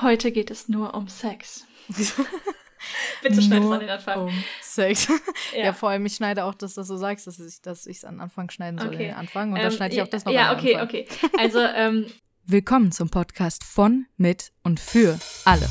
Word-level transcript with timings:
Heute 0.00 0.30
geht 0.30 0.50
es 0.50 0.68
nur 0.68 0.94
um 0.94 1.08
Sex. 1.08 1.66
Bitte 3.22 3.42
schneid 3.42 3.64
es 3.64 3.70
an 3.70 3.80
den 3.80 3.90
Anfang. 3.90 4.20
Um 4.22 4.44
Sex. 4.62 5.08
Ja. 5.52 5.64
ja. 5.64 5.72
vor 5.72 5.90
allem, 5.90 6.06
ich 6.06 6.14
schneide 6.14 6.44
auch, 6.44 6.54
dass 6.54 6.74
du 6.74 6.80
das 6.82 6.88
so 6.88 6.96
sagst, 6.96 7.26
dass 7.26 7.40
ich 7.40 7.60
dass 7.62 7.86
es 7.86 8.04
an 8.04 8.20
Anfang 8.20 8.50
schneiden 8.50 8.78
soll, 8.78 8.88
okay. 8.88 9.08
den 9.08 9.14
Anfang. 9.14 9.50
Und 9.50 9.56
ähm, 9.56 9.64
dann 9.64 9.72
schneide 9.72 9.94
ich 9.94 10.02
auch 10.02 10.08
das 10.08 10.24
noch 10.24 10.32
Ja, 10.32 10.56
okay, 10.56 10.76
Anfang. 10.76 11.00
okay. 11.02 11.08
Also, 11.36 11.60
ähm, 11.60 12.06
Willkommen 12.44 12.92
zum 12.92 13.10
Podcast 13.10 13.64
von, 13.64 14.06
mit 14.16 14.52
und 14.62 14.80
für 14.80 15.18
alle. 15.44 15.68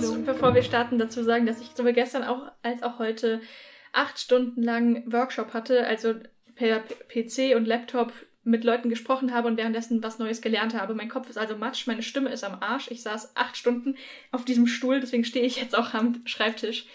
Muss, 0.00 0.24
bevor 0.24 0.54
wir 0.54 0.62
starten, 0.62 0.98
dazu 0.98 1.22
sagen, 1.22 1.46
dass 1.46 1.60
ich 1.60 1.70
sowohl 1.74 1.92
gestern 1.92 2.24
auch 2.24 2.50
als 2.62 2.82
auch 2.82 2.98
heute 2.98 3.40
acht 3.92 4.18
Stunden 4.18 4.62
lang 4.62 5.10
Workshop 5.10 5.54
hatte, 5.54 5.86
also 5.86 6.14
per 6.54 6.80
PC 7.08 7.56
und 7.56 7.66
Laptop 7.66 8.12
mit 8.44 8.62
Leuten 8.62 8.90
gesprochen 8.90 9.32
habe 9.32 9.48
und 9.48 9.56
währenddessen 9.56 10.02
was 10.02 10.18
Neues 10.18 10.42
gelernt 10.42 10.74
habe. 10.78 10.94
Mein 10.94 11.08
Kopf 11.08 11.30
ist 11.30 11.38
also 11.38 11.56
matsch, 11.56 11.86
meine 11.86 12.02
Stimme 12.02 12.30
ist 12.30 12.44
am 12.44 12.60
Arsch. 12.60 12.90
Ich 12.90 13.02
saß 13.02 13.36
acht 13.36 13.56
Stunden 13.56 13.96
auf 14.32 14.44
diesem 14.44 14.66
Stuhl, 14.66 15.00
deswegen 15.00 15.24
stehe 15.24 15.46
ich 15.46 15.60
jetzt 15.60 15.76
auch 15.76 15.94
am 15.94 16.20
Schreibtisch. 16.26 16.86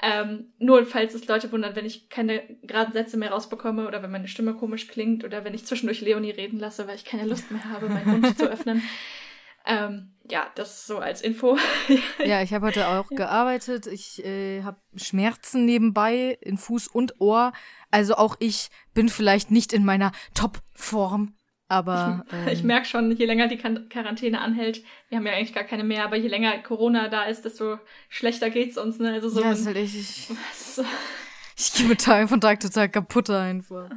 Ähm, 0.00 0.52
nur 0.58 0.86
falls 0.86 1.14
es 1.14 1.26
Leute 1.26 1.50
wundern, 1.50 1.74
wenn 1.74 1.84
ich 1.84 2.08
keine 2.08 2.42
geraden 2.62 2.92
Sätze 2.92 3.16
mehr 3.16 3.30
rausbekomme 3.30 3.88
oder 3.88 4.00
wenn 4.00 4.12
meine 4.12 4.28
Stimme 4.28 4.54
komisch 4.54 4.86
klingt 4.86 5.24
oder 5.24 5.42
wenn 5.44 5.54
ich 5.54 5.64
zwischendurch 5.64 6.00
Leonie 6.00 6.30
reden 6.30 6.60
lasse, 6.60 6.86
weil 6.86 6.94
ich 6.94 7.04
keine 7.04 7.26
Lust 7.26 7.50
mehr 7.50 7.64
habe, 7.64 7.88
meinen 7.88 8.20
Mund 8.20 8.38
zu 8.38 8.46
öffnen. 8.50 8.82
Ähm, 9.68 10.14
ja, 10.30 10.50
das 10.54 10.86
so 10.86 10.98
als 10.98 11.22
Info. 11.22 11.56
ja, 12.24 12.42
ich 12.42 12.52
habe 12.52 12.66
heute 12.66 12.88
auch 12.88 13.08
gearbeitet. 13.08 13.86
Ich 13.86 14.24
äh, 14.24 14.62
habe 14.62 14.78
Schmerzen 14.96 15.64
nebenbei 15.64 16.38
in 16.40 16.58
Fuß 16.58 16.88
und 16.88 17.20
Ohr. 17.20 17.52
Also 17.90 18.14
auch 18.16 18.36
ich 18.40 18.70
bin 18.94 19.08
vielleicht 19.08 19.50
nicht 19.50 19.72
in 19.72 19.84
meiner 19.84 20.12
Top-Form. 20.34 21.34
Aber 21.70 22.24
ähm, 22.32 22.48
ich 22.48 22.62
merke 22.62 22.86
schon, 22.86 23.12
je 23.12 23.26
länger 23.26 23.46
die 23.46 23.58
Quarantäne 23.58 24.40
anhält, 24.40 24.82
wir 25.10 25.18
haben 25.18 25.26
ja 25.26 25.34
eigentlich 25.34 25.54
gar 25.54 25.64
keine 25.64 25.84
mehr, 25.84 26.02
aber 26.02 26.16
je 26.16 26.28
länger 26.28 26.56
Corona 26.62 27.08
da 27.08 27.24
ist, 27.24 27.44
desto 27.44 27.78
schlechter 28.08 28.48
geht's 28.48 28.78
uns. 28.78 28.98
Ne? 28.98 29.12
Also 29.12 29.28
so 29.28 29.42
ja, 29.42 29.52
ist 29.52 29.66
halt 29.66 29.76
echt, 29.76 29.94
ich, 29.94 30.28
ich 31.56 31.72
gehe 31.74 31.86
mit 31.86 32.00
Tag 32.00 32.26
von 32.30 32.40
Tag 32.40 32.60
total 32.60 32.88
kaputt 32.88 33.28
einfach. 33.28 33.90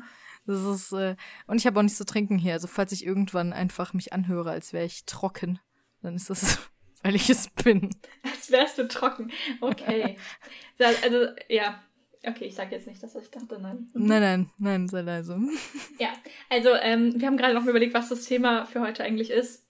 Das 0.45 0.63
ist, 0.63 0.91
äh, 0.91 1.15
und 1.47 1.57
ich 1.57 1.67
habe 1.67 1.79
auch 1.79 1.83
nichts 1.83 1.97
zu 1.97 2.05
trinken 2.05 2.37
hier. 2.37 2.53
Also 2.53 2.67
falls 2.67 2.91
ich 2.91 3.05
irgendwann 3.05 3.53
einfach 3.53 3.93
mich 3.93 4.13
anhöre, 4.13 4.51
als 4.51 4.73
wäre 4.73 4.85
ich 4.85 5.05
trocken, 5.05 5.59
dann 6.01 6.15
ist 6.15 6.29
das, 6.29 6.59
weil 7.03 7.15
ich 7.15 7.29
es 7.29 7.49
bin. 7.49 7.89
Als 8.23 8.51
wärst 8.51 8.77
du 8.77 8.87
trocken. 8.87 9.31
Okay. 9.61 10.17
also, 11.03 11.27
ja. 11.47 11.81
Okay, 12.23 12.45
ich 12.45 12.53
sage 12.53 12.75
jetzt 12.75 12.85
nicht 12.85 13.01
das, 13.01 13.15
was 13.15 13.23
ich 13.23 13.31
dachte, 13.31 13.59
nein. 13.59 13.89
Nein, 13.95 14.21
nein, 14.21 14.49
nein, 14.59 14.87
sei 14.87 15.01
leise. 15.01 15.39
Ja, 15.99 16.09
also 16.49 16.69
ähm, 16.75 17.19
wir 17.19 17.27
haben 17.27 17.37
gerade 17.37 17.55
noch 17.55 17.65
überlegt, 17.65 17.95
was 17.95 18.09
das 18.09 18.25
Thema 18.25 18.65
für 18.65 18.81
heute 18.81 19.03
eigentlich 19.03 19.31
ist. 19.31 19.67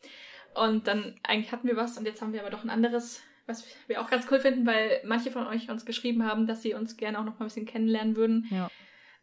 Und 0.53 0.87
dann 0.87 1.17
eigentlich 1.23 1.53
hatten 1.53 1.67
wir 1.67 1.77
was 1.77 1.97
und 1.97 2.05
jetzt 2.05 2.21
haben 2.21 2.33
wir 2.33 2.41
aber 2.41 2.49
doch 2.49 2.63
ein 2.63 2.69
anderes, 2.69 3.21
was 3.45 3.65
wir 3.87 4.01
auch 4.01 4.09
ganz 4.09 4.27
cool 4.29 4.39
finden, 4.41 4.65
weil 4.65 5.01
manche 5.05 5.31
von 5.31 5.47
euch 5.47 5.69
uns 5.69 5.85
geschrieben 5.85 6.25
haben, 6.25 6.45
dass 6.45 6.61
sie 6.61 6.73
uns 6.73 6.97
gerne 6.97 7.19
auch 7.19 7.23
noch 7.23 7.39
mal 7.39 7.45
ein 7.45 7.47
bisschen 7.47 7.65
kennenlernen 7.65 8.17
würden. 8.17 8.47
Ja. 8.51 8.69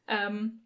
Ähm, 0.06 0.62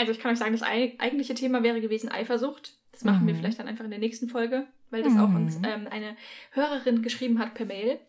also 0.00 0.12
ich 0.12 0.18
kann 0.18 0.32
euch 0.32 0.38
sagen, 0.38 0.52
das 0.52 0.62
eigentliche 0.62 1.34
Thema 1.34 1.62
wäre 1.62 1.80
gewesen 1.80 2.08
Eifersucht. 2.08 2.74
Das 2.90 3.04
machen 3.04 3.22
mhm. 3.22 3.28
wir 3.28 3.34
vielleicht 3.34 3.58
dann 3.58 3.68
einfach 3.68 3.84
in 3.84 3.90
der 3.90 4.00
nächsten 4.00 4.28
Folge, 4.28 4.66
weil 4.88 5.02
das 5.02 5.12
mhm. 5.12 5.20
auch 5.20 5.34
uns 5.34 5.56
ähm, 5.56 5.86
eine 5.90 6.16
Hörerin 6.52 7.02
geschrieben 7.02 7.38
hat 7.38 7.54
per 7.54 7.66
Mail. 7.66 8.00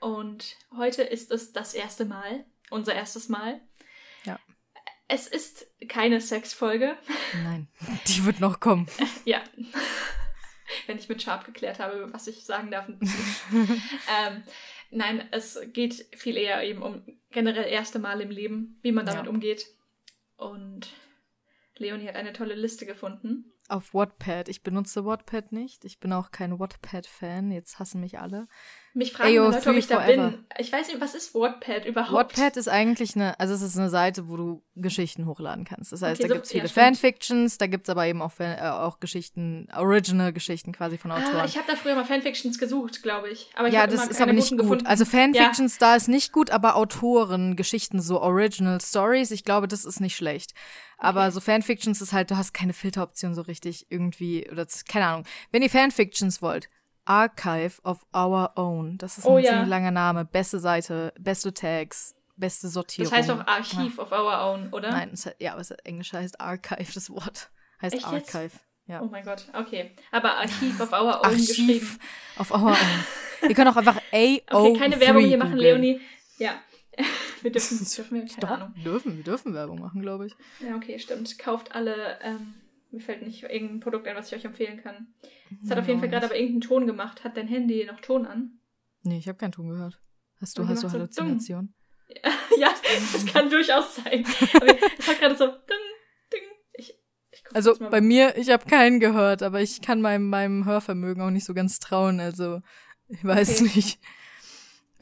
Und 0.00 0.56
heute 0.76 1.02
ist 1.02 1.30
es 1.30 1.52
das 1.52 1.72
erste 1.72 2.04
Mal, 2.04 2.44
unser 2.70 2.94
erstes 2.94 3.30
Mal. 3.30 3.60
Ja. 4.24 4.38
Es 5.08 5.26
ist 5.26 5.66
keine 5.88 6.20
Sexfolge. 6.20 6.96
Nein, 7.44 7.68
die 8.08 8.24
wird 8.24 8.40
noch 8.40 8.60
kommen. 8.60 8.86
ja. 9.24 9.40
Wenn 10.86 10.98
ich 10.98 11.08
mit 11.08 11.22
Sharp 11.22 11.46
geklärt 11.46 11.78
habe, 11.78 12.12
was 12.12 12.26
ich 12.26 12.44
sagen 12.44 12.70
darf. 12.70 12.88
ähm, 13.52 14.42
nein, 14.90 15.26
es 15.30 15.58
geht 15.72 16.06
viel 16.14 16.36
eher 16.36 16.62
eben 16.62 16.82
um 16.82 17.02
generell 17.30 17.70
erste 17.70 17.98
Mal 17.98 18.20
im 18.20 18.30
Leben, 18.30 18.78
wie 18.82 18.92
man 18.92 19.06
damit 19.06 19.24
ja. 19.24 19.30
umgeht. 19.30 19.66
Und 20.36 20.92
Leonie 21.76 22.08
hat 22.08 22.16
eine 22.16 22.32
tolle 22.32 22.54
Liste 22.54 22.86
gefunden. 22.86 23.52
Auf 23.68 23.94
Wattpad. 23.94 24.48
Ich 24.48 24.62
benutze 24.62 25.04
Wattpad 25.04 25.52
nicht. 25.52 25.84
Ich 25.84 26.00
bin 26.00 26.12
auch 26.12 26.30
kein 26.30 26.58
Wattpad-Fan. 26.58 27.50
Jetzt 27.50 27.78
hassen 27.78 28.00
mich 28.00 28.18
alle. 28.18 28.48
Mich 28.94 29.12
fragen 29.12 29.38
AO 29.38 29.50
Leute, 29.50 29.70
ob 29.70 29.76
ich 29.76 29.86
da 29.86 30.00
bin. 30.00 30.44
Ich 30.58 30.70
weiß 30.70 30.88
nicht, 30.88 31.00
was 31.00 31.14
ist 31.14 31.34
Wattpad 31.34 31.86
überhaupt? 31.86 32.12
Wattpad 32.12 32.58
ist 32.58 32.68
eigentlich 32.68 33.16
eine, 33.16 33.38
also 33.40 33.54
es 33.54 33.62
ist 33.62 33.78
eine 33.78 33.88
Seite, 33.88 34.28
wo 34.28 34.36
du 34.36 34.62
Geschichten 34.76 35.24
hochladen 35.24 35.64
kannst. 35.64 35.92
Das 35.92 36.02
heißt, 36.02 36.20
okay, 36.20 36.28
da 36.28 36.28
so, 36.28 36.34
gibt 36.34 36.46
es 36.46 36.52
viele 36.52 36.64
ja, 36.64 36.70
Fanfictions, 36.70 37.56
da 37.56 37.68
gibt 37.68 37.88
es 37.88 37.90
aber 37.90 38.06
eben 38.06 38.20
auch, 38.20 38.32
äh, 38.38 38.58
auch 38.60 39.00
Geschichten, 39.00 39.66
Original-Geschichten 39.74 40.72
quasi 40.72 40.98
von 40.98 41.10
Autoren. 41.10 41.36
Ah, 41.36 41.44
ich 41.46 41.56
habe 41.56 41.66
da 41.66 41.74
früher 41.74 41.94
mal 41.94 42.04
Fanfictions 42.04 42.58
gesucht, 42.58 43.02
glaube 43.02 43.30
ich. 43.30 43.48
Aber 43.54 43.68
ich 43.68 43.74
ja, 43.74 43.86
das 43.86 44.08
ist 44.08 44.20
aber 44.20 44.34
nicht 44.34 44.50
gut. 44.50 44.58
Gefunden. 44.58 44.86
Also 44.86 45.06
Fanfictions 45.06 45.78
ja. 45.80 45.88
da 45.88 45.96
ist 45.96 46.08
nicht 46.08 46.32
gut, 46.32 46.50
aber 46.50 46.76
Autoren, 46.76 47.56
Geschichten, 47.56 48.02
so 48.02 48.20
Original 48.20 48.78
Stories, 48.80 49.30
ich 49.30 49.44
glaube, 49.44 49.68
das 49.68 49.86
ist 49.86 50.00
nicht 50.00 50.16
schlecht. 50.16 50.52
Aber 50.98 51.22
okay. 51.22 51.30
so 51.32 51.40
Fanfictions 51.40 52.02
ist 52.02 52.12
halt, 52.12 52.30
du 52.30 52.36
hast 52.36 52.52
keine 52.52 52.74
Filteroption 52.74 53.34
so 53.34 53.40
richtig 53.40 53.86
irgendwie, 53.88 54.48
oder 54.50 54.66
keine 54.86 55.06
Ahnung. 55.06 55.24
Wenn 55.50 55.62
ihr 55.62 55.70
Fanfictions 55.70 56.42
wollt, 56.42 56.68
Archive 57.04 57.80
of 57.84 58.04
Our 58.14 58.52
Own. 58.56 58.98
Das 58.98 59.18
ist 59.18 59.26
ein 59.26 59.32
oh, 59.32 59.38
ja. 59.38 59.50
ziemlich 59.50 59.68
langer 59.68 59.90
Name. 59.90 60.24
Beste 60.24 60.58
Seite, 60.58 61.12
beste 61.18 61.52
Tags, 61.52 62.14
beste 62.36 62.68
Sortierung. 62.68 63.10
Das 63.10 63.18
heißt 63.18 63.30
auch 63.30 63.46
Archiv 63.46 63.96
ja. 63.96 64.02
of 64.02 64.12
Our 64.12 64.52
Own, 64.52 64.72
oder? 64.72 64.90
Nein, 64.90 65.10
es, 65.12 65.28
ja, 65.38 65.52
aber 65.52 65.60
es 65.60 65.70
Englisch 65.70 66.12
heißt 66.12 66.40
Archive, 66.40 66.92
das 66.94 67.10
Wort. 67.10 67.50
Heißt 67.80 67.96
Echt 67.96 68.06
Archive. 68.06 68.42
Jetzt? 68.44 68.60
Ja. 68.86 69.00
Oh 69.00 69.06
mein 69.06 69.24
Gott, 69.24 69.46
okay. 69.54 69.96
Aber 70.10 70.36
Archiv 70.36 70.80
of 70.80 70.92
Our 70.92 71.20
Own 71.20 71.24
Archiv 71.24 71.48
geschrieben. 71.48 71.98
of 72.38 72.50
Our 72.50 72.70
Own. 72.70 72.76
Wir 73.46 73.54
können 73.54 73.70
auch 73.70 73.76
einfach 73.76 74.00
AO. 74.12 74.38
Okay, 74.50 74.78
keine 74.78 75.00
Werbung 75.00 75.24
hier 75.24 75.38
machen, 75.38 75.56
Leonie. 75.56 76.00
Ja. 76.38 76.60
wir 77.42 77.50
dürfen, 77.50 77.78
dürfen 77.96 78.14
wir, 78.14 78.26
keine 78.26 78.40
Doch, 78.40 78.50
Ahnung. 78.50 78.74
Dürfen, 78.84 79.16
wir 79.16 79.24
dürfen 79.24 79.54
Werbung 79.54 79.80
machen, 79.80 80.02
glaube 80.02 80.26
ich. 80.26 80.34
Ja, 80.60 80.76
okay, 80.76 80.98
stimmt. 80.98 81.38
Kauft 81.38 81.74
alle 81.74 82.18
ähm, 82.22 82.54
mir 82.92 83.00
fällt 83.00 83.22
nicht 83.22 83.42
irgendein 83.42 83.80
Produkt 83.80 84.06
ein, 84.06 84.16
was 84.16 84.28
ich 84.30 84.38
euch 84.38 84.44
empfehlen 84.44 84.82
kann. 84.82 85.08
Es 85.64 85.70
hat 85.70 85.78
auf 85.78 85.88
jeden 85.88 86.00
Fall 86.00 86.08
gerade 86.08 86.26
aber 86.26 86.36
irgendeinen 86.36 86.60
Ton 86.60 86.86
gemacht. 86.86 87.24
Hat 87.24 87.36
dein 87.36 87.48
Handy 87.48 87.84
noch 87.84 88.00
Ton 88.00 88.26
an? 88.26 88.58
Nee, 89.02 89.18
ich 89.18 89.28
habe 89.28 89.38
keinen 89.38 89.52
Ton 89.52 89.68
gehört. 89.68 90.00
Hast 90.40 90.58
du, 90.58 90.66
hast 90.68 90.82
du 90.82 90.90
Halluzination? 90.90 91.74
So 92.08 92.14
ja, 92.60 92.74
das 93.12 93.26
kann 93.26 93.48
durchaus 93.48 93.96
sein. 93.96 94.24
Aber 94.54 94.66
es 94.98 95.08
hat 95.08 95.20
gerade 95.20 95.36
so 95.36 95.46
ding, 95.46 95.78
ding. 96.32 96.42
Ich, 96.74 96.94
ich 97.30 97.44
also 97.54 97.74
bei 97.78 98.00
mir, 98.00 98.36
ich 98.36 98.50
habe 98.50 98.66
keinen 98.66 99.00
gehört, 99.00 99.42
aber 99.42 99.62
ich 99.62 99.80
kann 99.80 100.02
meinem, 100.02 100.28
meinem 100.28 100.64
Hörvermögen 100.66 101.22
auch 101.22 101.30
nicht 101.30 101.44
so 101.44 101.54
ganz 101.54 101.78
trauen. 101.78 102.20
Also 102.20 102.60
ich 103.08 103.24
weiß 103.24 103.62
okay. 103.62 103.70
nicht. 103.74 103.98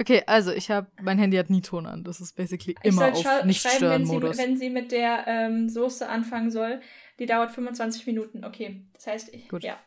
Okay, 0.00 0.22
also 0.26 0.50
ich 0.50 0.70
habe, 0.70 0.86
mein 1.02 1.18
Handy 1.18 1.36
hat 1.36 1.50
nie 1.50 1.60
Ton 1.60 1.84
an. 1.84 2.04
Das 2.04 2.20
ist 2.22 2.34
basically 2.34 2.74
immer 2.82 3.12
auf 3.12 3.44
Nicht-Stören-Modus. 3.44 4.38
Wenn, 4.38 4.50
wenn 4.50 4.56
sie 4.56 4.70
mit 4.70 4.92
der 4.92 5.24
ähm, 5.26 5.68
Soße 5.68 6.08
anfangen 6.08 6.50
soll, 6.50 6.80
die 7.20 7.26
dauert 7.26 7.52
25 7.52 8.06
Minuten. 8.06 8.44
Okay, 8.44 8.82
das 8.94 9.06
heißt, 9.06 9.34
ich, 9.34 9.48
Gut. 9.48 9.62
ja. 9.62 9.78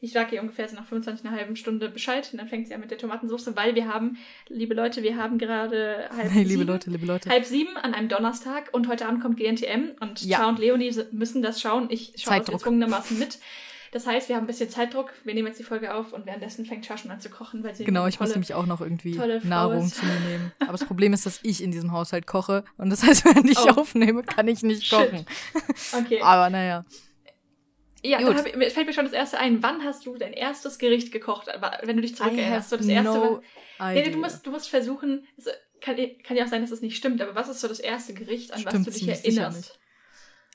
Ich 0.00 0.12
sage 0.12 0.36
ihr 0.36 0.40
ungefähr 0.40 0.68
so 0.68 0.76
nach 0.76 0.86
25 0.86 1.26
einer 1.26 1.36
halben 1.36 1.56
Stunde 1.56 1.88
Bescheid 1.88 2.28
und 2.30 2.38
dann 2.38 2.46
fängt 2.46 2.68
sie 2.68 2.74
an 2.74 2.80
mit 2.80 2.92
der 2.92 2.98
Tomatensauce, 2.98 3.56
weil 3.56 3.74
wir 3.74 3.92
haben, 3.92 4.16
liebe 4.46 4.72
Leute, 4.74 5.02
wir 5.02 5.16
haben 5.16 5.38
gerade 5.38 6.08
halb 6.16 6.30
hey, 6.30 6.44
liebe 6.44 6.62
Leute, 6.62 6.90
liebe 6.90 7.04
Leute. 7.04 7.28
halb 7.28 7.44
sieben 7.44 7.76
an 7.76 7.94
einem 7.94 8.08
Donnerstag 8.08 8.72
und 8.72 8.86
heute 8.86 9.08
Abend 9.08 9.22
kommt 9.22 9.38
GNTM 9.38 9.96
und 9.98 10.22
ja. 10.24 10.38
Cha 10.38 10.48
und 10.50 10.60
Leonie 10.60 10.94
müssen 11.10 11.42
das 11.42 11.60
schauen. 11.60 11.88
Ich 11.90 12.12
schaue 12.16 12.42
gezwungenermaßen 12.42 13.18
mit. 13.18 13.40
Das 13.92 14.06
heißt, 14.06 14.28
wir 14.28 14.36
haben 14.36 14.44
ein 14.44 14.46
bisschen 14.46 14.70
Zeitdruck. 14.70 15.12
Wir 15.24 15.34
nehmen 15.34 15.48
jetzt 15.48 15.58
die 15.58 15.64
Folge 15.64 15.94
auf 15.94 16.12
und 16.12 16.26
währenddessen 16.26 16.66
fängt 16.66 16.84
Schaschen 16.84 17.10
an 17.10 17.20
zu 17.20 17.30
kochen, 17.30 17.64
weil 17.64 17.74
sie 17.74 17.84
Genau, 17.84 18.06
ich 18.06 18.16
tolle, 18.16 18.28
muss 18.28 18.34
nämlich 18.34 18.54
auch 18.54 18.66
noch 18.66 18.80
irgendwie 18.80 19.18
Nahrung 19.44 19.88
zu 19.88 20.04
mir 20.04 20.20
nehmen. 20.28 20.52
Aber 20.60 20.72
das 20.72 20.84
Problem 20.84 21.12
ist, 21.12 21.26
dass 21.26 21.40
ich 21.42 21.62
in 21.62 21.70
diesem 21.70 21.92
Haushalt 21.92 22.26
koche 22.26 22.64
und 22.76 22.90
das 22.90 23.02
heißt, 23.02 23.24
wenn 23.36 23.46
ich 23.46 23.58
oh. 23.58 23.80
aufnehme, 23.80 24.22
kann 24.22 24.48
ich 24.48 24.62
nicht 24.62 24.90
kochen. 24.90 25.24
Okay. 25.92 26.20
Aber 26.22 26.50
naja. 26.50 26.84
Ja, 28.04 28.18
Gut. 28.20 28.46
Ich, 28.46 28.72
fällt 28.72 28.86
mir 28.86 28.92
schon 28.92 29.06
das 29.06 29.14
erste 29.14 29.38
ein. 29.38 29.62
Wann 29.62 29.82
hast 29.82 30.06
du 30.06 30.16
dein 30.16 30.32
erstes 30.32 30.78
Gericht 30.78 31.10
gekocht, 31.10 31.48
wenn 31.82 31.96
du 31.96 32.02
dich 32.02 32.14
zurückerinnerst? 32.14 32.70
So 32.70 32.76
das 32.76 32.86
erste 32.86 33.12
no 33.12 33.42
war, 33.78 33.92
nee, 33.92 34.08
du 34.08 34.18
musst, 34.18 34.46
du 34.46 34.50
musst 34.52 34.68
versuchen, 34.68 35.26
es 35.36 35.46
kann, 35.80 35.96
kann 36.22 36.36
ja 36.36 36.44
auch 36.44 36.48
sein, 36.48 36.60
dass 36.60 36.70
es 36.70 36.78
das 36.78 36.82
nicht 36.82 36.96
stimmt, 36.96 37.20
aber 37.20 37.34
was 37.34 37.48
ist 37.48 37.60
so 37.60 37.68
das 37.68 37.80
erste 37.80 38.14
Gericht, 38.14 38.52
an 38.52 38.60
stimmt 38.60 38.86
was 38.86 38.94
du 38.94 39.06
dich 39.06 39.08
erinnerst? 39.08 39.78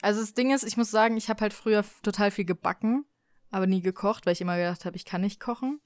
Also 0.02 0.20
das 0.20 0.34
Ding 0.34 0.54
ist, 0.54 0.64
ich 0.64 0.78
muss 0.78 0.92
sagen, 0.92 1.16
ich 1.16 1.30
habe 1.30 1.42
halt 1.42 1.54
früher 1.54 1.84
total 2.02 2.30
viel 2.32 2.46
gebacken 2.46 3.06
aber 3.54 3.68
nie 3.68 3.82
gekocht, 3.82 4.26
weil 4.26 4.34
ich 4.34 4.42
immer 4.42 4.58
gedacht 4.58 4.86
habe, 4.86 4.96
ich 4.96 5.06
kann 5.06 5.22
nicht 5.22 5.40
kochen. 5.40 5.80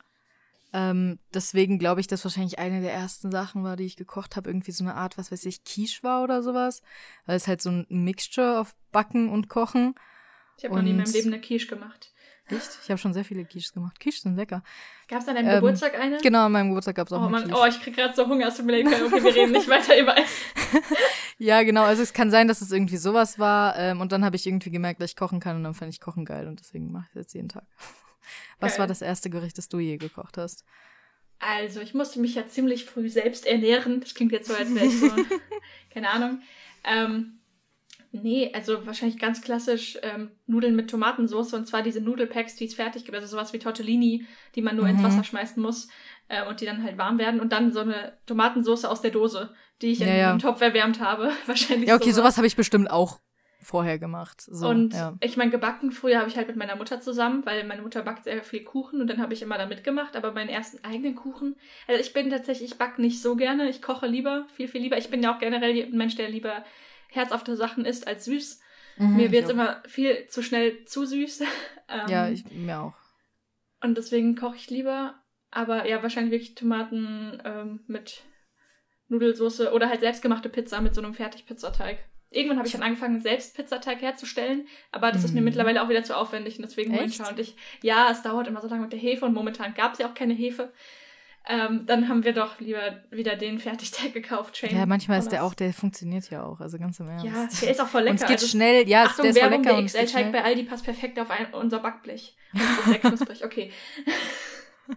Ähm, 0.74 1.20
deswegen 1.34 1.80
glaube 1.80 2.02
ich, 2.02 2.08
dass 2.08 2.24
wahrscheinlich 2.24 2.60
eine 2.60 2.82
der 2.82 2.94
ersten 2.94 3.32
Sachen 3.32 3.64
war, 3.64 3.76
die 3.76 3.86
ich 3.86 3.98
gekocht 3.98 4.36
habe, 4.36 4.50
irgendwie 4.50 4.72
so 4.72 4.84
eine 4.84 4.96
Art, 4.96 5.18
was 5.18 5.32
weiß 5.32 5.46
ich, 5.46 5.64
Quiche 5.64 6.02
war 6.04 6.24
oder 6.24 6.44
sowas. 6.44 6.82
Weil 7.26 7.36
es 7.36 7.48
halt 7.48 7.62
so 7.62 7.70
ein 7.70 7.86
Mixture 7.90 8.60
auf 8.60 8.76
Backen 8.92 9.30
und 9.30 9.50
Kochen. 9.50 9.96
Ich 10.58 10.64
habe 10.64 10.76
noch 10.76 10.82
nie 10.82 10.92
in 10.92 10.98
meinem 10.98 11.12
Leben 11.12 11.34
eine 11.34 11.42
Quiche 11.42 11.68
gemacht. 11.68 12.14
Echt? 12.50 12.80
Ich 12.84 12.90
habe 12.90 12.98
schon 12.98 13.14
sehr 13.14 13.26
viele 13.26 13.44
Quiches 13.44 13.74
gemacht. 13.74 14.00
Quiches 14.00 14.22
sind 14.22 14.36
lecker. 14.36 14.64
Gab 15.08 15.22
es 15.22 15.28
an 15.28 15.36
deinem 15.36 15.50
ähm, 15.50 15.56
Geburtstag 15.56 16.00
eine? 16.00 16.18
Genau, 16.18 16.46
an 16.46 16.52
meinem 16.52 16.70
Geburtstag 16.70 16.96
gab 16.96 17.08
es 17.08 17.14
auch 17.14 17.22
oh, 17.22 17.34
eine 17.34 17.54
Oh, 17.56 17.66
ich 17.66 17.82
krieg 17.82 17.96
gerade 17.96 18.16
so 18.16 18.28
Hunger. 18.28 18.48
Es 18.48 18.56
tut 18.56 18.66
mir 18.66 18.82
leid. 18.82 19.02
Okay, 19.02 19.24
wir 19.24 19.36
reden 19.36 19.52
nicht 19.52 19.68
weiter 19.68 20.00
über 20.00 20.18
Essen. 20.18 20.84
ja, 21.38 21.64
genau. 21.64 21.84
Also 21.84 22.04
es 22.04 22.14
kann 22.14 22.32
sein, 22.32 22.48
dass 22.48 22.62
es 22.62 22.72
irgendwie 22.72 22.98
sowas 22.98 23.38
war. 23.38 23.78
Ähm, 23.78 24.00
und 24.00 24.14
dann 24.14 24.24
habe 24.24 24.38
ich 24.38 24.48
irgendwie 24.48 24.72
gemerkt, 24.72 25.02
dass 25.02 25.12
ich 25.12 25.18
kochen 25.18 25.42
kann. 25.42 25.58
Und 25.58 25.64
dann 25.64 25.74
fand 25.74 25.92
ich 25.92 26.00
Kochen 26.00 26.24
geil. 26.24 26.48
Und 26.48 26.62
deswegen 26.62 26.92
mache 26.92 27.06
ich 27.06 27.10
es 27.10 27.16
jetzt 27.16 27.34
jeden 27.34 27.50
Tag. 27.50 27.66
Was 28.60 28.74
geil. 28.74 28.80
war 28.80 28.88
das 28.88 29.02
erste 29.02 29.30
Gericht, 29.30 29.58
das 29.58 29.68
du 29.68 29.80
je 29.80 29.98
gekocht 29.98 30.38
hast? 30.38 30.64
Also, 31.40 31.82
ich 31.82 31.94
musste 31.94 32.20
mich 32.20 32.36
ja 32.36 32.48
ziemlich 32.48 32.86
früh 32.86 33.10
selbst 33.10 33.46
ernähren. 33.46 34.00
Das 34.00 34.16
klingt 34.16 34.32
jetzt 34.32 34.48
so, 34.48 34.56
als 34.56 34.74
wäre 34.74 34.86
ich 34.86 35.00
so, 35.00 35.10
keine 35.94 36.10
Ahnung. 36.10 36.42
Ähm, 36.84 37.37
Nee, 38.12 38.52
also 38.54 38.86
wahrscheinlich 38.86 39.20
ganz 39.20 39.42
klassisch 39.42 39.98
ähm, 40.02 40.32
Nudeln 40.46 40.76
mit 40.76 40.90
Tomatensauce 40.90 41.54
und 41.54 41.68
zwar 41.68 41.84
diese 41.84 42.02
Nudelpacks, 42.02 42.56
die 42.56 42.66
es 42.66 42.76
fertig 42.76 43.06
gibt, 43.06 43.16
also 43.16 43.28
sowas 43.28 43.54
wie 43.54 43.60
Tortellini, 43.60 44.26
die 44.56 44.62
man 44.62 44.76
nur 44.76 44.86
mhm. 44.86 44.92
ins 44.92 45.04
Wasser 45.04 45.24
schmeißen 45.24 45.62
muss 45.62 45.90
äh, 46.30 46.48
und 46.48 46.62
die 46.62 46.66
dann 46.66 46.84
halt 46.84 46.98
warm 46.98 47.20
werden 47.20 47.40
und 47.40 47.52
dann 47.52 47.72
so 47.72 47.82
eine 47.82 48.18
Tomatensauce 48.26 48.86
aus 48.86 49.02
der 49.02 49.12
Dose, 49.12 49.54
die 49.82 49.88
ich 49.88 50.02
in, 50.02 50.08
ja, 50.08 50.16
ja. 50.16 50.32
im 50.32 50.40
Topf 50.40 50.62
erwärmt 50.62 51.02
habe, 51.02 51.32
wahrscheinlich. 51.46 51.90
Ja, 51.90 51.96
okay, 51.96 52.06
sowas, 52.06 52.16
sowas 52.16 52.38
habe 52.38 52.48
ich 52.48 52.56
bestimmt 52.56 52.90
auch 52.90 53.20
vorher 53.60 54.00
gemacht. 54.00 54.42
So, 54.42 54.70
und 54.70 54.94
ja. 54.94 55.16
ich 55.20 55.36
meine, 55.36 55.52
gebacken 55.52 55.92
früher 55.92 56.20
habe 56.20 56.30
ich 56.30 56.38
halt 56.38 56.48
mit 56.48 56.56
meiner 56.56 56.76
Mutter 56.76 57.02
zusammen, 57.02 57.46
weil 57.46 57.66
meine 57.66 57.82
Mutter 57.82 58.02
backt 58.02 58.24
sehr 58.24 58.42
viel 58.44 58.64
Kuchen 58.64 59.02
und 59.02 59.08
dann 59.08 59.22
habe 59.22 59.34
ich 59.34 59.42
immer 59.42 59.58
da 59.58 59.66
mitgemacht, 59.66 60.16
aber 60.16 60.32
meinen 60.32 60.50
ersten 60.50 60.84
eigenen 60.86 61.16
Kuchen, 61.16 61.56
also 61.88 62.00
ich 62.00 62.14
bin 62.14 62.30
tatsächlich, 62.30 62.72
ich 62.72 62.78
backe 62.78 63.02
nicht 63.02 63.22
so 63.22 63.36
gerne, 63.36 63.68
ich 63.68 63.82
koche 63.82 64.08
lieber, 64.08 64.46
viel, 64.56 64.70
viel 64.70 64.82
lieber. 64.82 64.98
Ich 64.98 65.10
bin 65.10 65.22
ja 65.22 65.36
auch 65.36 65.40
generell 65.40 65.84
ein 65.84 65.98
Mensch, 65.98 66.16
der 66.16 66.30
lieber 66.30 66.64
herzhafte 67.10 67.56
Sachen 67.56 67.86
isst 67.86 68.08
als 68.08 68.26
süß. 68.26 68.62
Mhm, 68.98 69.16
mir 69.16 69.32
wird 69.32 69.46
es 69.46 69.50
immer 69.50 69.82
viel 69.88 70.28
zu 70.28 70.42
schnell 70.42 70.86
zu 70.86 71.06
süß. 71.06 71.42
ähm, 71.90 72.10
ja, 72.10 72.30
ich, 72.30 72.46
mir 72.52 72.80
auch. 72.80 72.94
Und 73.82 73.98
deswegen 73.98 74.36
koche 74.36 74.56
ich 74.56 74.70
lieber. 74.70 75.16
Aber 75.50 75.88
ja, 75.88 76.04
wahrscheinlich 76.04 76.32
wirklich 76.32 76.56
Tomaten 76.56 77.42
ähm, 77.46 77.80
mit 77.88 78.24
Nudelsoße 79.08 79.72
oder 79.72 79.90
halt 79.90 80.02
selbstgemachte 80.02 80.50
Pizza 80.50 80.82
mit 80.82 80.94
so 80.94 81.02
einem 81.02 81.14
Fertigpizzateig. 81.14 82.00
Irgendwann 82.30 82.58
habe 82.58 82.68
ich 82.68 82.74
dann 82.74 82.84
angefangen, 82.84 83.22
selbst 83.22 83.56
Pizzateig 83.56 84.02
herzustellen, 84.02 84.68
aber 84.92 85.14
das 85.14 85.22
mm. 85.22 85.26
ist 85.26 85.34
mir 85.34 85.40
mhm. 85.40 85.46
mittlerweile 85.46 85.82
auch 85.82 85.88
wieder 85.88 86.04
zu 86.04 86.18
aufwendig 86.18 86.58
und 86.58 86.64
deswegen 86.64 86.94
ich 86.94 87.22
Und 87.22 87.40
ich, 87.40 87.56
ja, 87.82 88.10
es 88.12 88.22
dauert 88.22 88.48
immer 88.48 88.60
so 88.60 88.68
lange 88.68 88.82
mit 88.82 88.92
der 88.92 89.00
Hefe 89.00 89.24
und 89.24 89.34
momentan 89.34 89.74
gab 89.74 89.94
es 89.94 90.00
ja 90.00 90.10
auch 90.10 90.14
keine 90.14 90.34
Hefe. 90.34 90.74
Ähm, 91.50 91.86
dann 91.86 92.10
haben 92.10 92.26
wir 92.26 92.34
doch 92.34 92.60
lieber 92.60 93.02
wieder 93.10 93.38
den 93.38 93.60
Fertigteig 93.60 94.14
gekauft. 94.14 94.58
Shane 94.58 94.76
ja, 94.76 94.86
manchmal 94.86 95.20
ist 95.20 95.32
der 95.32 95.46
auch, 95.46 95.54
der 95.54 95.74
funktioniert 95.74 96.30
ja 96.30 96.44
auch, 96.44 96.60
also 96.60 96.78
ganz 96.78 97.00
im 97.00 97.08
Ernst. 97.08 97.26
Ja, 97.26 97.48
der 97.62 97.72
ist 97.72 97.80
auch 97.80 97.88
voll 97.88 98.02
lecker. 98.02 98.12
Und 98.12 98.22
es 98.22 98.28
geht 98.28 98.38
also, 98.38 98.48
schnell, 98.48 98.88
ja, 98.88 99.06
Achtung, 99.06 99.24
der 99.24 99.32
ist 99.32 99.40
voll 99.40 99.52
Werbung, 99.52 99.64
lecker. 99.64 99.78
Der 99.78 99.86
XL-Teig 99.86 100.32
bei 100.34 100.44
Aldi 100.44 100.64
passt 100.64 100.84
perfekt 100.84 101.18
auf 101.20 101.30
ein, 101.30 101.54
unser 101.54 101.80
Backblech. 101.80 102.36
Und 102.54 102.62
ist 102.62 102.86
sehr 102.86 103.00
knusprig, 103.00 103.46
okay. 103.46 103.72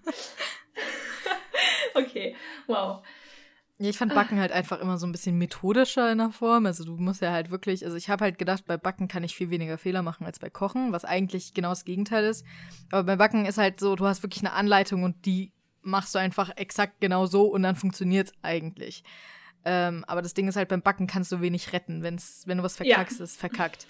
okay, 1.94 2.34
wow. 2.66 3.02
Ja, 3.78 3.88
ich 3.88 3.96
fand 3.96 4.12
Backen 4.12 4.38
halt 4.38 4.52
einfach 4.52 4.80
immer 4.80 4.98
so 4.98 5.06
ein 5.06 5.12
bisschen 5.12 5.38
methodischer 5.38 6.12
in 6.12 6.18
der 6.18 6.32
Form. 6.32 6.66
Also 6.66 6.84
du 6.84 6.96
musst 6.96 7.22
ja 7.22 7.32
halt 7.32 7.50
wirklich, 7.50 7.84
also 7.84 7.96
ich 7.96 8.10
habe 8.10 8.24
halt 8.24 8.38
gedacht, 8.38 8.66
bei 8.66 8.76
Backen 8.76 9.08
kann 9.08 9.24
ich 9.24 9.34
viel 9.34 9.48
weniger 9.48 9.78
Fehler 9.78 10.02
machen 10.02 10.26
als 10.26 10.38
bei 10.38 10.50
Kochen, 10.50 10.92
was 10.92 11.06
eigentlich 11.06 11.54
genau 11.54 11.70
das 11.70 11.86
Gegenteil 11.86 12.24
ist. 12.24 12.44
Aber 12.90 13.04
bei 13.04 13.16
Backen 13.16 13.46
ist 13.46 13.56
halt 13.56 13.80
so, 13.80 13.96
du 13.96 14.04
hast 14.04 14.22
wirklich 14.22 14.42
eine 14.42 14.52
Anleitung 14.52 15.02
und 15.02 15.24
die 15.24 15.54
machst 15.82 16.14
du 16.14 16.18
einfach 16.18 16.50
exakt 16.56 17.00
genau 17.00 17.26
so 17.26 17.46
und 17.46 17.62
dann 17.62 17.76
funktioniert 17.76 18.28
es 18.28 18.34
eigentlich. 18.42 19.04
Ähm, 19.64 20.04
aber 20.06 20.22
das 20.22 20.34
Ding 20.34 20.48
ist 20.48 20.56
halt, 20.56 20.68
beim 20.68 20.82
Backen 20.82 21.06
kannst 21.06 21.32
du 21.32 21.40
wenig 21.40 21.72
retten. 21.72 22.02
Wenn's, 22.02 22.44
wenn 22.46 22.58
du 22.58 22.64
was 22.64 22.76
verkackst, 22.76 23.18
ja. 23.18 23.24
ist 23.24 23.38
verkackt. 23.38 23.86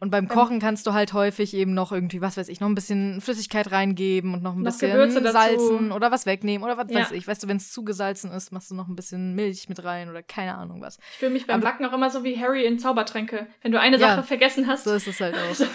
Und 0.00 0.10
beim 0.10 0.28
Kochen 0.28 0.58
kannst 0.58 0.86
du 0.86 0.92
halt 0.92 1.12
häufig 1.12 1.54
eben 1.54 1.72
noch 1.72 1.92
irgendwie, 1.92 2.20
was 2.20 2.36
weiß 2.36 2.48
ich, 2.48 2.60
noch 2.60 2.68
ein 2.68 2.74
bisschen 2.74 3.20
Flüssigkeit 3.20 3.70
reingeben 3.70 4.34
und 4.34 4.42
noch 4.42 4.54
ein 4.54 4.62
noch 4.62 4.72
bisschen 4.72 5.22
salzen 5.22 5.92
oder 5.92 6.10
was 6.10 6.26
wegnehmen 6.26 6.64
oder 6.64 6.76
was 6.76 6.90
ja. 6.90 7.00
weiß 7.00 7.12
ich. 7.12 7.26
Weißt 7.26 7.42
du, 7.42 7.48
wenn 7.48 7.56
es 7.58 7.72
zu 7.72 7.84
gesalzen 7.84 8.30
ist, 8.32 8.50
machst 8.52 8.70
du 8.70 8.74
noch 8.74 8.88
ein 8.88 8.96
bisschen 8.96 9.34
Milch 9.34 9.68
mit 9.68 9.82
rein 9.84 10.10
oder 10.10 10.22
keine 10.22 10.56
Ahnung 10.56 10.80
was. 10.82 10.98
Ich 11.12 11.18
fühle 11.18 11.30
mich 11.30 11.46
beim 11.46 11.60
Aber, 11.60 11.70
Backen 11.70 11.86
auch 11.86 11.92
immer 11.92 12.10
so 12.10 12.24
wie 12.24 12.38
Harry 12.38 12.66
in 12.66 12.78
Zaubertränke. 12.78 13.46
Wenn 13.62 13.72
du 13.72 13.80
eine 13.80 13.98
Sache 13.98 14.16
ja, 14.16 14.22
vergessen 14.22 14.66
hast. 14.66 14.84
So 14.84 14.92
ist 14.92 15.06
es 15.06 15.20
halt 15.20 15.36
auch. 15.36 15.66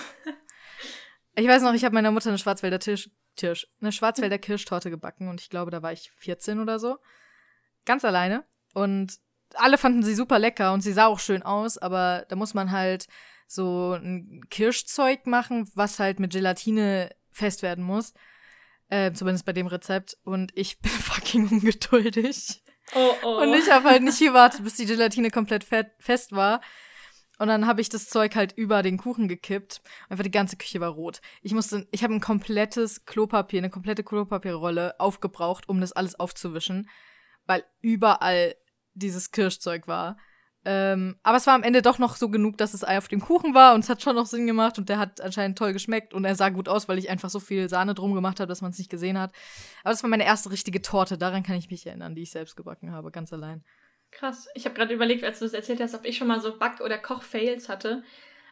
ich 1.35 1.47
weiß 1.47 1.63
noch, 1.63 1.73
ich 1.73 1.85
habe 1.85 1.95
meiner 1.95 2.11
Mutter 2.11 2.29
eine 2.29 2.37
Schwarzwälder 2.37 2.79
Tisch, 2.79 3.09
Tisch, 3.35 3.67
eine 3.81 3.91
Schwarzwälder 3.91 4.37
Kirschtorte 4.37 4.89
gebacken 4.89 5.29
und 5.29 5.41
ich 5.41 5.49
glaube, 5.49 5.71
da 5.71 5.81
war 5.81 5.91
ich 5.91 6.11
14 6.17 6.59
oder 6.59 6.79
so. 6.79 6.97
Ganz 7.85 8.03
alleine. 8.05 8.45
Und 8.73 9.17
alle 9.55 9.77
fanden 9.77 10.03
sie 10.03 10.13
super 10.13 10.39
lecker 10.39 10.73
und 10.73 10.81
sie 10.81 10.93
sah 10.93 11.07
auch 11.07 11.19
schön 11.19 11.43
aus, 11.43 11.77
aber 11.77 12.25
da 12.29 12.35
muss 12.35 12.53
man 12.53 12.71
halt 12.71 13.07
so 13.47 13.93
ein 13.93 14.41
Kirschzeug 14.49 15.25
machen, 15.25 15.69
was 15.73 15.99
halt 15.99 16.19
mit 16.19 16.31
Gelatine 16.31 17.09
fest 17.31 17.63
werden 17.63 17.83
muss. 17.83 18.13
Äh, 18.89 19.13
zumindest 19.13 19.45
bei 19.45 19.53
dem 19.53 19.67
Rezept. 19.67 20.17
Und 20.23 20.51
ich 20.55 20.79
bin 20.81 20.91
fucking 20.91 21.47
ungeduldig. 21.49 22.63
Oh, 22.95 23.13
oh. 23.23 23.41
Und 23.41 23.53
ich 23.53 23.69
habe 23.69 23.89
halt 23.89 24.03
nicht 24.03 24.19
gewartet, 24.19 24.63
bis 24.63 24.75
die 24.75 24.85
Gelatine 24.85 25.31
komplett 25.31 25.63
fest 25.63 26.31
war. 26.31 26.61
Und 27.39 27.47
dann 27.47 27.65
habe 27.65 27.81
ich 27.81 27.89
das 27.89 28.09
Zeug 28.09 28.35
halt 28.35 28.51
über 28.51 28.83
den 28.83 28.97
Kuchen 28.97 29.29
gekippt. 29.29 29.81
Einfach 30.09 30.23
die 30.23 30.31
ganze 30.31 30.57
Küche 30.57 30.81
war 30.81 30.89
rot. 30.89 31.21
Ich 31.41 31.53
musste, 31.53 31.87
ich 31.91 32.03
habe 32.03 32.13
ein 32.13 32.19
komplettes 32.19 33.05
Klopapier, 33.05 33.59
eine 33.59 33.69
komplette 33.69 34.03
Klopapierrolle 34.03 34.99
aufgebraucht, 34.99 35.67
um 35.69 35.79
das 35.79 35.93
alles 35.93 36.19
aufzuwischen, 36.19 36.89
weil 37.45 37.63
überall 37.81 38.55
dieses 38.93 39.31
Kirschzeug 39.31 39.87
war. 39.87 40.17
Ähm, 40.65 41.15
aber 41.23 41.37
es 41.37 41.47
war 41.47 41.53
am 41.53 41.63
Ende 41.63 41.81
doch 41.81 41.99
noch 41.99 42.17
so 42.17 42.29
genug, 42.29 42.57
dass 42.57 42.73
es 42.73 42.83
Ei 42.83 42.97
auf 42.97 43.07
dem 43.07 43.21
Kuchen 43.21 43.53
war 43.53 43.73
und 43.73 43.85
es 43.85 43.89
hat 43.89 44.01
schon 44.01 44.15
noch 44.15 44.25
Sinn 44.25 44.45
gemacht 44.45 44.77
und 44.77 44.89
der 44.89 44.99
hat 44.99 45.21
anscheinend 45.21 45.57
toll 45.57 45.71
geschmeckt 45.71 46.13
und 46.13 46.25
er 46.25 46.35
sah 46.35 46.49
gut 46.49 46.67
aus, 46.67 46.89
weil 46.89 46.97
ich 46.97 47.09
einfach 47.09 47.29
so 47.29 47.39
viel 47.39 47.69
Sahne 47.69 47.93
drum 47.93 48.13
gemacht 48.13 48.41
habe, 48.41 48.49
dass 48.49 48.61
man 48.61 48.71
es 48.71 48.77
nicht 48.77 48.89
gesehen 48.89 49.17
hat. 49.17 49.31
Aber 49.83 49.91
das 49.91 50.03
war 50.03 50.09
meine 50.09 50.25
erste 50.25 50.51
richtige 50.51 50.81
Torte, 50.81 51.17
daran 51.17 51.43
kann 51.43 51.55
ich 51.55 51.71
mich 51.71 51.87
erinnern, 51.87 52.13
die 52.13 52.23
ich 52.23 52.31
selbst 52.31 52.57
gebacken 52.57 52.91
habe, 52.91 53.09
ganz 53.09 53.31
allein. 53.31 53.63
Krass. 54.11 54.47
Ich 54.55 54.65
habe 54.65 54.75
gerade 54.75 54.93
überlegt, 54.93 55.23
als 55.23 55.39
du 55.39 55.45
es 55.45 55.53
erzählt 55.53 55.79
hast, 55.79 55.95
ob 55.95 56.05
ich 56.05 56.17
schon 56.17 56.27
mal 56.27 56.41
so 56.41 56.57
Back- 56.57 56.81
oder 56.81 56.97
Koch-Fails 56.97 57.69
hatte. 57.69 58.03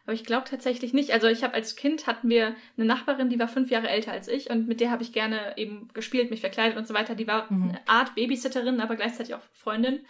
Aber 0.08 0.14
ich 0.14 0.24
glaube 0.24 0.48
tatsächlich 0.48 0.94
nicht. 0.94 1.10
Also 1.10 1.26
ich 1.26 1.44
habe 1.44 1.52
als 1.52 1.76
Kind 1.76 2.06
hatten 2.06 2.30
wir 2.30 2.56
eine 2.78 2.86
Nachbarin, 2.86 3.28
die 3.28 3.38
war 3.38 3.46
fünf 3.46 3.70
Jahre 3.70 3.90
älter 3.90 4.10
als 4.10 4.26
ich 4.26 4.48
und 4.48 4.66
mit 4.66 4.80
der 4.80 4.90
habe 4.90 5.02
ich 5.02 5.12
gerne 5.12 5.52
eben 5.58 5.88
gespielt, 5.92 6.30
mich 6.30 6.40
verkleidet 6.40 6.78
und 6.78 6.88
so 6.88 6.94
weiter. 6.94 7.14
Die 7.14 7.26
war 7.26 7.52
mhm. 7.52 7.68
eine 7.68 7.86
Art 7.86 8.14
Babysitterin, 8.14 8.80
aber 8.80 8.96
gleichzeitig 8.96 9.34
auch 9.34 9.42
Freundin. 9.52 10.00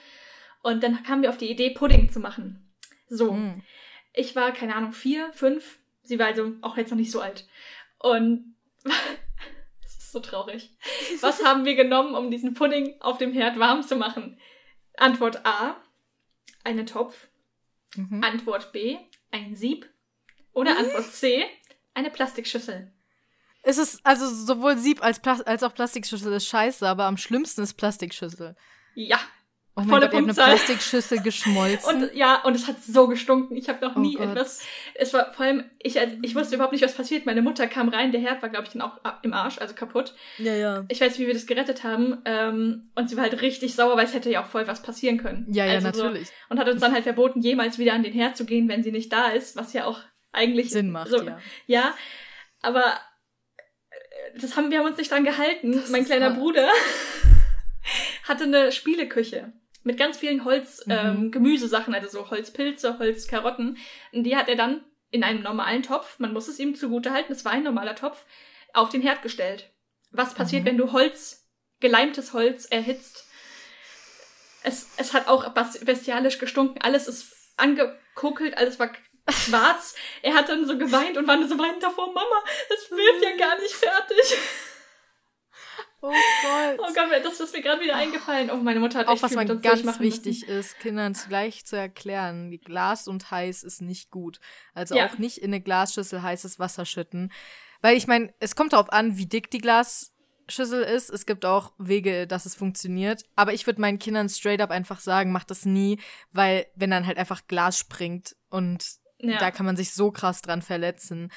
Und 0.62 0.84
dann 0.84 1.02
kamen 1.02 1.22
wir 1.22 1.30
auf 1.30 1.36
die 1.36 1.50
Idee, 1.50 1.70
Pudding 1.70 2.10
zu 2.10 2.20
machen. 2.20 2.64
So. 3.08 3.32
Mhm. 3.32 3.62
Ich 4.12 4.36
war, 4.36 4.52
keine 4.52 4.76
Ahnung, 4.76 4.92
vier, 4.92 5.32
fünf. 5.32 5.78
Sie 6.02 6.20
war 6.20 6.26
also 6.26 6.52
auch 6.60 6.76
jetzt 6.76 6.90
noch 6.90 6.98
nicht 6.98 7.10
so 7.10 7.20
alt. 7.20 7.48
Und 7.98 8.54
es 9.84 9.98
ist 9.98 10.12
so 10.12 10.20
traurig. 10.20 10.70
Was 11.20 11.44
haben 11.44 11.64
wir 11.64 11.74
genommen, 11.74 12.14
um 12.14 12.30
diesen 12.30 12.54
Pudding 12.54 13.00
auf 13.00 13.18
dem 13.18 13.32
Herd 13.32 13.58
warm 13.58 13.82
zu 13.82 13.96
machen? 13.96 14.38
Antwort 15.00 15.44
A, 15.46 15.76
einen 16.64 16.86
Topf. 16.86 17.28
Mhm. 17.96 18.22
Antwort 18.22 18.72
B, 18.72 18.96
ein 19.30 19.56
Sieb. 19.56 19.88
Oder 20.52 20.72
mhm. 20.72 20.78
Antwort 20.78 21.12
C, 21.12 21.44
eine 21.94 22.10
Plastikschüssel. 22.10 22.92
Es 23.62 23.78
ist 23.78 24.00
also 24.04 24.28
sowohl 24.28 24.78
Sieb 24.78 25.02
als, 25.02 25.20
Pla 25.20 25.40
als 25.40 25.62
auch 25.62 25.74
Plastikschüssel 25.74 26.32
ist 26.32 26.46
scheiße, 26.46 26.86
aber 26.86 27.04
am 27.04 27.16
schlimmsten 27.16 27.62
ist 27.62 27.74
Plastikschüssel. 27.74 28.56
Ja, 28.94 29.20
Oh 29.78 29.82
mein 29.82 29.90
Volle 29.90 30.08
Gott, 30.08 30.24
Punktzahl. 30.24 30.44
eine 30.44 30.54
Plastikschüssel 30.56 31.20
geschmolzen. 31.22 32.02
Und 32.02 32.14
ja, 32.14 32.42
und 32.42 32.56
es 32.56 32.66
hat 32.66 32.82
so 32.82 33.06
gestunken. 33.06 33.56
Ich 33.56 33.68
habe 33.68 33.86
noch 33.86 33.94
oh 33.94 34.00
nie 34.00 34.16
Gott. 34.16 34.30
etwas. 34.30 34.60
Es 34.94 35.14
war 35.14 35.32
vor 35.32 35.46
allem, 35.46 35.70
ich, 35.78 36.00
also, 36.00 36.16
ich 36.20 36.34
wusste 36.34 36.56
überhaupt 36.56 36.72
nicht, 36.72 36.82
was 36.82 36.94
passiert. 36.94 37.26
Meine 37.26 37.42
Mutter 37.42 37.68
kam 37.68 37.88
rein, 37.88 38.10
der 38.10 38.20
Herd 38.20 38.42
war, 38.42 38.48
glaube 38.48 38.66
ich, 38.66 38.72
dann 38.72 38.82
auch 38.82 38.98
im 39.22 39.32
Arsch, 39.32 39.58
also 39.58 39.74
kaputt. 39.74 40.14
Ja, 40.38 40.52
ja. 40.54 40.84
Ich 40.88 41.00
weiß, 41.00 41.20
wie 41.20 41.28
wir 41.28 41.34
das 41.34 41.46
gerettet 41.46 41.84
haben. 41.84 42.18
Ähm, 42.24 42.90
und 42.96 43.08
sie 43.08 43.16
war 43.16 43.22
halt 43.22 43.40
richtig 43.40 43.76
sauer, 43.76 43.96
weil 43.96 44.06
es 44.06 44.14
hätte 44.14 44.30
ja 44.30 44.42
auch 44.42 44.48
voll 44.48 44.66
was 44.66 44.82
passieren 44.82 45.18
können. 45.18 45.46
Ja, 45.48 45.64
ja, 45.64 45.74
also 45.74 45.86
natürlich. 45.86 46.26
So, 46.26 46.34
und 46.48 46.58
hat 46.58 46.68
uns 46.68 46.80
dann 46.80 46.92
halt 46.92 47.04
verboten, 47.04 47.40
jemals 47.40 47.78
wieder 47.78 47.92
an 47.92 48.02
den 48.02 48.12
Herd 48.12 48.36
zu 48.36 48.46
gehen, 48.46 48.68
wenn 48.68 48.82
sie 48.82 48.90
nicht 48.90 49.12
da 49.12 49.28
ist, 49.28 49.54
was 49.54 49.72
ja 49.74 49.84
auch 49.84 50.00
eigentlich 50.32 50.70
Sinn 50.70 50.90
macht. 50.90 51.10
So, 51.10 51.22
ja. 51.22 51.38
ja, 51.66 51.94
aber 52.62 52.82
äh, 53.90 54.40
das 54.40 54.56
haben 54.56 54.72
wir 54.72 54.80
haben 54.80 54.86
uns 54.86 54.98
nicht 54.98 55.12
dran 55.12 55.22
gehalten. 55.22 55.70
Das 55.70 55.90
mein 55.90 56.04
kleiner 56.04 56.30
Bruder 56.30 56.68
hatte 58.24 58.42
eine 58.42 58.72
Spieleküche 58.72 59.52
mit 59.82 59.98
ganz 59.98 60.18
vielen 60.18 60.44
Holz-Gemüsesachen, 60.44 61.94
ähm, 61.94 62.00
also 62.00 62.18
so 62.18 62.30
Holzpilze, 62.30 62.98
Holzkarotten. 62.98 63.78
Und 64.12 64.24
die 64.24 64.36
hat 64.36 64.48
er 64.48 64.56
dann 64.56 64.84
in 65.10 65.24
einem 65.24 65.42
normalen 65.42 65.82
Topf, 65.82 66.18
man 66.18 66.32
muss 66.32 66.48
es 66.48 66.58
ihm 66.58 66.74
zugute 66.74 67.12
halten, 67.12 67.32
es 67.32 67.44
war 67.44 67.52
ein 67.52 67.62
normaler 67.62 67.94
Topf, 67.94 68.24
auf 68.74 68.90
den 68.90 69.02
Herd 69.02 69.22
gestellt. 69.22 69.70
Was 70.10 70.34
passiert, 70.34 70.62
mhm. 70.62 70.66
wenn 70.66 70.78
du 70.78 70.92
Holz, 70.92 71.48
geleimtes 71.80 72.32
Holz 72.32 72.66
erhitzt? 72.66 73.26
Es, 74.62 74.90
es 74.96 75.14
hat 75.14 75.28
auch 75.28 75.48
bestialisch 75.84 76.38
gestunken, 76.38 76.82
alles 76.82 77.08
ist 77.08 77.32
angekokelt, 77.56 78.56
alles 78.58 78.78
war 78.78 78.90
schwarz. 79.30 79.94
er 80.22 80.34
hat 80.34 80.48
dann 80.48 80.66
so 80.66 80.76
geweint 80.76 81.16
und 81.16 81.26
war 81.26 81.36
so 81.46 81.58
weinend 81.58 81.82
davor, 81.82 82.12
Mama, 82.12 82.44
es 82.68 82.90
wird 82.90 83.22
ja 83.22 83.36
gar 83.36 83.58
nicht 83.60 83.74
fertig. 83.74 84.36
Oh 86.00 86.10
Gott. 86.10 86.78
Oh 86.78 86.92
Gott, 86.94 87.24
das 87.24 87.40
ist 87.40 87.54
mir 87.54 87.60
gerade 87.60 87.82
wieder 87.82 87.96
eingefallen. 87.96 88.50
Oh, 88.50 88.56
meine 88.56 88.78
Mutter 88.78 89.00
hat 89.00 89.08
Auch 89.08 89.20
was 89.20 89.34
man 89.34 89.60
ganz 89.60 89.98
wichtig 89.98 90.42
müssen. 90.42 90.58
ist, 90.58 90.78
Kindern 90.78 91.16
gleich 91.28 91.66
zu 91.66 91.76
erklären. 91.76 92.56
Glas 92.64 93.08
und 93.08 93.30
heiß 93.30 93.64
ist 93.64 93.82
nicht 93.82 94.10
gut. 94.10 94.38
Also 94.74 94.94
ja. 94.94 95.06
auch 95.06 95.18
nicht 95.18 95.38
in 95.38 95.50
eine 95.50 95.60
Glasschüssel 95.60 96.22
heißes 96.22 96.58
Wasser 96.60 96.84
schütten. 96.84 97.32
Weil 97.80 97.96
ich 97.96 98.06
meine, 98.06 98.32
es 98.38 98.54
kommt 98.54 98.74
darauf 98.74 98.92
an, 98.92 99.16
wie 99.18 99.26
dick 99.26 99.50
die 99.50 99.58
Glasschüssel 99.58 100.82
ist. 100.82 101.10
Es 101.10 101.26
gibt 101.26 101.44
auch 101.44 101.72
Wege, 101.78 102.28
dass 102.28 102.46
es 102.46 102.54
funktioniert. 102.54 103.24
Aber 103.34 103.52
ich 103.52 103.66
würde 103.66 103.80
meinen 103.80 103.98
Kindern 103.98 104.28
straight 104.28 104.60
up 104.60 104.70
einfach 104.70 105.00
sagen, 105.00 105.32
macht 105.32 105.50
das 105.50 105.64
nie, 105.64 105.98
weil 106.30 106.66
wenn 106.76 106.90
dann 106.90 107.06
halt 107.06 107.18
einfach 107.18 107.46
Glas 107.48 107.76
springt 107.76 108.36
und 108.50 108.84
ja. 109.18 109.38
da 109.38 109.50
kann 109.50 109.66
man 109.66 109.76
sich 109.76 109.92
so 109.92 110.12
krass 110.12 110.42
dran 110.42 110.62
verletzen. 110.62 111.32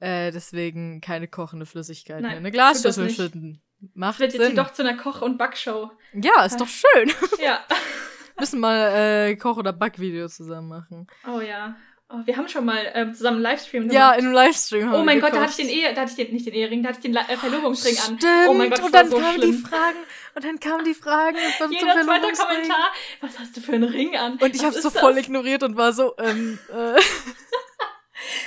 Äh, 0.00 0.32
deswegen 0.32 1.00
keine 1.00 1.28
kochende 1.28 1.66
Flüssigkeit 1.66 2.22
Nein, 2.22 2.30
mehr. 2.30 2.38
Eine 2.38 2.50
Glasschüssel 2.50 3.10
schütten. 3.10 3.62
Macht 3.94 4.18
Wird 4.20 4.32
Sinn. 4.32 4.40
jetzt 4.40 4.50
hier 4.52 4.62
doch 4.62 4.72
zu 4.72 4.82
einer 4.82 4.96
Koch- 4.96 5.22
und 5.22 5.38
Backshow. 5.38 5.90
Ja, 6.12 6.44
ist 6.44 6.60
doch 6.60 6.68
schön. 6.68 7.10
Ja. 7.42 7.60
Müssen 8.38 8.60
mal 8.60 9.28
äh, 9.28 9.36
Koch- 9.36 9.58
oder 9.58 9.72
Backvideo 9.72 10.26
zusammen 10.28 10.68
machen. 10.68 11.06
Oh 11.26 11.40
ja. 11.40 11.76
Oh, 12.12 12.16
wir 12.24 12.36
haben 12.36 12.48
schon 12.48 12.64
mal 12.64 12.90
ähm, 12.94 13.14
zusammen 13.14 13.36
einen 13.36 13.44
Livestream 13.44 13.82
gemacht. 13.82 13.94
Ja, 13.94 14.12
in 14.14 14.24
einem 14.24 14.32
Livestream 14.34 14.92
Oh 14.92 15.04
mein 15.04 15.20
Gott, 15.20 15.32
da 15.32 15.42
hatte 15.42 15.50
ich 15.50 15.56
den 15.56 15.68
Ehe, 15.68 15.94
da 15.94 16.00
hatte 16.00 16.10
ich 16.10 16.16
den, 16.16 16.34
nicht 16.34 16.44
den 16.44 16.54
Ehering, 16.54 16.82
da 16.82 16.88
hatte 16.88 16.98
ich 16.98 17.02
den 17.04 17.14
äh, 17.14 17.36
Verlobungsring 17.36 17.96
an. 17.98 18.18
Stimmt. 18.18 18.48
Oh 18.48 18.54
mein 18.54 18.70
Gott, 18.70 18.82
und 18.82 18.92
dann 18.92 19.10
so 19.10 19.16
kamen 19.16 19.34
schlimm. 19.34 19.52
die 19.52 19.58
Fragen, 19.58 19.98
und 20.34 20.44
dann 20.44 20.58
kamen 20.58 20.84
die 20.84 20.94
Fragen 20.94 21.36
von 21.58 21.70
Jeder 21.72 21.92
zum 21.92 22.02
zweite 22.06 22.32
Kommentar, 22.32 22.88
was 23.20 23.38
hast 23.38 23.56
du 23.56 23.60
für 23.60 23.74
einen 23.74 23.84
Ring 23.84 24.16
an? 24.16 24.38
Und 24.40 24.56
ich 24.56 24.64
habe 24.64 24.80
so 24.80 24.90
voll 24.90 25.18
ignoriert 25.18 25.62
und 25.62 25.76
war 25.76 25.92
so, 25.92 26.14
ähm, 26.18 26.58
äh. 26.72 27.00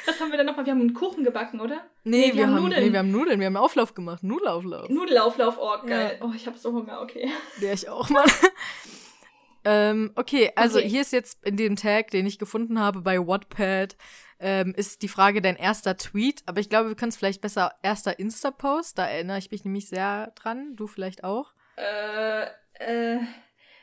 Was 0.06 0.20
haben 0.20 0.32
wir 0.32 0.38
denn 0.38 0.46
nochmal? 0.46 0.66
Wir 0.66 0.74
haben 0.74 0.82
einen 0.82 0.94
Kuchen 0.94 1.24
gebacken, 1.24 1.62
oder? 1.62 1.86
Nee, 2.04 2.18
nee 2.18 2.28
wir, 2.28 2.36
wir, 2.36 2.48
haben 2.48 2.56
Nudeln. 2.56 2.84
Nee, 2.84 2.92
wir 2.92 3.00
haben 3.00 3.12
Nudeln. 3.12 3.40
Wir 3.40 3.48
haben 3.48 3.58
Auflauf 3.58 3.94
gemacht. 3.94 4.24
Nudelauflauf. 4.24 4.90
Nudelauflauf, 4.90 5.58
oh, 5.60 5.86
geil. 5.86 6.18
Ja. 6.20 6.26
Oh, 6.26 6.32
ich 6.36 6.46
habe 6.48 6.58
so 6.58 6.74
Hunger, 6.74 7.02
okay. 7.02 7.30
Ja, 7.62 7.72
ich 7.72 7.88
auch 7.88 8.10
mal. 8.10 8.26
ähm, 9.66 10.12
okay, 10.16 10.52
also 10.56 10.80
okay. 10.80 10.90
hier 10.90 11.02
ist 11.02 11.14
jetzt 11.14 11.46
in 11.46 11.58
dem 11.58 11.76
Tag, 11.76 12.12
den 12.12 12.26
ich 12.26 12.38
gefunden 12.40 12.80
habe 12.80 13.02
bei 13.02 13.20
Wattpad, 13.20 13.96
ähm, 14.40 14.74
ist 14.76 15.02
die 15.04 15.08
Frage 15.08 15.42
dein 15.42 15.56
erster 15.56 15.96
Tweet. 15.96 16.44
Aber 16.46 16.60
ich 16.60 16.70
glaube, 16.70 16.90
wir 16.90 16.96
können 16.96 17.10
es 17.10 17.18
vielleicht 17.18 17.42
besser 17.42 17.74
erster 17.82 18.20
Insta-Post. 18.20 18.98
Da 18.98 19.06
erinnere 19.08 19.38
ich 19.38 19.52
mich 19.52 19.64
nämlich 19.64 19.88
sehr 19.88 20.32
dran. 20.36 20.76
Du 20.76 20.88
vielleicht 20.88 21.24
auch? 21.24 21.54
Äh, 21.78 22.44
äh, 22.80 23.20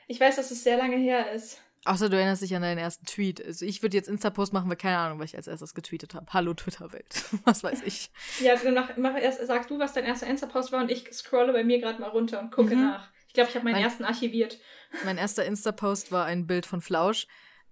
ich 0.07 0.21
weiß, 0.21 0.37
dass 0.37 0.51
es 0.51 0.65
sehr 0.65 0.77
lange 0.77 0.97
her 0.97 1.33
ist. 1.33 1.63
Außer 1.87 2.11
du 2.11 2.17
erinnerst 2.17 2.43
dich 2.43 2.55
an 2.55 2.61
deinen 2.61 2.79
ersten 2.79 3.07
Tweet. 3.07 3.45
Also 3.45 3.65
ich 3.65 3.81
würde 3.81 3.97
jetzt 3.97 4.09
Insta-Post 4.09 4.53
machen, 4.53 4.69
weil 4.69 4.77
keine 4.77 4.99
Ahnung, 4.99 5.19
was 5.19 5.31
ich 5.31 5.37
als 5.37 5.47
erstes 5.47 5.75
getweetet 5.75 6.15
habe. 6.15 6.27
Hallo 6.31 6.53
Twitter-Welt. 6.53 7.25
was 7.45 7.65
weiß 7.65 7.83
ich. 7.85 8.11
ja, 8.41 8.55
dann 8.57 8.75
mach, 8.75 8.97
mach 8.99 9.17
erst, 9.17 9.45
sag 9.47 9.67
du, 9.69 9.79
was 9.79 9.95
dein 9.95 10.05
erster 10.05 10.27
Insta-Post 10.27 10.73
war 10.73 10.83
und 10.83 10.91
ich 10.91 11.11
scrolle 11.13 11.53
bei 11.53 11.65
mir 11.65 11.81
gerade 11.81 12.01
mal 12.01 12.09
runter 12.09 12.41
und 12.41 12.51
gucke 12.51 12.77
mhm. 12.77 12.83
nach. 12.83 13.09
Ich 13.29 13.35
glaube, 13.35 13.49
ich 13.49 13.55
habe 13.55 13.65
meinen 13.65 13.75
mein, 13.75 13.85
ersten 13.85 14.05
archiviert. 14.05 14.59
Mein 15.05 15.17
erster 15.17 15.45
Insta-Post 15.45 16.13
war 16.13 16.27
ein 16.27 16.47
Bild 16.47 16.67
von 16.67 16.83
Flausch, 16.83 17.27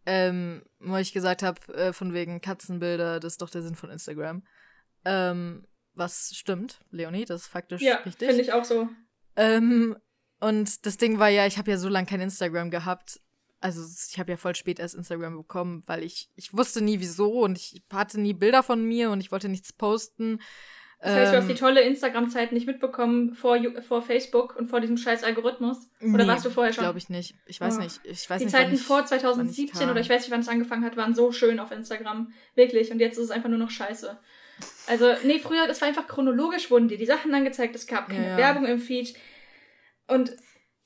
ähm, 0.06 0.62
wo 0.78 0.96
ich 0.96 1.12
gesagt 1.12 1.42
habe, 1.42 1.60
äh, 1.74 1.92
von 1.92 2.14
wegen 2.14 2.40
Katzenbilder, 2.40 3.20
das 3.20 3.34
ist 3.34 3.42
doch 3.42 3.50
der 3.50 3.62
Sinn 3.62 3.74
von 3.74 3.90
Instagram. 3.90 4.42
Ähm, 5.04 5.66
was 5.94 6.32
stimmt, 6.34 6.80
Leonie, 6.90 7.26
das 7.26 7.42
ist 7.42 7.48
faktisch 7.48 7.82
ja, 7.82 7.96
richtig. 7.96 8.22
Ja, 8.22 8.28
finde 8.28 8.42
ich 8.42 8.52
auch 8.52 8.64
so. 8.64 8.88
Ähm, 9.36 9.96
und 10.40 10.86
das 10.86 10.96
Ding 10.96 11.18
war 11.18 11.28
ja, 11.28 11.46
ich 11.46 11.58
habe 11.58 11.70
ja 11.70 11.76
so 11.76 11.88
lange 11.88 12.06
kein 12.06 12.20
Instagram 12.20 12.70
gehabt 12.70 13.20
also 13.60 13.82
ich 14.10 14.18
habe 14.18 14.30
ja 14.30 14.36
voll 14.36 14.54
spät 14.54 14.78
erst 14.78 14.94
Instagram 14.94 15.36
bekommen, 15.36 15.82
weil 15.86 16.04
ich, 16.04 16.30
ich 16.36 16.56
wusste 16.56 16.82
nie 16.82 17.00
wieso 17.00 17.40
und 17.40 17.58
ich 17.58 17.82
hatte 17.92 18.20
nie 18.20 18.34
Bilder 18.34 18.62
von 18.62 18.84
mir 18.84 19.10
und 19.10 19.20
ich 19.20 19.32
wollte 19.32 19.48
nichts 19.48 19.72
posten. 19.72 20.40
Das 21.00 21.12
heißt, 21.12 21.32
du 21.32 21.36
hast 21.36 21.46
die 21.46 21.52
ähm, 21.52 21.58
tolle 21.58 21.80
Instagram-Zeit 21.82 22.50
nicht 22.50 22.66
mitbekommen 22.66 23.34
vor, 23.34 23.56
vor 23.82 24.02
Facebook 24.02 24.56
und 24.56 24.68
vor 24.68 24.80
diesem 24.80 24.96
scheiß 24.96 25.22
Algorithmus? 25.22 25.88
Oder 26.00 26.24
nee, 26.24 26.26
warst 26.26 26.44
du 26.44 26.50
vorher 26.50 26.72
schon? 26.72 26.82
glaube 26.82 26.98
ich 26.98 27.08
nicht. 27.08 27.36
Ich 27.46 27.60
weiß 27.60 27.76
oh. 27.76 27.80
nicht. 27.80 28.00
Ich 28.02 28.28
weiß 28.28 28.38
die 28.38 28.46
nicht, 28.46 28.56
Zeiten 28.56 28.74
ich, 28.74 28.82
vor 28.82 29.06
2017 29.06 29.80
ich 29.80 29.88
oder 29.88 30.00
ich 30.00 30.10
weiß 30.10 30.22
nicht, 30.22 30.32
wann 30.32 30.40
es 30.40 30.48
angefangen 30.48 30.84
hat, 30.84 30.96
waren 30.96 31.14
so 31.14 31.30
schön 31.30 31.60
auf 31.60 31.70
Instagram. 31.70 32.32
Wirklich. 32.56 32.90
Und 32.90 32.98
jetzt 32.98 33.16
ist 33.16 33.24
es 33.24 33.30
einfach 33.30 33.48
nur 33.48 33.58
noch 33.58 33.70
scheiße. 33.70 34.18
Also, 34.88 35.14
nee, 35.22 35.38
früher, 35.38 35.68
das 35.68 35.80
war 35.80 35.86
einfach 35.86 36.08
chronologisch, 36.08 36.68
wurden 36.68 36.88
dir 36.88 36.98
die 36.98 37.06
Sachen 37.06 37.32
angezeigt, 37.32 37.76
es 37.76 37.86
gab 37.86 38.08
keine 38.08 38.24
ja, 38.24 38.30
ja. 38.30 38.36
Werbung 38.36 38.66
im 38.66 38.80
Feed. 38.80 39.14
Und 40.08 40.34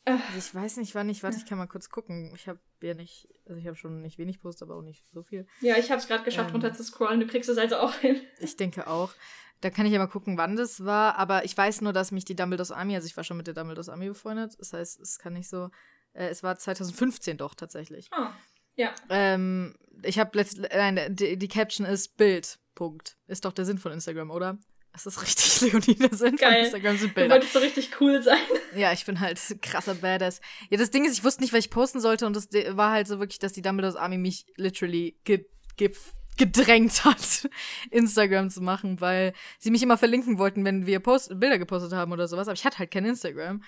also 0.05 0.39
ich 0.39 0.55
weiß 0.55 0.79
nicht, 0.79 0.95
wann 0.95 1.09
ich, 1.09 1.23
warte, 1.23 1.37
ich 1.37 1.47
kann 1.47 1.59
mal 1.59 1.67
kurz 1.67 1.89
gucken. 1.89 2.33
Ich 2.35 2.49
habe 2.49 2.59
ja 2.83 2.95
nicht, 2.95 3.29
also 3.47 3.59
ich 3.61 3.67
habe 3.67 3.77
schon 3.77 4.01
nicht 4.01 4.19
wenig 4.19 4.41
Post, 4.41 4.63
aber 4.63 4.77
auch 4.77 4.83
nicht 4.83 5.05
so 5.13 5.23
viel. 5.23 5.47
Ja, 5.61 5.77
ich 5.77 5.91
habe 5.91 6.01
es 6.01 6.09
gerade 6.09 6.25
geschafft, 6.25 6.51
ähm, 6.51 6.57
runter 6.57 6.73
zu 6.73 6.83
scrollen. 6.83 7.21
Du 7.21 7.27
kriegst 7.27 7.49
es 7.49 7.59
also 7.59 7.77
auch 7.77 7.95
hin. 7.95 8.21
Ich 8.41 8.57
denke 8.57 8.89
auch. 8.89 9.13
Da 9.61 9.71
kann 9.71 9.87
ich 9.87 9.93
ja 9.93 10.01
mal 10.01 10.09
gucken, 10.09 10.37
wann 10.39 10.57
das 10.57 10.85
war. 10.85 11.17
Aber 11.19 11.45
ich 11.45 11.57
weiß 11.57 11.83
nur, 11.83 11.93
dass 11.93 12.11
mich 12.11 12.25
die 12.25 12.35
Dumbledores 12.35 12.73
Army, 12.73 12.97
also 12.97 13.07
ich 13.07 13.17
war 13.17 13.23
schon 13.23 13.37
mit 13.37 13.47
der 13.47 13.55
Dumbledores 13.55 13.89
Army 13.89 14.09
befreundet. 14.09 14.57
Das 14.59 14.73
heißt, 14.73 15.01
es 15.01 15.19
kann 15.19 15.35
nicht 15.35 15.49
so. 15.49 15.71
Äh, 16.15 16.27
es 16.29 16.43
war 16.43 16.59
2015 16.59 17.39
doch 17.39 17.55
tatsächlich. 17.55 18.11
Oh, 18.17 18.27
ja. 18.75 18.93
Ähm, 19.09 19.77
ich 20.03 20.19
habe 20.19 20.37
letztens, 20.37 20.67
nein, 20.73 20.99
die, 21.11 21.37
die 21.37 21.49
Caption 21.49 21.87
ist 21.87 22.17
Bild. 22.17 22.59
Punkt. 22.75 23.19
Ist 23.29 23.45
doch 23.45 23.53
der 23.53 23.65
Sinn 23.65 23.79
von 23.79 23.93
Instagram, 23.93 24.31
oder? 24.31 24.59
Das 24.93 25.07
ist 25.07 25.23
richtig, 25.23 25.61
Leonie, 25.73 25.97
das 25.97 26.19
sind 26.19 26.39
Geil. 26.39 26.53
von 26.53 26.65
Instagram 26.65 26.97
sind 26.99 27.15
Bilder. 27.15 27.29
Du 27.29 27.35
wolltest 27.35 27.53
so 27.55 27.59
richtig 27.61 27.91
cool 28.01 28.23
sein. 28.23 28.39
Ja, 28.75 28.93
ich 28.93 29.05
bin 29.05 29.21
halt 29.21 29.39
krasser 29.61 29.95
Badass. 29.95 30.41
Ja, 30.71 30.79
das 30.79 30.91
Ding 30.91 31.05
ist, 31.05 31.13
ich 31.13 31.25
wusste 31.25 31.43
nicht, 31.43 31.53
was 31.53 31.61
ich 31.61 31.71
posten 31.71 32.01
sollte 32.01 32.27
und 32.27 32.35
das 32.35 32.49
war 32.71 32.91
halt 32.91 33.07
so 33.07 33.19
wirklich, 33.19 33.39
dass 33.39 33.53
die 33.53 33.61
Dumbledore's 33.61 33.97
Army 33.97 34.17
mich 34.17 34.47
literally 34.57 35.19
ge 35.25 35.45
ge 35.77 35.93
gedrängt 36.39 37.05
hat, 37.05 37.51
Instagram 37.91 38.49
zu 38.49 38.63
machen, 38.63 39.03
weil 39.03 39.35
sie 39.59 39.71
mich 39.71 39.83
immer 39.83 39.99
verlinken 39.99 40.39
wollten, 40.39 40.65
wenn 40.65 40.87
wir 40.87 41.01
Post 41.01 41.39
Bilder 41.39 41.59
gepostet 41.59 41.93
haben 41.93 42.13
oder 42.13 42.27
sowas. 42.29 42.49
Aber 42.49 42.55
ich 42.55 42.65
hatte 42.65 42.79
halt 42.79 42.91
kein 42.91 43.05
Instagram. 43.05 43.63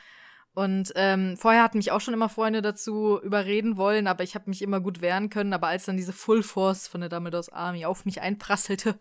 Und 0.55 0.93
ähm, 0.95 1.37
vorher 1.37 1.63
hatten 1.63 1.79
mich 1.79 1.91
auch 1.91 2.01
schon 2.01 2.15
immer 2.15 2.29
Freunde 2.29 2.63
dazu 2.63 3.21
überreden 3.23 3.77
wollen, 3.77 4.07
aber 4.07 4.23
ich 4.23 4.35
habe 4.37 4.49
mich 4.49 4.63
immer 4.63 4.81
gut 4.81 5.01
wehren 5.03 5.29
können. 5.29 5.53
Aber 5.53 5.67
als 5.67 5.85
dann 5.85 5.97
diese 5.97 6.13
Full 6.13 6.43
Force 6.43 6.87
von 6.89 7.01
der 7.01 7.11
Dumbledore's 7.11 7.49
Army 7.51 7.85
auf 7.85 8.05
mich 8.05 8.21
einprasselte, 8.21 8.99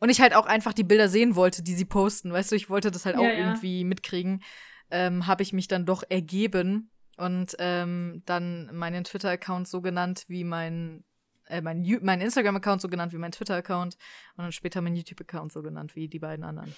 und 0.00 0.10
ich 0.10 0.20
halt 0.20 0.34
auch 0.34 0.46
einfach 0.46 0.72
die 0.72 0.84
Bilder 0.84 1.08
sehen 1.08 1.34
wollte, 1.36 1.62
die 1.62 1.74
sie 1.74 1.84
posten. 1.84 2.32
Weißt 2.32 2.52
du, 2.52 2.56
ich 2.56 2.70
wollte 2.70 2.90
das 2.90 3.04
halt 3.04 3.16
auch 3.16 3.22
ja, 3.22 3.32
ja. 3.32 3.38
irgendwie 3.38 3.84
mitkriegen. 3.84 4.42
Ähm, 4.90 5.26
habe 5.26 5.42
ich 5.42 5.52
mich 5.52 5.68
dann 5.68 5.84
doch 5.84 6.02
ergeben 6.08 6.90
und 7.16 7.56
ähm, 7.58 8.22
dann 8.24 8.74
meinen 8.74 9.04
Twitter-Account 9.04 9.68
so 9.68 9.82
genannt 9.82 10.24
wie 10.28 10.44
mein, 10.44 11.04
äh, 11.46 11.60
mein, 11.60 11.84
mein 12.02 12.20
Instagram-Account 12.20 12.80
so 12.80 12.88
genannt 12.88 13.12
wie 13.12 13.18
mein 13.18 13.32
Twitter-Account 13.32 13.96
und 14.36 14.44
dann 14.44 14.52
später 14.52 14.80
mein 14.80 14.94
YouTube-Account 14.94 15.52
so 15.52 15.62
genannt 15.62 15.94
wie 15.94 16.08
die 16.08 16.20
beiden 16.20 16.44
anderen. 16.44 16.74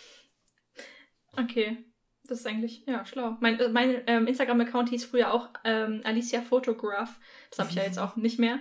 Okay. 1.36 1.84
Das 2.24 2.40
ist 2.40 2.46
eigentlich, 2.46 2.84
ja, 2.86 3.04
schlau. 3.04 3.36
Mein, 3.40 3.58
äh, 3.58 3.68
mein 3.68 4.02
ähm, 4.06 4.26
Instagram-Account 4.26 4.88
hieß 4.90 5.04
früher 5.04 5.32
auch 5.32 5.48
ähm, 5.64 6.00
Alicia 6.04 6.42
Photograph. 6.42 7.18
Das 7.50 7.58
habe 7.58 7.70
ich 7.70 7.76
ja 7.76 7.82
jetzt 7.82 7.98
auch 8.00 8.16
nicht 8.16 8.38
mehr. 8.38 8.60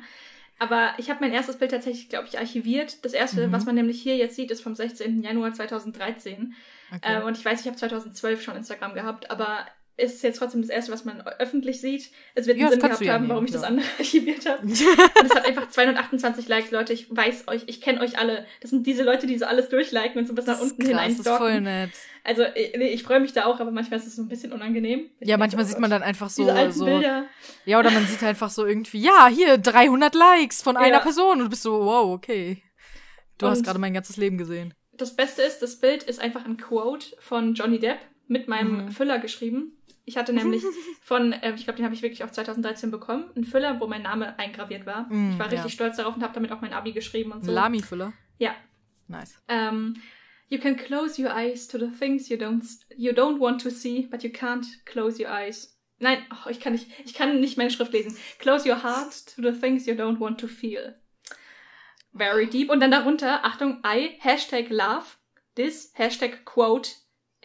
Aber 0.60 0.94
ich 0.98 1.10
habe 1.10 1.22
mein 1.22 1.32
erstes 1.32 1.58
Bild 1.58 1.72
tatsächlich, 1.72 2.10
glaube 2.10 2.28
ich, 2.28 2.38
archiviert. 2.38 3.04
Das 3.06 3.14
erste, 3.14 3.48
mhm. 3.48 3.54
was 3.54 3.66
man 3.66 3.76
nämlich 3.76 4.02
hier 4.02 4.18
jetzt 4.18 4.36
sieht, 4.36 4.52
ist 4.52 4.62
vom 4.62 4.76
16. 4.76 5.24
Januar 5.24 5.54
2013. 5.54 6.54
Okay. 6.94 7.00
Äh, 7.02 7.24
und 7.24 7.38
ich 7.38 7.46
weiß, 7.46 7.62
ich 7.62 7.68
habe 7.68 7.78
2012 7.78 8.44
schon 8.44 8.58
Instagram 8.58 8.94
gehabt, 8.94 9.32
aber 9.32 9.66
ist 10.00 10.24
jetzt 10.24 10.38
trotzdem 10.38 10.62
das 10.62 10.70
erste, 10.70 10.92
was 10.92 11.06
man 11.06 11.22
öffentlich 11.40 11.82
sieht. 11.82 12.12
Es 12.36 12.48
wird 12.48 12.58
einen 12.58 12.66
ja, 12.66 12.72
Sinn 12.72 12.80
gehabt 12.80 13.08
haben, 13.08 13.30
warum 13.30 13.46
ich 13.46 13.52
ja. 13.52 13.58
das 13.58 13.68
andere 13.68 13.86
archiviert 14.00 14.48
habe. 14.48 14.62
und 14.64 14.72
es 14.72 15.36
hat 15.36 15.46
einfach 15.46 15.70
228 15.70 16.48
Likes, 16.48 16.72
Leute. 16.72 16.94
Ich 16.94 17.16
weiß 17.16 17.48
euch, 17.48 17.64
ich 17.68 17.82
kenne 17.82 18.02
euch 18.02 18.18
alle. 18.18 18.46
Das 18.62 18.72
sind 18.72 18.88
diese 18.88 19.04
Leute, 19.04 19.28
die 19.28 19.38
so 19.38 19.46
alles 19.46 19.70
durchliken 19.70 20.20
und 20.20 20.28
so 20.28 20.34
bis 20.34 20.46
nach 20.46 20.60
unten 20.60 20.82
krass, 20.82 20.88
hin 20.88 20.98
einstalken. 20.98 21.24
Das 21.24 21.34
ist 21.34 21.38
voll 21.38 21.62
nett. 21.62 21.92
Also 22.24 22.44
ich, 22.56 22.76
ich 22.76 23.04
freue 23.04 23.20
mich 23.20 23.34
da 23.34 23.46
auch, 23.46 23.60
aber 23.60 23.72
manchmal 23.72 24.00
ist 24.00 24.08
es 24.08 24.16
so 24.16 24.22
ein 24.22 24.28
bisschen 24.28 24.52
unangenehm. 24.52 25.10
Ja, 25.20 25.38
manchmal 25.38 25.66
sieht 25.66 25.80
man 25.80 25.90
dann 25.90 26.04
einfach 26.04 26.30
so. 26.30 26.44
Diese 26.44 26.56
alten 26.56 26.74
so, 26.74 26.86
Bilder. 26.86 27.26
Ja, 27.66 27.80
oder 27.80 27.92
man 27.92 28.06
sieht 28.06 28.24
einfach 28.24 28.50
so 28.50 28.66
irgendwie, 28.66 29.02
ja, 29.02 29.28
hier 29.28 29.58
300 29.58 30.14
Likes 30.16 30.62
von 30.62 30.78
einer 30.78 30.98
ja. 30.98 31.00
Person 31.00 31.38
und 31.38 31.46
du 31.46 31.50
bist 31.50 31.64
so, 31.64 31.74
wow, 31.86 32.14
okay. 32.14 32.64
Du 33.38 33.46
und 33.46 33.54
hast 33.54 33.64
gerade 33.64 33.80
mein 33.80 33.94
ganzes 33.94 34.18
Leben 34.18 34.38
gesehen. 34.38 34.74
Das 34.92 35.16
Beste 35.16 35.42
ist, 35.42 35.60
das 35.60 35.78
Bild 35.78 36.04
ist 36.04 36.20
einfach 36.20 36.46
ein 36.46 36.58
Quote 36.58 37.16
von 37.20 37.54
Johnny 37.54 37.80
Depp 37.80 38.00
mit 38.28 38.48
meinem 38.48 38.86
mhm. 38.86 38.92
Füller 38.92 39.20
geschrieben. 39.20 39.78
Ich 40.10 40.18
hatte 40.18 40.34
nämlich 40.34 40.64
von, 41.02 41.34
äh, 41.34 41.54
ich 41.54 41.66
glaube, 41.66 41.78
den 41.78 41.86
habe 41.86 41.94
ich 41.94 42.02
wirklich 42.02 42.24
auch 42.24 42.32
2013 42.32 42.90
bekommen, 42.90 43.30
einen 43.36 43.46
Füller, 43.46 43.80
wo 43.80 43.86
mein 43.86 44.02
Name 44.02 44.40
eingraviert 44.40 44.88
war. 44.88 45.04
Mm, 45.04 45.34
ich 45.34 45.40
war 45.40 45.46
richtig 45.46 45.66
ja. 45.66 45.70
stolz 45.70 45.98
darauf 45.98 46.16
und 46.16 46.24
habe 46.24 46.34
damit 46.34 46.52
auch 46.52 46.62
mein 46.62 46.74
Abi 46.74 46.94
geschrieben 46.94 47.32
und 47.32 47.46
so. 47.46 47.52
Lami-Füller? 47.52 48.12
Ja. 48.40 48.56
Nice. 49.08 49.40
Um, 49.48 50.02
you 50.48 50.58
can 50.58 50.76
close 50.76 51.22
your 51.22 51.32
eyes 51.32 51.68
to 51.68 51.78
the 51.78 51.92
things 51.92 52.28
you 52.28 52.38
don't, 52.38 52.64
you 52.98 53.12
don't 53.12 53.40
want 53.40 53.62
to 53.62 53.70
see, 53.70 54.08
but 54.10 54.24
you 54.24 54.32
can't 54.32 54.66
close 54.86 55.22
your 55.24 55.32
eyes. 55.32 55.80
Nein, 56.00 56.18
oh, 56.32 56.50
ich 56.50 56.60
kann 56.60 56.74
nicht, 56.74 56.88
ich 57.06 57.14
kann 57.14 57.40
nicht 57.40 57.58
meine 57.58 57.70
Schrift 57.70 57.94
lesen. 57.94 58.18
Close 58.40 58.68
your 58.68 58.82
heart 58.82 59.36
to 59.36 59.44
the 59.44 59.52
things 59.52 59.86
you 59.86 59.94
don't 59.94 60.20
want 60.20 60.40
to 60.40 60.48
feel. 60.48 60.96
Very 62.14 62.48
deep. 62.48 62.72
Und 62.72 62.80
dann 62.80 62.90
darunter, 62.90 63.46
Achtung, 63.46 63.84
I, 63.86 64.18
Hashtag 64.20 64.70
love, 64.70 65.06
this, 65.54 65.92
Hashtag 65.94 66.46
quote, 66.46 66.90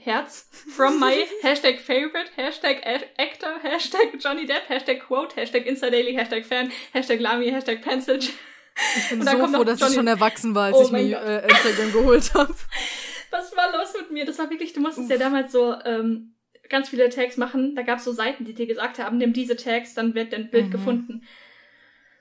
Herz 0.05 0.49
from 0.77 1.01
my 1.01 1.27
Hashtag 1.43 1.81
favorite, 1.81 2.31
Hashtag 2.37 2.83
actor, 3.19 3.59
Hashtag 3.63 4.21
Johnny 4.23 4.47
Depp, 4.47 4.69
Hashtag 4.69 5.01
quote, 5.01 5.35
Hashtag 5.37 5.67
Instadaily, 5.67 6.15
Hashtag 6.15 6.45
fan, 6.45 6.71
Hashtag 6.93 7.21
Lamy, 7.21 7.51
Hashtag 7.51 7.83
Pensage. 7.83 8.31
Ich 8.97 9.09
bin 9.09 9.23
so 9.23 9.31
froh, 9.49 9.65
dass 9.65 9.81
Johnny 9.81 9.93
ich 9.93 9.97
schon 9.97 10.07
erwachsen 10.07 10.55
war, 10.55 10.67
als 10.67 10.77
oh 10.77 10.83
ich 10.83 10.91
mir 10.91 11.21
äh, 11.21 11.49
Instagram 11.49 11.93
geholt 11.93 12.35
habe. 12.35 12.55
Was 13.31 13.57
war 13.57 13.73
los 13.73 13.95
mit 13.99 14.11
mir? 14.11 14.25
Das 14.25 14.39
war 14.39 14.51
wirklich, 14.51 14.73
du 14.73 14.81
musstest 14.81 15.07
Uff. 15.07 15.11
ja 15.11 15.19
damals 15.19 15.53
so 15.53 15.75
ähm, 15.85 16.35
ganz 16.69 16.89
viele 16.89 17.09
Tags 17.09 17.37
machen. 17.37 17.75
Da 17.75 17.83
gab 17.83 17.99
es 17.99 18.05
so 18.05 18.13
Seiten, 18.13 18.45
die 18.45 18.55
dir 18.55 18.67
gesagt 18.67 18.99
haben, 18.99 19.19
nimm 19.19 19.33
diese 19.33 19.57
Tags, 19.57 19.95
dann 19.95 20.15
wird 20.15 20.33
dein 20.33 20.51
Bild 20.51 20.67
mhm. 20.67 20.71
gefunden. 20.71 21.23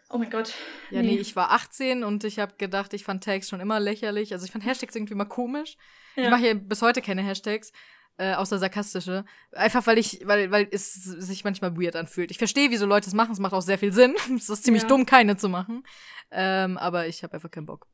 Oh 0.10 0.18
mein 0.18 0.30
Gott. 0.30 0.54
Ja, 0.92 1.02
nee. 1.02 1.16
nee, 1.16 1.20
ich 1.20 1.36
war 1.36 1.52
18 1.52 2.04
und 2.04 2.24
ich 2.24 2.38
habe 2.40 2.54
gedacht, 2.58 2.94
ich 2.94 3.04
fand 3.04 3.24
Tags 3.24 3.50
schon 3.50 3.60
immer 3.60 3.80
lächerlich. 3.80 4.32
Also 4.32 4.46
ich 4.46 4.52
fand 4.52 4.66
Hashtags 4.66 4.96
irgendwie 4.96 5.14
immer 5.14 5.26
komisch. 5.26 5.76
Ja. 6.16 6.24
Ich 6.24 6.30
mache 6.30 6.48
ja 6.48 6.54
bis 6.54 6.82
heute 6.82 7.02
keine 7.02 7.22
Hashtags, 7.22 7.72
äh, 8.18 8.34
außer 8.34 8.60
sarkastische. 8.60 9.26
Einfach 9.52 9.86
weil 9.88 9.98
ich, 9.98 10.22
weil, 10.26 10.52
weil 10.52 10.68
es 10.72 10.94
sich 10.94 11.44
manchmal 11.44 11.76
weird 11.76 11.96
anfühlt. 11.96 12.32
Ich 12.32 12.38
verstehe, 12.38 12.70
wieso 12.72 12.86
Leute 12.86 13.08
es 13.08 13.14
machen. 13.14 13.32
Es 13.32 13.40
macht 13.40 13.54
auch 13.54 13.62
sehr 13.62 13.78
viel 13.78 13.92
Sinn. 13.92 14.16
es 14.36 14.50
ist 14.50 14.64
ziemlich 14.64 14.84
ja. 14.84 14.90
dumm, 14.90 15.06
keine 15.06 15.38
zu 15.38 15.50
machen. 15.50 15.84
Ähm, 16.32 16.78
aber 16.78 17.08
ich 17.08 17.24
habe 17.24 17.34
einfach 17.34 17.52
keinen 17.52 17.66
Bock. 17.66 17.88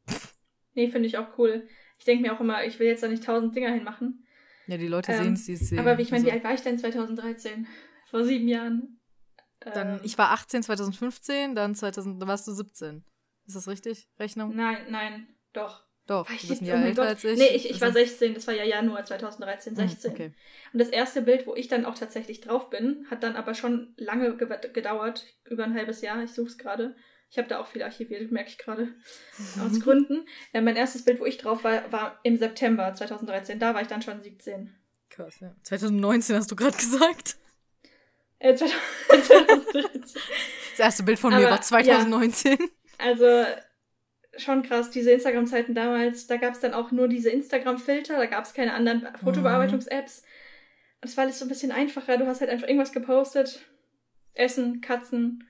Nee, 0.73 0.89
finde 0.89 1.07
ich 1.07 1.17
auch 1.17 1.37
cool. 1.37 1.67
Ich 1.97 2.05
denke 2.05 2.21
mir 2.21 2.33
auch 2.33 2.39
immer, 2.39 2.63
ich 2.63 2.79
will 2.79 2.87
jetzt 2.87 3.03
da 3.03 3.07
nicht 3.07 3.23
tausend 3.23 3.55
Dinger 3.55 3.71
hinmachen. 3.71 4.25
Ja, 4.67 4.77
die 4.77 4.87
Leute 4.87 5.11
ähm, 5.11 5.23
sehen 5.23 5.33
es, 5.33 5.45
sie 5.45 5.55
sehen. 5.55 5.79
Aber 5.79 5.99
ich 5.99 6.11
meine, 6.11 6.23
also. 6.23 6.27
wie 6.27 6.31
alt 6.31 6.43
war 6.43 6.53
ich 6.53 6.61
denn 6.61 6.77
2013? 6.77 7.67
Vor 8.05 8.23
sieben 8.23 8.47
Jahren. 8.47 8.99
Dann, 9.59 9.95
ähm, 9.95 9.99
ich 10.03 10.17
war 10.17 10.31
18 10.31 10.63
2015, 10.63 11.55
dann 11.55 11.75
2000, 11.75 12.21
da 12.21 12.27
warst 12.27 12.47
du 12.47 12.51
17. 12.51 13.03
Ist 13.45 13.55
das 13.55 13.67
richtig? 13.67 14.07
Rechnung? 14.19 14.55
Nein, 14.55 14.85
nein, 14.89 15.27
doch. 15.53 15.88
Doch, 16.09 16.27
war 16.27 16.35
ich 16.35 16.41
du 16.41 16.47
bist 16.47 16.63
Jahr 16.63 16.81
oh 16.81 16.85
älter 16.87 17.03
als 17.03 17.23
ich. 17.23 17.37
Nee, 17.37 17.55
ich, 17.55 17.69
ich 17.69 17.79
war 17.81 17.91
16, 17.91 18.33
das 18.33 18.47
war 18.47 18.55
ja 18.55 18.63
Januar 18.63 19.05
2013, 19.05 19.75
16. 19.75 20.09
Hm, 20.09 20.15
okay. 20.15 20.33
Und 20.73 20.79
das 20.79 20.89
erste 20.89 21.21
Bild, 21.21 21.45
wo 21.45 21.55
ich 21.55 21.67
dann 21.67 21.85
auch 21.85 21.93
tatsächlich 21.93 22.41
drauf 22.41 22.71
bin, 22.71 23.05
hat 23.11 23.21
dann 23.21 23.35
aber 23.35 23.53
schon 23.53 23.93
lange 23.95 24.35
gedauert, 24.35 25.27
über 25.45 25.65
ein 25.65 25.75
halbes 25.75 26.01
Jahr, 26.01 26.23
ich 26.23 26.31
suche 26.31 26.47
es 26.47 26.57
gerade. 26.57 26.95
Ich 27.29 27.37
habe 27.37 27.47
da 27.47 27.59
auch 27.59 27.67
viel 27.67 27.83
archiviert, 27.83 28.31
merke 28.31 28.49
ich 28.49 28.57
gerade. 28.57 28.87
Aus 29.63 29.79
Gründen. 29.81 30.25
Ja, 30.51 30.61
mein 30.61 30.75
erstes 30.75 31.05
Bild, 31.05 31.19
wo 31.19 31.27
ich 31.27 31.37
drauf 31.37 31.63
war, 31.63 31.91
war 31.91 32.19
im 32.23 32.37
September 32.37 32.91
2013. 32.91 33.59
Da 33.59 33.75
war 33.75 33.83
ich 33.83 33.87
dann 33.87 34.01
schon 34.01 34.19
17. 34.23 34.75
Krass, 35.11 35.39
ja. 35.39 35.55
2019 35.61 36.35
hast 36.37 36.49
du 36.49 36.55
gerade 36.55 36.75
gesagt. 36.75 37.37
Äh, 38.39 38.55
2013. 38.55 39.83
Das 40.71 40.85
erste 40.85 41.03
Bild 41.03 41.19
von 41.19 41.33
Aber, 41.33 41.43
mir 41.43 41.49
war 41.51 41.61
2019. 41.61 42.57
Ja, 42.57 42.67
also 42.97 43.45
schon 44.39 44.63
krass, 44.63 44.89
diese 44.89 45.11
Instagram-Zeiten 45.11 45.75
damals, 45.75 46.27
da 46.27 46.37
gab 46.37 46.53
es 46.53 46.59
dann 46.59 46.73
auch 46.73 46.91
nur 46.91 47.07
diese 47.07 47.29
Instagram-Filter, 47.29 48.17
da 48.17 48.25
gab 48.25 48.45
es 48.45 48.53
keine 48.53 48.73
anderen 48.73 49.07
Fotobearbeitungs-Apps. 49.17 50.23
Es 51.01 51.17
war 51.17 51.23
alles 51.23 51.39
so 51.39 51.45
ein 51.45 51.49
bisschen 51.49 51.71
einfacher, 51.71 52.17
du 52.17 52.27
hast 52.27 52.41
halt 52.41 52.49
einfach 52.49 52.67
irgendwas 52.67 52.91
gepostet. 52.91 53.65
Essen, 54.33 54.81
Katzen. 54.81 55.47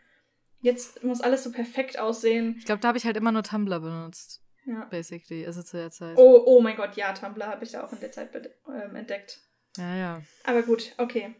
Jetzt 0.61 1.03
muss 1.03 1.21
alles 1.21 1.43
so 1.43 1.51
perfekt 1.51 1.97
aussehen. 1.99 2.55
Ich 2.57 2.65
glaube, 2.65 2.81
da 2.81 2.89
habe 2.89 2.97
ich 2.97 3.05
halt 3.05 3.17
immer 3.17 3.31
nur 3.31 3.43
Tumblr 3.43 3.79
benutzt. 3.79 4.41
Ja. 4.65 4.85
Basically, 4.85 5.45
also 5.45 5.63
zu 5.63 5.77
der 5.77 5.91
Zeit. 5.91 6.17
Oh, 6.17 6.43
oh 6.45 6.61
mein 6.61 6.75
Gott, 6.75 6.95
ja, 6.95 7.13
Tumblr 7.13 7.47
habe 7.47 7.63
ich 7.63 7.71
da 7.71 7.83
auch 7.83 7.93
in 7.93 7.99
der 7.99 8.11
Zeit 8.11 8.29
ähm, 8.67 8.95
entdeckt. 8.95 9.39
Ja, 9.77 9.95
ja. 9.95 10.21
Aber 10.43 10.63
gut, 10.63 10.93
okay. 10.97 11.35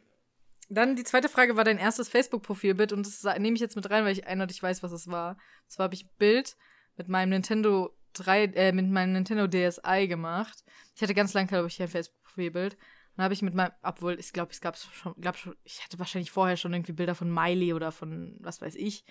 Dann 0.70 0.96
die 0.96 1.04
zweite 1.04 1.30
Frage 1.30 1.58
war 1.58 1.64
dein 1.64 1.80
erstes 1.80 2.10
Facebook-Profilbild 2.10 2.94
und 2.94 3.06
das 3.06 3.24
nehme 3.40 3.56
ich 3.56 3.62
jetzt 3.62 3.76
mit 3.76 3.90
rein, 3.90 4.06
weil 4.06 4.14
ich 4.14 4.28
eindeutig 4.28 4.62
weiß, 4.62 4.84
was 4.84 4.92
es 4.92 5.10
war. 5.10 5.32
Und 5.32 5.72
zwar 5.72 5.86
habe 5.86 5.96
ich 5.96 6.06
ein 6.06 6.16
Bild 6.18 6.56
mit 7.00 7.08
meinem 7.08 7.30
Nintendo 7.30 7.96
3, 8.14 8.44
äh, 8.44 8.72
mit 8.74 8.90
meinem 8.90 9.14
Nintendo 9.14 9.48
DSi 9.48 10.08
gemacht. 10.08 10.64
Ich 10.96 11.02
hatte 11.02 11.14
ganz 11.14 11.34
lange, 11.34 11.48
glaube 11.48 11.68
ich, 11.68 11.82
ein 11.82 11.88
Facebook-Profilbild. 11.88 12.78
Dann 13.16 13.24
habe 13.24 13.34
ich 13.34 13.42
mit 13.42 13.56
meinem, 13.56 13.72
obwohl 13.82 14.20
ich 14.20 14.34
glaube, 14.34 14.52
es 14.52 14.62
gab 14.62 14.78
schon, 14.78 15.16
glaube 15.20 15.38
schon, 15.38 15.56
ich 15.64 15.84
hatte 15.84 15.98
wahrscheinlich 15.98 16.30
vorher 16.30 16.58
schon 16.58 16.74
irgendwie 16.74 16.92
Bilder 16.92 17.16
von 17.16 17.34
Miley 17.34 17.74
oder 17.74 17.92
von 17.92 18.36
was 18.42 18.62
weiß 18.62 18.76
ich. 18.76 19.06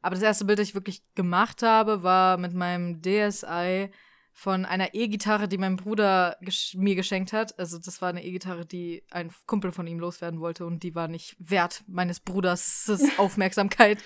Aber 0.00 0.14
das 0.14 0.22
erste 0.22 0.44
Bild, 0.44 0.58
das 0.58 0.68
ich 0.68 0.74
wirklich 0.74 1.02
gemacht 1.14 1.62
habe, 1.62 2.02
war 2.02 2.36
mit 2.36 2.54
meinem 2.54 3.02
DSi 3.02 3.90
von 4.32 4.64
einer 4.64 4.94
E-Gitarre, 4.94 5.48
die 5.48 5.58
mein 5.58 5.76
Bruder 5.76 6.36
gesch 6.40 6.74
mir 6.76 6.94
geschenkt 6.94 7.32
hat. 7.32 7.58
Also 7.58 7.78
das 7.78 8.00
war 8.00 8.10
eine 8.10 8.24
E-Gitarre, 8.24 8.64
die 8.64 9.02
ein 9.10 9.30
Kumpel 9.46 9.72
von 9.72 9.86
ihm 9.88 9.98
loswerden 9.98 10.40
wollte 10.40 10.66
und 10.66 10.82
die 10.84 10.94
war 10.94 11.08
nicht 11.08 11.36
wert 11.38 11.82
meines 11.88 12.20
Bruders 12.20 12.90
Aufmerksamkeit. 13.16 13.98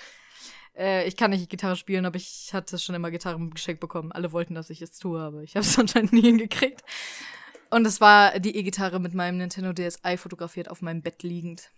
Äh, 0.78 1.06
ich 1.06 1.16
kann 1.16 1.30
nicht 1.30 1.50
Gitarre 1.50 1.76
spielen, 1.76 2.06
aber 2.06 2.16
ich 2.16 2.50
hatte 2.52 2.78
schon 2.78 2.94
immer 2.94 3.10
Gitarre 3.10 3.38
geschenkt 3.50 3.80
bekommen. 3.80 4.12
Alle 4.12 4.32
wollten, 4.32 4.54
dass 4.54 4.70
ich 4.70 4.80
es 4.80 4.98
tue, 4.98 5.20
aber 5.20 5.42
ich 5.42 5.56
habe 5.56 5.66
es 5.66 5.78
anscheinend 5.78 6.12
nie 6.12 6.22
hingekriegt. 6.22 6.82
Und 7.70 7.86
es 7.86 8.00
war 8.00 8.38
die 8.38 8.56
E-Gitarre 8.56 8.98
mit 9.00 9.12
meinem 9.12 9.38
Nintendo 9.38 9.72
DSi 9.72 10.16
fotografiert 10.16 10.70
auf 10.70 10.80
meinem 10.80 11.02
Bett 11.02 11.22
liegend. 11.22 11.70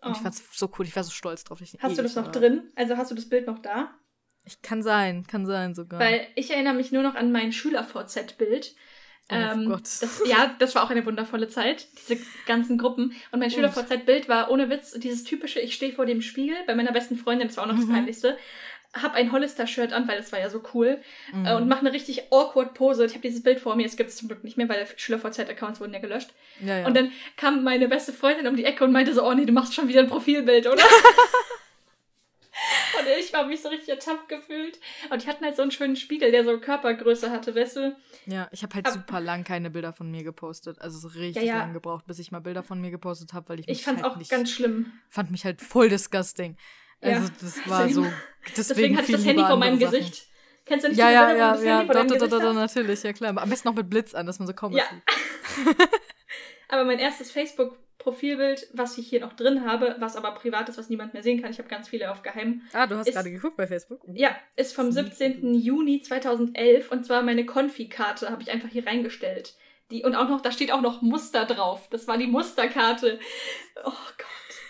Und 0.00 0.12
oh. 0.12 0.14
ich 0.14 0.22
fand's 0.22 0.42
so 0.52 0.70
cool, 0.78 0.86
ich 0.86 0.96
war 0.96 1.04
so 1.04 1.10
stolz 1.10 1.44
drauf. 1.44 1.60
hast 1.60 1.98
du 1.98 2.02
das 2.02 2.14
noch 2.14 2.30
drin? 2.30 2.70
Also 2.76 2.96
hast 2.96 3.10
du 3.10 3.14
das 3.14 3.28
Bild 3.28 3.46
noch 3.46 3.58
da? 3.58 3.90
Ich 4.46 4.60
kann 4.62 4.82
sein, 4.82 5.26
kann 5.26 5.46
sein 5.46 5.74
sogar. 5.74 6.00
Weil 6.00 6.26
ich 6.34 6.50
erinnere 6.50 6.74
mich 6.74 6.92
nur 6.92 7.02
noch 7.02 7.14
an 7.14 7.32
mein 7.32 7.52
Schüler-VZ-Bild. 7.52 8.74
Oh 9.30 9.34
ähm, 9.34 9.68
Gott. 9.68 9.84
Das, 9.84 10.22
ja, 10.26 10.54
das 10.58 10.74
war 10.74 10.84
auch 10.84 10.90
eine 10.90 11.06
wundervolle 11.06 11.48
Zeit, 11.48 11.86
diese 11.98 12.20
ganzen 12.46 12.76
Gruppen. 12.76 13.14
Und 13.32 13.40
mein 13.40 13.50
Schüler-VZ-Bild 13.50 14.28
war 14.28 14.50
ohne 14.50 14.68
Witz 14.68 14.92
dieses 14.92 15.24
typische, 15.24 15.60
ich 15.60 15.74
stehe 15.74 15.92
vor 15.92 16.04
dem 16.04 16.20
Spiegel 16.20 16.56
bei 16.66 16.74
meiner 16.74 16.92
besten 16.92 17.16
Freundin, 17.16 17.48
das 17.48 17.56
war 17.56 17.64
auch 17.64 17.68
noch 17.68 17.76
das 17.76 17.86
mhm. 17.86 17.92
Peinlichste, 17.92 18.36
hab 18.92 19.14
ein 19.14 19.32
Hollister-Shirt 19.32 19.92
an, 19.92 20.06
weil 20.06 20.18
das 20.18 20.30
war 20.30 20.38
ja 20.38 20.50
so 20.50 20.62
cool, 20.74 20.98
mhm. 21.32 21.46
äh, 21.46 21.54
und 21.54 21.68
mache 21.68 21.80
eine 21.80 21.92
richtig 21.92 22.32
awkward 22.32 22.74
Pose. 22.74 23.06
Ich 23.06 23.12
habe 23.12 23.22
dieses 23.22 23.42
Bild 23.42 23.60
vor 23.60 23.76
mir, 23.76 23.86
es 23.86 23.96
gibt 23.96 24.10
es 24.10 24.16
zum 24.16 24.28
Glück 24.28 24.44
nicht 24.44 24.58
mehr, 24.58 24.68
weil 24.68 24.86
Schüler-VZ-Accounts 24.96 25.80
wurden 25.80 25.94
ja 25.94 26.00
gelöscht. 26.00 26.30
Ja, 26.60 26.80
ja. 26.80 26.86
Und 26.86 26.94
dann 26.94 27.10
kam 27.36 27.64
meine 27.64 27.88
beste 27.88 28.12
Freundin 28.12 28.46
um 28.46 28.56
die 28.56 28.64
Ecke 28.64 28.84
und 28.84 28.92
meinte 28.92 29.14
so, 29.14 29.26
oh 29.26 29.32
nee, 29.32 29.46
du 29.46 29.52
machst 29.52 29.74
schon 29.74 29.88
wieder 29.88 30.00
ein 30.00 30.08
Profilbild, 30.08 30.66
oder? 30.66 30.82
Und 33.06 33.18
ich 33.18 33.34
habe 33.34 33.48
mich 33.48 33.62
so 33.62 33.68
richtig 33.68 33.88
ertappt 33.88 34.28
gefühlt. 34.28 34.78
Und 35.10 35.22
die 35.22 35.28
hatten 35.28 35.44
halt 35.44 35.56
so 35.56 35.62
einen 35.62 35.70
schönen 35.70 35.96
Spiegel, 35.96 36.30
der 36.30 36.44
so 36.44 36.58
Körpergröße 36.58 37.30
hatte, 37.30 37.54
weißt 37.54 37.76
du? 37.76 37.96
Ja, 38.26 38.48
ich 38.52 38.62
habe 38.62 38.74
halt 38.74 38.86
Ab 38.86 38.92
super 38.92 39.20
lang 39.20 39.44
keine 39.44 39.70
Bilder 39.70 39.92
von 39.92 40.10
mir 40.10 40.24
gepostet. 40.24 40.80
Also 40.80 40.98
so 40.98 41.08
richtig 41.08 41.42
ja, 41.42 41.54
ja. 41.54 41.58
lang 41.58 41.72
gebraucht, 41.72 42.06
bis 42.06 42.18
ich 42.18 42.32
mal 42.32 42.40
Bilder 42.40 42.62
von 42.62 42.80
mir 42.80 42.90
gepostet 42.90 43.32
habe, 43.32 43.48
weil 43.48 43.60
ich 43.60 43.66
mich 43.66 43.78
Ich 43.78 43.84
fand's 43.84 44.02
halt 44.02 44.12
auch 44.12 44.16
nicht, 44.16 44.30
ganz 44.30 44.50
schlimm. 44.50 44.92
Fand 45.08 45.30
mich 45.30 45.44
halt 45.44 45.60
voll 45.60 45.88
disgusting. 45.88 46.56
Also 47.00 47.26
ja. 47.26 47.30
das 47.40 47.68
war 47.68 47.88
so. 47.88 48.02
Deswegen, 48.56 48.96
deswegen 48.96 48.96
hatte 48.98 49.06
ich 49.10 49.16
das 49.16 49.24
Handy 49.24 49.42
vor 49.42 49.56
meinem 49.56 49.80
Sachen. 49.80 49.92
Gesicht. 49.92 50.26
Kennst 50.66 50.84
du 50.84 50.88
nicht 50.90 50.98
ja, 50.98 51.08
die 51.08 51.14
ja, 51.14 51.26
Bilder, 51.26 51.38
ja, 51.38 51.52
das 51.52 51.64
ja, 51.64 51.78
Handy 51.78 51.86
vor 51.86 51.96
ja, 51.96 52.04
da, 52.04 52.26
da, 52.26 52.38
da, 52.38 52.52
natürlich, 52.52 53.02
ja 53.02 53.12
klar. 53.12 53.36
Am 53.36 53.50
besten 53.50 53.68
noch 53.68 53.74
mit 53.74 53.88
Blitz 53.88 54.14
an, 54.14 54.26
dass 54.26 54.38
man 54.38 54.46
so 54.48 54.54
kaum 54.54 54.72
ja. 54.72 54.84
sieht. 54.84 55.76
Aber 56.68 56.84
mein 56.84 56.98
erstes 56.98 57.30
Facebook 57.30 57.78
Profilbild, 58.04 58.68
was 58.74 58.98
ich 58.98 59.08
hier 59.08 59.20
noch 59.20 59.32
drin 59.32 59.64
habe, 59.64 59.96
was 59.98 60.14
aber 60.14 60.32
privat 60.32 60.68
ist, 60.68 60.76
was 60.76 60.90
niemand 60.90 61.14
mehr 61.14 61.22
sehen 61.22 61.40
kann. 61.40 61.50
Ich 61.50 61.56
habe 61.56 61.70
ganz 61.70 61.88
viele 61.88 62.10
auf 62.10 62.22
geheim. 62.22 62.60
Ah, 62.74 62.86
du 62.86 62.96
hast 62.96 63.08
ist, 63.08 63.14
gerade 63.14 63.30
geguckt 63.30 63.56
bei 63.56 63.66
Facebook? 63.66 64.02
Ja, 64.12 64.36
ist 64.56 64.74
vom 64.74 64.92
17. 64.92 65.54
Juni 65.54 66.02
2011 66.02 66.92
und 66.92 67.06
zwar 67.06 67.22
meine 67.22 67.46
Konfi-Karte 67.46 68.28
habe 68.28 68.42
ich 68.42 68.50
einfach 68.50 68.68
hier 68.68 68.86
reingestellt. 68.86 69.54
Die, 69.90 70.04
und 70.04 70.14
auch 70.16 70.28
noch, 70.28 70.42
da 70.42 70.52
steht 70.52 70.70
auch 70.70 70.82
noch 70.82 71.00
Muster 71.00 71.46
drauf. 71.46 71.88
Das 71.90 72.06
war 72.06 72.18
die 72.18 72.26
Musterkarte. 72.26 73.18
Oh 73.84 73.90
Gott. 73.90 74.26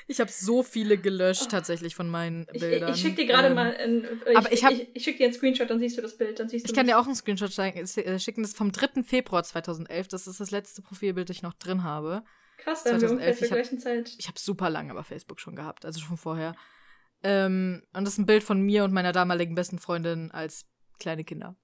Ich 0.07 0.21
habe 0.21 0.31
so 0.31 0.63
viele 0.63 0.97
gelöscht 0.97 1.47
oh. 1.47 1.51
tatsächlich 1.51 1.97
von 1.97 2.09
meinen 2.09 2.47
Bildern. 2.47 2.91
Ich, 2.91 2.97
ich 2.97 3.03
schicke 3.03 3.17
dir 3.17 3.27
gerade 3.27 3.49
ähm, 3.49 3.55
mal 3.55 3.77
ein, 3.77 4.07
ich, 4.31 4.37
aber 4.37 4.53
ich, 4.53 4.65
hab, 4.65 4.73
ich, 4.73 4.89
ich 4.95 5.03
schicke 5.03 5.19
dir 5.19 5.25
einen 5.25 5.35
Screenshot, 5.35 5.69
dann 5.69 5.81
siehst 5.81 5.99
du 5.99 6.03
das 6.03 6.17
Bild. 6.17 6.39
Dann 6.39 6.49
siehst 6.49 6.67
du 6.67 6.71
ich 6.71 6.77
kann 6.77 6.87
dir 6.87 7.01
auch 7.01 7.07
einen 7.07 7.17
Screenshot 7.17 7.51
äh, 7.59 8.19
schicken. 8.21 8.43
Das 8.43 8.51
ist 8.51 8.57
vom 8.57 8.71
3. 8.71 9.03
Februar 9.03 9.43
2011. 9.43 10.09
Das 10.09 10.27
ist 10.27 10.39
das 10.39 10.51
letzte 10.53 10.83
Profilbild, 10.83 11.31
das 11.31 11.39
ich 11.39 11.43
noch 11.43 11.55
drin 11.55 11.83
habe. 11.83 12.23
Krass, 12.59 12.85
dann 12.85 13.01
2011. 13.01 13.41
wir 13.41 13.47
zur 13.47 13.57
gleichen 13.57 13.79
Zeit. 13.79 14.15
Ich 14.19 14.29
habe 14.29 14.39
super 14.39 14.71
lange 14.71 14.91
aber 14.91 15.05
Facebook 15.05 15.41
schon 15.41 15.57
gehabt, 15.57 15.85
also 15.85 16.01
schon 16.01 16.17
vorher. 16.17 16.55
Ähm, 17.23 17.83
und 17.93 18.05
das 18.05 18.15
ist 18.15 18.19
ein 18.19 18.27
Bild 18.27 18.43
von 18.43 18.61
mir 18.61 18.85
und 18.85 18.93
meiner 18.93 19.13
damaligen 19.13 19.55
besten 19.55 19.79
Freundin 19.79 20.31
als 20.31 20.67
kleine 20.99 21.25
Kinder. 21.25 21.57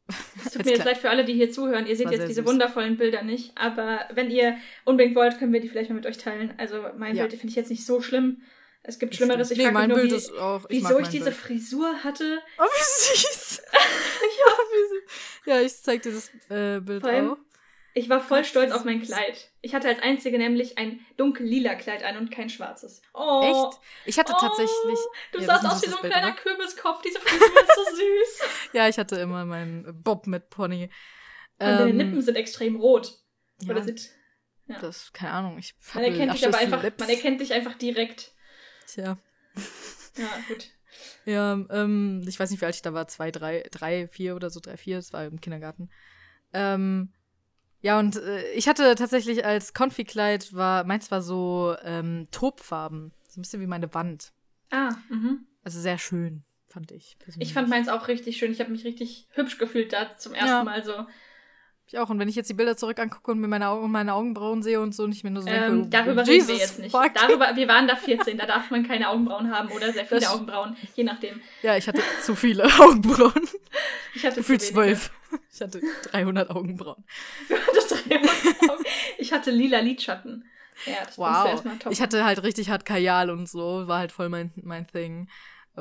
Es 0.44 0.53
tut 0.53 0.64
mir 0.64 0.72
jetzt 0.72 0.85
leid 0.85 0.98
für 0.98 1.11
alle, 1.11 1.24
die 1.24 1.35
hier 1.35 1.50
zuhören. 1.50 1.87
Ihr 1.87 1.96
seht 1.96 2.11
jetzt 2.11 2.29
diese 2.29 2.42
süß. 2.42 2.46
wundervollen 2.46 2.96
Bilder 2.96 3.22
nicht. 3.22 3.57
Aber 3.57 4.00
wenn 4.12 4.31
ihr 4.31 4.57
unbedingt 4.85 5.14
wollt, 5.14 5.38
können 5.38 5.53
wir 5.53 5.61
die 5.61 5.68
vielleicht 5.68 5.90
mal 5.90 5.96
mit 5.96 6.07
euch 6.07 6.18
teilen. 6.18 6.55
Also 6.59 6.85
mein 6.96 7.14
ja. 7.14 7.22
Bild 7.22 7.38
finde 7.38 7.50
ich 7.50 7.57
jetzt 7.57 7.70
nicht 7.70 7.87
so 7.87 8.00
schlimm. 8.00 8.42
Es 8.83 8.98
gibt 8.98 9.14
Schlimmeres. 9.14 9.50
Ich 9.50 9.59
nee, 9.59 9.70
frage 9.70 9.94
mich 9.94 10.11
nur, 10.11 10.20
wie, 10.20 10.38
auch, 10.38 10.64
ich 10.70 10.83
wieso 10.83 10.98
ich 10.98 11.09
diese 11.09 11.24
Bild. 11.24 11.37
Frisur 11.37 12.03
hatte. 12.03 12.38
Oh, 12.59 12.62
wie 12.62 13.16
süß. 13.16 13.62
ja. 13.72 14.53
wie 14.72 14.88
süß. 14.88 15.03
Ja, 15.46 15.61
ich 15.61 15.76
zeig 15.76 16.03
dir 16.03 16.12
das 16.12 16.31
äh, 16.48 16.81
Bild 16.81 17.05
auch. 17.05 17.37
Ich 17.94 18.09
war 18.09 18.20
voll 18.20 18.44
stolz 18.44 18.72
auf 18.72 18.85
mein 18.85 19.03
Kleid. 19.03 19.50
Ich 19.62 19.74
hatte 19.74 19.88
als 19.88 20.00
einzige 20.00 20.38
nämlich 20.38 20.79
ein 20.79 21.00
dunkel-lila 21.16 21.74
Kleid 21.74 22.05
an 22.05 22.16
und 22.16 22.31
kein 22.31 22.48
schwarzes. 22.48 23.03
Oh. 23.14 23.42
Echt? 23.42 23.81
Ich 24.07 24.18
hatte 24.18 24.33
oh, 24.37 24.40
tatsächlich. 24.40 24.98
Du 25.33 25.40
ja, 25.40 25.46
sahst 25.46 25.66
aus 25.66 25.83
wie 25.83 25.90
so 25.90 25.96
ein 25.96 26.03
Bild, 26.03 26.12
kleiner? 26.12 26.33
Kürbiskopf. 26.33 27.03
Diese 27.03 27.18
Frisur 27.18 27.46
ist 27.46 27.74
so 27.74 27.85
süß. 27.96 28.48
ja, 28.74 28.88
ich 28.88 28.98
hatte 28.98 29.16
immer 29.16 29.44
meinen 29.44 30.03
Bob 30.03 30.26
mit 30.26 30.50
Pony. 30.50 30.85
Und 31.59 31.66
ähm, 31.66 31.79
deine 31.79 31.92
Lippen 31.92 32.22
sind 32.22 32.37
extrem 32.37 32.76
rot. 32.76 33.18
Ja, 33.62 33.72
Oder 33.72 33.83
sind. 33.83 34.09
Ja. 34.66 34.79
Das, 34.79 35.12
keine 35.12 35.33
Ahnung. 35.33 35.59
Ich 35.59 35.74
man 35.94 36.05
erkennt 36.05 36.33
dich 36.33 36.46
aber 36.46 36.59
einfach, 36.59 36.83
Lips. 36.83 37.00
man 37.00 37.09
erkennt 37.09 37.40
dich 37.40 37.53
einfach 37.53 37.74
direkt. 37.74 38.33
Tja. 38.87 39.18
Ja, 40.16 40.29
gut. 40.48 40.68
Ja, 41.24 41.53
ähm, 41.70 42.24
ich 42.26 42.40
weiß 42.40 42.50
nicht, 42.50 42.61
wie 42.61 42.66
alt 42.66 42.74
ich 42.74 42.83
da 42.83 42.92
war, 42.92 43.07
zwei, 43.07 43.31
drei, 43.31 43.64
drei, 43.70 44.09
vier 44.09 44.35
oder 44.35 44.50
so, 44.50 44.59
drei, 44.59 44.76
vier, 44.76 44.96
das 44.96 45.12
war 45.12 45.24
im 45.24 45.40
Kindergarten. 45.40 45.88
Ähm, 46.53 47.12
ja, 47.82 47.98
und 47.98 48.16
äh, 48.16 48.50
ich 48.52 48.68
hatte 48.68 48.94
tatsächlich 48.94 49.44
als 49.44 49.74
Konfikleid 49.74 50.52
war, 50.54 50.84
meins 50.84 51.10
war 51.10 51.22
so 51.22 51.76
ähm, 51.82 52.28
Topfarben. 52.30 53.12
So 53.28 53.40
ein 53.40 53.42
bisschen 53.42 53.62
wie 53.62 53.66
meine 53.66 53.92
Wand. 53.94 54.32
Ah, 54.70 54.90
mhm. 55.08 55.46
Also 55.62 55.80
sehr 55.80 55.98
schön, 55.98 56.42
fand 56.68 56.90
ich. 56.90 57.16
Persönlich. 57.18 57.48
Ich 57.48 57.54
fand 57.54 57.68
meins 57.68 57.88
auch 57.88 58.08
richtig 58.08 58.36
schön. 58.36 58.52
Ich 58.52 58.60
habe 58.60 58.70
mich 58.70 58.84
richtig 58.84 59.28
hübsch 59.32 59.58
gefühlt 59.58 59.92
da 59.92 60.16
zum 60.16 60.34
ersten 60.34 60.48
ja. 60.48 60.64
Mal 60.64 60.84
so. 60.84 61.06
Ich 61.92 61.98
auch. 61.98 62.09
Und 62.09 62.20
wenn 62.20 62.29
ich 62.29 62.37
jetzt 62.37 62.48
die 62.48 62.55
Bilder 62.55 62.76
zurück 62.76 63.00
angucke 63.00 63.33
und 63.33 63.40
mir 63.40 63.48
meine, 63.48 63.68
Augen, 63.68 63.90
meine 63.90 64.14
Augenbrauen 64.14 64.62
sehe 64.62 64.81
und 64.81 64.94
so, 64.94 65.09
nicht 65.09 65.24
mehr 65.24 65.33
nur 65.33 65.42
so 65.42 65.48
ähm, 65.48 65.57
denke, 65.57 65.81
oh, 65.81 65.88
darüber 65.90 66.22
Jesus 66.22 66.29
reden 66.29 66.48
wir 66.48 66.57
jetzt 66.57 66.79
nicht. 66.79 66.94
Darüber, 66.94 67.57
wir 67.57 67.66
waren 67.66 67.88
da 67.88 67.96
14, 67.96 68.38
da 68.38 68.46
darf 68.46 68.70
man 68.70 68.87
keine 68.87 69.09
Augenbrauen 69.09 69.50
haben 69.50 69.70
oder 69.72 69.92
sehr 69.92 70.07
viele 70.07 70.20
das 70.20 70.31
Augenbrauen, 70.31 70.76
je 70.94 71.03
nachdem. 71.03 71.40
Ja, 71.62 71.76
ich 71.76 71.88
hatte 71.88 72.00
zu 72.22 72.37
viele 72.37 72.64
Augenbrauen. 72.79 73.42
Ich 74.14 74.24
hatte 74.24 74.40
Für 74.44 74.57
zwölf. 74.59 75.11
Ich 75.53 75.61
hatte 75.61 75.81
300 76.12 76.50
Augenbrauen. 76.50 77.05
Du 77.48 77.57
hattest 77.57 77.90
300 77.90 78.31
Augenbrauen. 78.31 78.85
Ich 79.18 79.33
hatte 79.33 79.50
lila 79.50 79.81
Lidschatten. 79.81 80.44
Ja, 80.87 80.94
das 81.05 81.18
wow. 81.18 81.61
Ich 81.90 82.00
hatte 82.00 82.24
halt 82.24 82.44
richtig 82.44 82.70
hart 82.70 82.85
Kajal 82.85 83.31
und 83.31 83.48
so, 83.48 83.88
war 83.88 83.98
halt 83.98 84.12
voll 84.12 84.29
mein, 84.29 84.53
mein 84.62 84.87
Thing. 84.87 85.29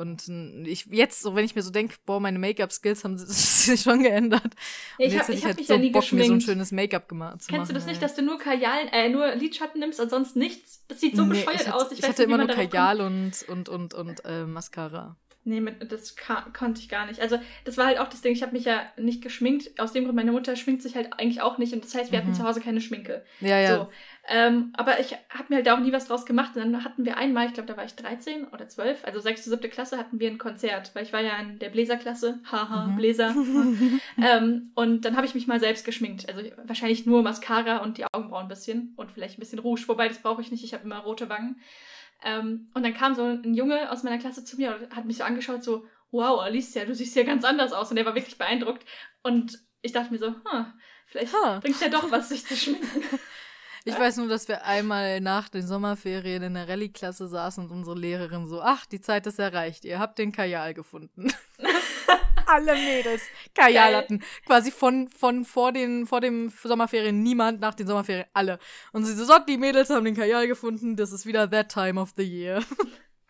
Und 0.00 0.28
ich 0.66 0.86
jetzt, 0.86 1.20
so 1.20 1.34
wenn 1.34 1.44
ich 1.44 1.54
mir 1.54 1.62
so 1.62 1.70
denke, 1.70 1.94
boah, 2.06 2.20
meine 2.20 2.38
Make-up-Skills 2.38 3.04
haben 3.04 3.18
sich 3.18 3.80
schon 3.82 4.02
geändert. 4.02 4.54
Ja, 4.98 5.06
ich 5.06 5.18
habe 5.18 5.34
hab, 5.34 5.44
halt 5.44 5.56
mich 5.58 5.66
so 5.66 5.74
ja 5.74 5.78
nie 5.78 5.90
Bock, 5.90 6.02
geschminkt. 6.02 6.24
mir 6.24 6.28
so 6.28 6.34
ein 6.34 6.40
schönes 6.40 6.72
Make-up 6.72 7.08
gemacht 7.08 7.40
Kennst 7.46 7.50
machen, 7.50 7.68
du 7.68 7.74
das 7.74 7.86
nicht, 7.86 8.02
dass 8.02 8.14
du 8.14 8.22
nur 8.22 8.38
Kajal, 8.38 8.88
äh, 8.92 9.10
nur 9.10 9.34
Lidschatten 9.34 9.80
nimmst 9.80 10.00
und 10.00 10.10
sonst 10.10 10.36
nichts? 10.36 10.84
Das 10.88 11.00
sieht 11.00 11.16
so 11.16 11.24
nee, 11.24 11.40
bescheuert 11.40 11.60
ich 11.60 11.72
aus. 11.72 11.92
Ich, 11.92 11.98
ich 11.98 12.04
hatte 12.04 12.22
nicht, 12.22 12.34
immer 12.34 12.38
nur 12.38 12.48
Kajal 12.48 13.00
und, 13.00 13.42
und, 13.48 13.68
und, 13.68 13.94
und 13.94 14.24
äh, 14.24 14.46
Mascara. 14.46 15.16
Nee, 15.42 15.60
mit, 15.60 15.90
das 15.90 16.16
konnte 16.52 16.82
ich 16.82 16.90
gar 16.90 17.06
nicht. 17.06 17.20
Also, 17.20 17.38
das 17.64 17.78
war 17.78 17.86
halt 17.86 17.98
auch 17.98 18.08
das 18.08 18.20
Ding. 18.20 18.32
Ich 18.32 18.42
habe 18.42 18.52
mich 18.52 18.66
ja 18.66 18.82
nicht 18.98 19.22
geschminkt. 19.22 19.80
Aus 19.80 19.92
dem 19.92 20.04
Grund, 20.04 20.14
meine 20.14 20.32
Mutter 20.32 20.54
schminkt 20.54 20.82
sich 20.82 20.96
halt 20.96 21.14
eigentlich 21.14 21.40
auch 21.40 21.56
nicht. 21.56 21.72
Und 21.72 21.82
das 21.82 21.94
heißt, 21.94 22.12
wir 22.12 22.18
mhm. 22.20 22.24
hatten 22.24 22.34
zu 22.34 22.44
Hause 22.44 22.60
keine 22.60 22.82
Schminke. 22.82 23.24
Ja, 23.40 23.58
ja. 23.58 23.76
So. 23.76 23.88
Ähm, 24.28 24.74
aber 24.74 25.00
ich 25.00 25.12
habe 25.30 25.46
mir 25.48 25.56
halt 25.56 25.66
da 25.66 25.74
auch 25.74 25.80
nie 25.80 25.94
was 25.94 26.08
draus 26.08 26.26
gemacht. 26.26 26.56
Und 26.56 26.72
dann 26.72 26.84
hatten 26.84 27.06
wir 27.06 27.16
einmal, 27.16 27.46
ich 27.46 27.54
glaube, 27.54 27.68
da 27.68 27.76
war 27.78 27.86
ich 27.86 27.94
13 27.94 28.48
oder 28.48 28.68
12, 28.68 29.04
also 29.06 29.18
6., 29.18 29.46
7. 29.46 29.70
Klasse, 29.70 29.96
hatten 29.96 30.20
wir 30.20 30.28
ein 30.28 30.36
Konzert. 30.36 30.94
Weil 30.94 31.04
ich 31.04 31.12
war 31.14 31.22
ja 31.22 31.38
in 31.38 31.58
der 31.58 31.70
Bläserklasse. 31.70 32.40
Haha, 32.44 32.88
mhm. 32.88 32.96
Bläser. 32.96 33.34
ähm, 34.22 34.72
und 34.74 35.06
dann 35.06 35.16
habe 35.16 35.26
ich 35.26 35.34
mich 35.34 35.46
mal 35.46 35.58
selbst 35.58 35.86
geschminkt. 35.86 36.28
Also 36.28 36.42
wahrscheinlich 36.64 37.06
nur 37.06 37.22
Mascara 37.22 37.78
und 37.78 37.96
die 37.96 38.04
Augenbrauen 38.12 38.42
ein 38.42 38.48
bisschen. 38.48 38.92
Und 38.96 39.10
vielleicht 39.10 39.38
ein 39.38 39.40
bisschen 39.40 39.58
Rouge. 39.58 39.84
Wobei, 39.86 40.06
das 40.06 40.18
brauche 40.18 40.42
ich 40.42 40.50
nicht. 40.50 40.64
Ich 40.64 40.74
habe 40.74 40.84
immer 40.84 40.98
rote 40.98 41.30
Wangen. 41.30 41.56
Ähm, 42.22 42.70
und 42.74 42.82
dann 42.82 42.94
kam 42.94 43.14
so 43.14 43.24
ein 43.24 43.54
Junge 43.54 43.90
aus 43.90 44.02
meiner 44.02 44.18
Klasse 44.18 44.44
zu 44.44 44.56
mir 44.56 44.76
und 44.76 44.94
hat 44.94 45.04
mich 45.04 45.18
so 45.18 45.24
angeschaut, 45.24 45.62
so, 45.62 45.86
wow, 46.10 46.40
Alicia, 46.40 46.84
du 46.84 46.94
siehst 46.94 47.16
ja 47.16 47.22
ganz 47.22 47.44
anders 47.44 47.72
aus. 47.72 47.90
Und 47.90 47.96
er 47.96 48.04
war 48.04 48.14
wirklich 48.14 48.38
beeindruckt. 48.38 48.84
Und 49.22 49.58
ich 49.82 49.92
dachte 49.92 50.12
mir 50.12 50.18
so, 50.18 50.28
huh, 50.28 50.64
vielleicht 51.06 51.32
huh. 51.32 51.60
bringt 51.60 51.80
ja 51.80 51.88
doch 51.88 52.10
was, 52.10 52.28
sich 52.28 52.46
zu 52.46 52.56
schminken. 52.56 53.02
Ich 53.84 53.98
weiß 53.98 54.18
nur, 54.18 54.28
dass 54.28 54.46
wir 54.48 54.64
einmal 54.64 55.20
nach 55.20 55.48
den 55.48 55.66
Sommerferien 55.66 56.42
in 56.42 56.54
der 56.54 56.68
Rallye-Klasse 56.68 57.28
saßen 57.28 57.64
und 57.64 57.70
unsere 57.70 57.98
Lehrerin 57.98 58.46
so, 58.46 58.60
ach, 58.60 58.84
die 58.86 59.00
Zeit 59.00 59.26
ist 59.26 59.38
erreicht, 59.38 59.84
ihr 59.84 59.98
habt 59.98 60.18
den 60.18 60.32
Kajal 60.32 60.74
gefunden. 60.74 61.32
Alle 62.46 62.74
Mädels 62.74 63.22
Kajal 63.54 63.94
hatten. 63.94 64.22
Quasi 64.44 64.72
von, 64.72 65.08
von 65.08 65.44
vor, 65.44 65.72
den, 65.72 66.06
vor 66.06 66.20
dem 66.20 66.50
Sommerferien 66.50 67.22
niemand, 67.22 67.60
nach 67.60 67.74
den 67.74 67.86
Sommerferien 67.86 68.26
alle. 68.32 68.58
Und 68.92 69.04
sie 69.04 69.14
so, 69.14 69.24
so, 69.24 69.38
die 69.38 69.56
Mädels 69.56 69.88
haben 69.90 70.04
den 70.04 70.16
Kajal 70.16 70.48
gefunden, 70.48 70.96
das 70.96 71.12
ist 71.12 71.26
wieder 71.26 71.48
that 71.48 71.70
time 71.70 72.00
of 72.00 72.12
the 72.16 72.24
year. 72.24 72.60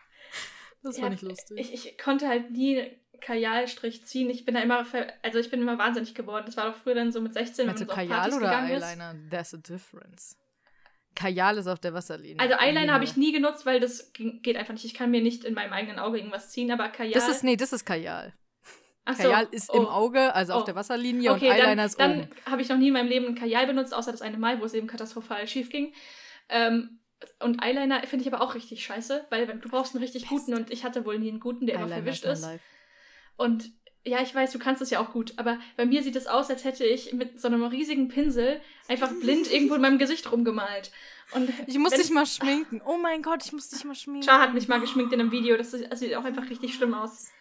das 0.83 0.97
ja, 0.97 1.03
fand 1.03 1.15
ich 1.15 1.21
lustig. 1.21 1.59
Ich, 1.59 1.73
ich 1.73 1.97
konnte 1.99 2.27
halt 2.27 2.49
nie 2.49 2.99
Kajalstrich 3.21 4.05
ziehen. 4.05 4.29
Ich 4.29 4.45
bin 4.45 4.55
da 4.55 4.61
immer, 4.61 4.85
also 5.21 5.39
ich 5.39 5.49
bin 5.49 5.61
immer 5.61 5.77
wahnsinnig 5.77 6.15
geworden. 6.15 6.43
Das 6.45 6.57
war 6.57 6.71
doch 6.71 6.75
früher 6.75 6.95
dann 6.95 7.11
so 7.11 7.21
mit 7.21 7.33
16, 7.33 7.65
Meinst 7.65 7.81
wenn 7.81 7.87
man 7.87 7.95
so 7.95 8.01
Kajal 8.01 8.19
auf 8.19 8.23
Partys 8.23 8.37
oder 8.37 8.63
Eyeliner? 8.63 9.11
Ist. 9.11 9.29
There's 9.29 9.53
a 9.53 9.57
difference. 9.57 10.37
Kajal 11.15 11.57
ist 11.57 11.67
auf 11.67 11.79
der 11.79 11.93
Wasserlinie. 11.93 12.39
Also 12.39 12.55
Eyeliner 12.55 12.93
habe 12.93 13.03
ich 13.03 13.17
nie 13.17 13.31
genutzt, 13.31 13.65
weil 13.65 13.79
das 13.79 14.11
geht 14.13 14.57
einfach 14.57 14.73
nicht. 14.73 14.85
Ich 14.85 14.93
kann 14.93 15.11
mir 15.11 15.21
nicht 15.21 15.43
in 15.43 15.53
meinem 15.53 15.73
eigenen 15.73 15.99
Auge 15.99 16.17
irgendwas 16.17 16.49
ziehen, 16.49 16.71
aber 16.71 16.89
Kajal. 16.89 17.13
Das 17.13 17.29
ist, 17.29 17.43
nee, 17.43 17.55
das 17.55 17.73
ist 17.73 17.85
Kajal. 17.85 18.33
Ach 19.05 19.17
Kajal 19.17 19.45
so. 19.45 19.51
ist 19.51 19.69
oh. 19.71 19.77
im 19.77 19.85
Auge, 19.87 20.33
also 20.33 20.53
oh. 20.53 20.57
auf 20.57 20.63
der 20.65 20.75
Wasserlinie 20.75 21.31
okay, 21.31 21.49
und 21.49 21.55
Eyeliner 21.55 21.75
dann, 21.75 21.85
ist 21.85 21.99
oben. 21.99 22.29
Dann 22.29 22.51
habe 22.51 22.61
ich 22.61 22.69
noch 22.69 22.77
nie 22.77 22.87
in 22.87 22.93
meinem 22.93 23.09
Leben 23.09 23.35
Kajal 23.35 23.67
benutzt, 23.67 23.93
außer 23.93 24.11
das 24.11 24.21
eine 24.21 24.37
Mal, 24.37 24.61
wo 24.61 24.65
es 24.65 24.73
eben 24.73 24.87
katastrophal 24.87 25.47
schief 25.47 25.69
ging. 25.69 25.93
Ähm, 26.49 26.99
und 27.39 27.63
Eyeliner 27.63 28.01
finde 28.03 28.25
ich 28.25 28.33
aber 28.33 28.43
auch 28.43 28.55
richtig 28.55 28.83
scheiße, 28.83 29.25
weil 29.29 29.47
du 29.47 29.69
brauchst 29.69 29.93
einen 29.93 30.03
richtig 30.03 30.23
Best. 30.23 30.45
guten 30.45 30.53
und 30.53 30.71
ich 30.71 30.83
hatte 30.83 31.05
wohl 31.05 31.19
nie 31.19 31.29
einen 31.29 31.39
guten, 31.39 31.65
der 31.65 31.75
Eyeliner 31.75 31.95
immer 31.95 32.03
verwischt 32.03 32.25
ist. 32.25 32.39
ist. 32.39 32.59
Und 33.37 33.71
ja, 34.03 34.21
ich 34.21 34.33
weiß, 34.33 34.51
du 34.51 34.59
kannst 34.59 34.81
es 34.81 34.89
ja 34.89 34.99
auch 34.99 35.11
gut, 35.11 35.33
aber 35.37 35.59
bei 35.77 35.85
mir 35.85 36.01
sieht 36.01 36.15
es 36.15 36.25
aus, 36.25 36.49
als 36.49 36.63
hätte 36.63 36.83
ich 36.83 37.13
mit 37.13 37.39
so 37.39 37.47
einem 37.47 37.63
riesigen 37.63 38.07
Pinsel 38.07 38.59
einfach 38.87 39.11
blind 39.21 39.51
irgendwo 39.51 39.75
in 39.75 39.81
meinem 39.81 39.99
Gesicht 39.99 40.31
rumgemalt. 40.31 40.91
Und 41.33 41.49
ich 41.67 41.77
muss 41.77 41.93
dich 41.93 42.09
mal 42.09 42.25
schminken. 42.25 42.81
Oh 42.85 42.97
mein 42.97 43.21
Gott, 43.21 43.45
ich 43.45 43.53
muss 43.53 43.69
dich 43.69 43.83
mal 43.83 43.95
schminken. 43.95 44.27
Char 44.27 44.41
hat 44.41 44.53
mich 44.53 44.67
mal 44.67 44.79
geschminkt 44.79 45.13
in 45.13 45.19
einem 45.19 45.31
Video. 45.31 45.55
Das, 45.55 45.71
das 45.71 45.99
sieht 45.99 46.15
auch 46.15 46.25
einfach 46.25 46.49
richtig 46.49 46.73
schlimm 46.73 46.93
aus. 46.93 47.31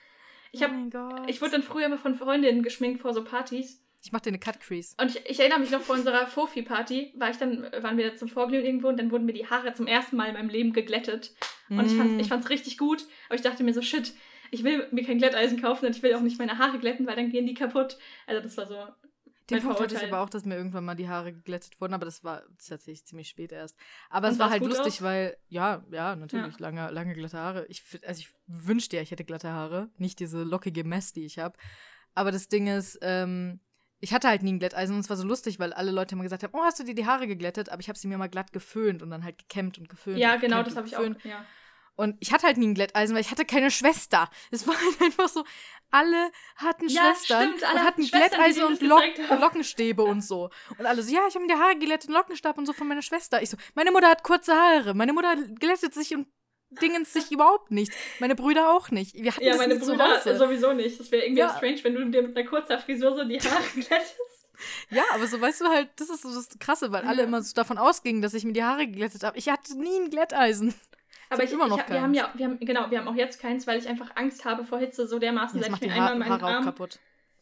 Ich, 0.53 0.62
hab, 0.62 0.70
oh 0.72 1.22
ich 1.26 1.40
wurde 1.40 1.53
dann 1.53 1.62
früher 1.62 1.87
immer 1.87 1.98
von 1.98 2.14
Freundinnen 2.14 2.62
geschminkt 2.62 3.00
vor 3.00 3.14
so 3.14 3.24
Partys. 3.24 3.81
Ich 4.03 4.12
mach 4.12 4.20
dir 4.20 4.31
eine 4.31 4.38
Cut 4.38 4.61
Crease. 4.61 4.94
Und 5.00 5.14
ich, 5.14 5.20
ich, 5.29 5.40
erinnere 5.40 5.61
mich 5.61 5.70
noch 5.70 5.83
vor 5.83 5.94
unserer 5.94 6.26
Fofi-Party, 6.26 7.14
war 7.16 7.31
ich 7.31 7.37
dann, 7.37 7.70
waren 7.81 7.98
wir 7.98 8.16
zum 8.16 8.29
Vorglühen 8.29 8.64
irgendwo 8.64 8.88
und 8.88 8.98
dann 8.98 9.11
wurden 9.11 9.26
mir 9.26 9.35
die 9.35 9.46
Haare 9.46 9.74
zum 9.74 9.87
ersten 9.87 10.16
Mal 10.16 10.29
in 10.29 10.35
meinem 10.35 10.48
Leben 10.48 10.72
geglättet. 10.72 11.33
Und 11.68 11.76
mm. 11.76 11.87
ich, 11.87 11.92
fand's, 11.92 12.14
ich 12.18 12.29
fand's 12.29 12.48
richtig 12.48 12.79
gut, 12.79 13.05
aber 13.29 13.35
ich 13.35 13.42
dachte 13.42 13.62
mir 13.62 13.74
so, 13.74 13.83
shit, 13.83 14.14
ich 14.50 14.64
will 14.64 14.86
mir 14.90 15.04
kein 15.04 15.18
Glätteisen 15.18 15.60
kaufen 15.60 15.86
und 15.86 15.96
ich 15.96 16.02
will 16.02 16.14
auch 16.14 16.20
nicht 16.20 16.38
meine 16.38 16.58
Haare 16.58 16.78
glätten, 16.78 17.06
weil 17.06 17.16
dann 17.16 17.30
gehen 17.30 17.46
die 17.46 17.54
kaputt. 17.54 17.98
Also 18.26 18.42
das 18.42 18.56
war 18.56 18.66
so. 18.66 18.86
Den 19.48 19.62
Punkt 19.62 19.80
hatte 19.80 19.96
ich 19.96 20.04
aber 20.04 20.20
auch, 20.20 20.30
dass 20.30 20.44
mir 20.44 20.56
irgendwann 20.56 20.84
mal 20.84 20.94
die 20.94 21.08
Haare 21.08 21.32
geglättet 21.32 21.80
wurden, 21.80 21.92
aber 21.92 22.04
das 22.04 22.22
war 22.22 22.42
tatsächlich 22.56 23.04
ziemlich 23.04 23.28
spät 23.28 23.50
erst. 23.50 23.76
Aber 24.08 24.28
und 24.28 24.34
es 24.34 24.38
war 24.38 24.48
halt 24.48 24.64
lustig, 24.64 24.94
aus? 24.94 25.02
weil, 25.02 25.36
ja, 25.48 25.84
ja, 25.90 26.14
natürlich, 26.14 26.54
ja. 26.54 26.60
lange, 26.60 26.88
lange 26.90 27.14
glatte 27.14 27.38
Haare. 27.38 27.66
Ich, 27.66 27.82
also 28.06 28.20
ich 28.20 28.28
wünschte 28.46 28.96
ja, 28.96 29.02
ich 29.02 29.10
hätte 29.10 29.24
glatte 29.24 29.50
Haare, 29.50 29.90
nicht 29.98 30.20
diese 30.20 30.44
lockige 30.44 30.84
Mess, 30.84 31.12
die 31.12 31.24
ich 31.24 31.40
habe. 31.40 31.58
Aber 32.14 32.30
das 32.30 32.46
Ding 32.46 32.68
ist, 32.68 32.98
ähm, 33.02 33.58
ich 34.00 34.14
hatte 34.14 34.28
halt 34.28 34.42
nie 34.42 34.52
ein 34.52 34.58
Glätteisen 34.58 34.94
und 34.94 35.00
es 35.00 35.10
war 35.10 35.16
so 35.16 35.26
lustig, 35.26 35.58
weil 35.58 35.72
alle 35.72 35.90
Leute 35.90 36.14
immer 36.14 36.24
gesagt 36.24 36.42
haben, 36.42 36.54
oh, 36.54 36.62
hast 36.62 36.78
du 36.78 36.84
dir 36.84 36.94
die 36.94 37.06
Haare 37.06 37.26
geglättet? 37.26 37.68
Aber 37.68 37.80
ich 37.80 37.88
habe 37.88 37.98
sie 37.98 38.08
mir 38.08 38.18
mal 38.18 38.28
glatt 38.28 38.52
geföhnt 38.52 39.02
und 39.02 39.10
dann 39.10 39.24
halt 39.24 39.38
gekämmt 39.38 39.78
und 39.78 39.88
geföhnt. 39.88 40.18
Ja, 40.18 40.36
genau, 40.36 40.62
das 40.62 40.76
habe 40.76 40.86
ich 40.86 40.96
auch, 40.96 41.04
ja. 41.24 41.44
Und 41.96 42.16
ich 42.20 42.33
hatte 42.33 42.46
halt 42.46 42.57
nie 42.57 42.68
ein 42.68 42.74
Glätteisen, 42.74 43.14
weil 43.14 43.20
ich 43.20 43.31
hatte 43.31 43.44
keine 43.44 43.70
Schwester. 43.70 44.31
Es 44.50 44.66
war 44.66 44.74
halt 44.74 45.00
einfach 45.03 45.29
so, 45.29 45.44
alle 45.90 46.31
hatten 46.57 46.88
ja, 46.88 47.03
Schwestern 47.03 47.48
stimmt, 47.48 47.64
alle 47.64 47.81
und 47.81 47.87
hatten 47.87 48.03
Schwestern, 48.07 48.29
Glätteisen 48.29 48.64
und 48.64 48.83
Lock 48.83 49.03
Lockenstäbe 49.40 50.03
und 50.03 50.22
so. 50.22 50.50
Und 50.79 50.87
alle 50.87 51.03
so, 51.03 51.12
ja, 51.12 51.22
ich 51.29 51.35
habe 51.35 51.44
mir 51.44 51.55
die 51.55 51.61
Haare 51.61 51.76
glättet, 51.76 52.09
einen 52.09 52.16
Lockenstab 52.16 52.57
und 52.59 52.66
so 52.66 52.72
von 52.72 52.88
meiner 52.88 53.03
Schwester. 53.03 53.42
Ich 53.42 53.50
so, 53.50 53.57
meine 53.74 53.90
Mutter 53.90 54.09
hat 54.09 54.22
kurze 54.22 54.55
Haare. 54.55 54.94
Meine 54.94 55.12
Mutter 55.12 55.37
glättet 55.37 55.94
sich 55.94 56.14
und 56.14 56.29
dingens 56.81 57.12
sich 57.12 57.33
überhaupt 57.33 57.70
nicht. 57.70 57.92
Meine 58.20 58.35
Brüder 58.35 58.72
auch 58.72 58.90
nicht. 58.90 59.14
Wir 59.14 59.33
hatten 59.33 59.44
ja, 59.44 59.57
meine 59.57 59.76
Brüder 59.76 60.20
sowieso 60.38 60.72
nicht. 60.72 61.00
Das 61.00 61.11
wäre 61.11 61.24
irgendwie 61.24 61.40
ja. 61.40 61.57
strange, 61.57 61.83
wenn 61.83 61.94
du 61.94 62.05
dir 62.07 62.22
mit 62.22 62.37
einer 62.37 62.48
kurzer 62.48 62.79
Frisur 62.79 63.16
so 63.16 63.24
die 63.24 63.40
Haare 63.40 63.62
glättest. 63.74 64.16
Ja, 64.90 65.05
aber 65.14 65.26
so 65.26 65.40
weißt 65.40 65.62
du 65.62 65.66
halt, 65.66 65.88
das 65.96 66.11
ist 66.11 66.22
so 66.22 66.33
das 66.33 66.48
Krasse, 66.59 66.92
weil 66.92 67.05
alle 67.05 67.22
immer 67.22 67.42
so 67.42 67.55
davon 67.55 67.79
ausgingen, 67.79 68.20
dass 68.22 68.35
ich 68.35 68.44
mir 68.44 68.53
die 68.53 68.62
Haare 68.62 68.87
geglättet 68.87 69.22
habe. 69.22 69.38
Ich 69.38 69.48
hatte 69.48 69.79
nie 69.79 69.98
ein 69.98 70.11
Glätteisen. 70.11 70.74
Aber 71.30 71.44
ich, 71.44 71.52
immer 71.52 71.68
noch 71.68 71.78
ich, 71.78 71.88
wir 71.88 72.02
haben 72.02 72.12
ja, 72.12 72.30
wir 72.34 72.46
haben, 72.46 72.58
genau, 72.60 72.90
wir 72.90 72.98
haben 72.98 73.08
auch 73.08 73.14
jetzt 73.14 73.40
keins, 73.40 73.66
weil 73.66 73.78
ich 73.78 73.88
einfach 73.88 74.16
Angst 74.16 74.44
habe 74.44 74.64
vor 74.64 74.78
Hitze 74.78 75.06
so 75.06 75.18
dermaßen, 75.18 75.60
seit 75.60 75.72
ich 75.72 75.80
mir 75.80 75.92
einmal 75.92 76.16
meinen 76.16 76.42
Arm, 76.42 76.64
kaputt. 76.64 76.98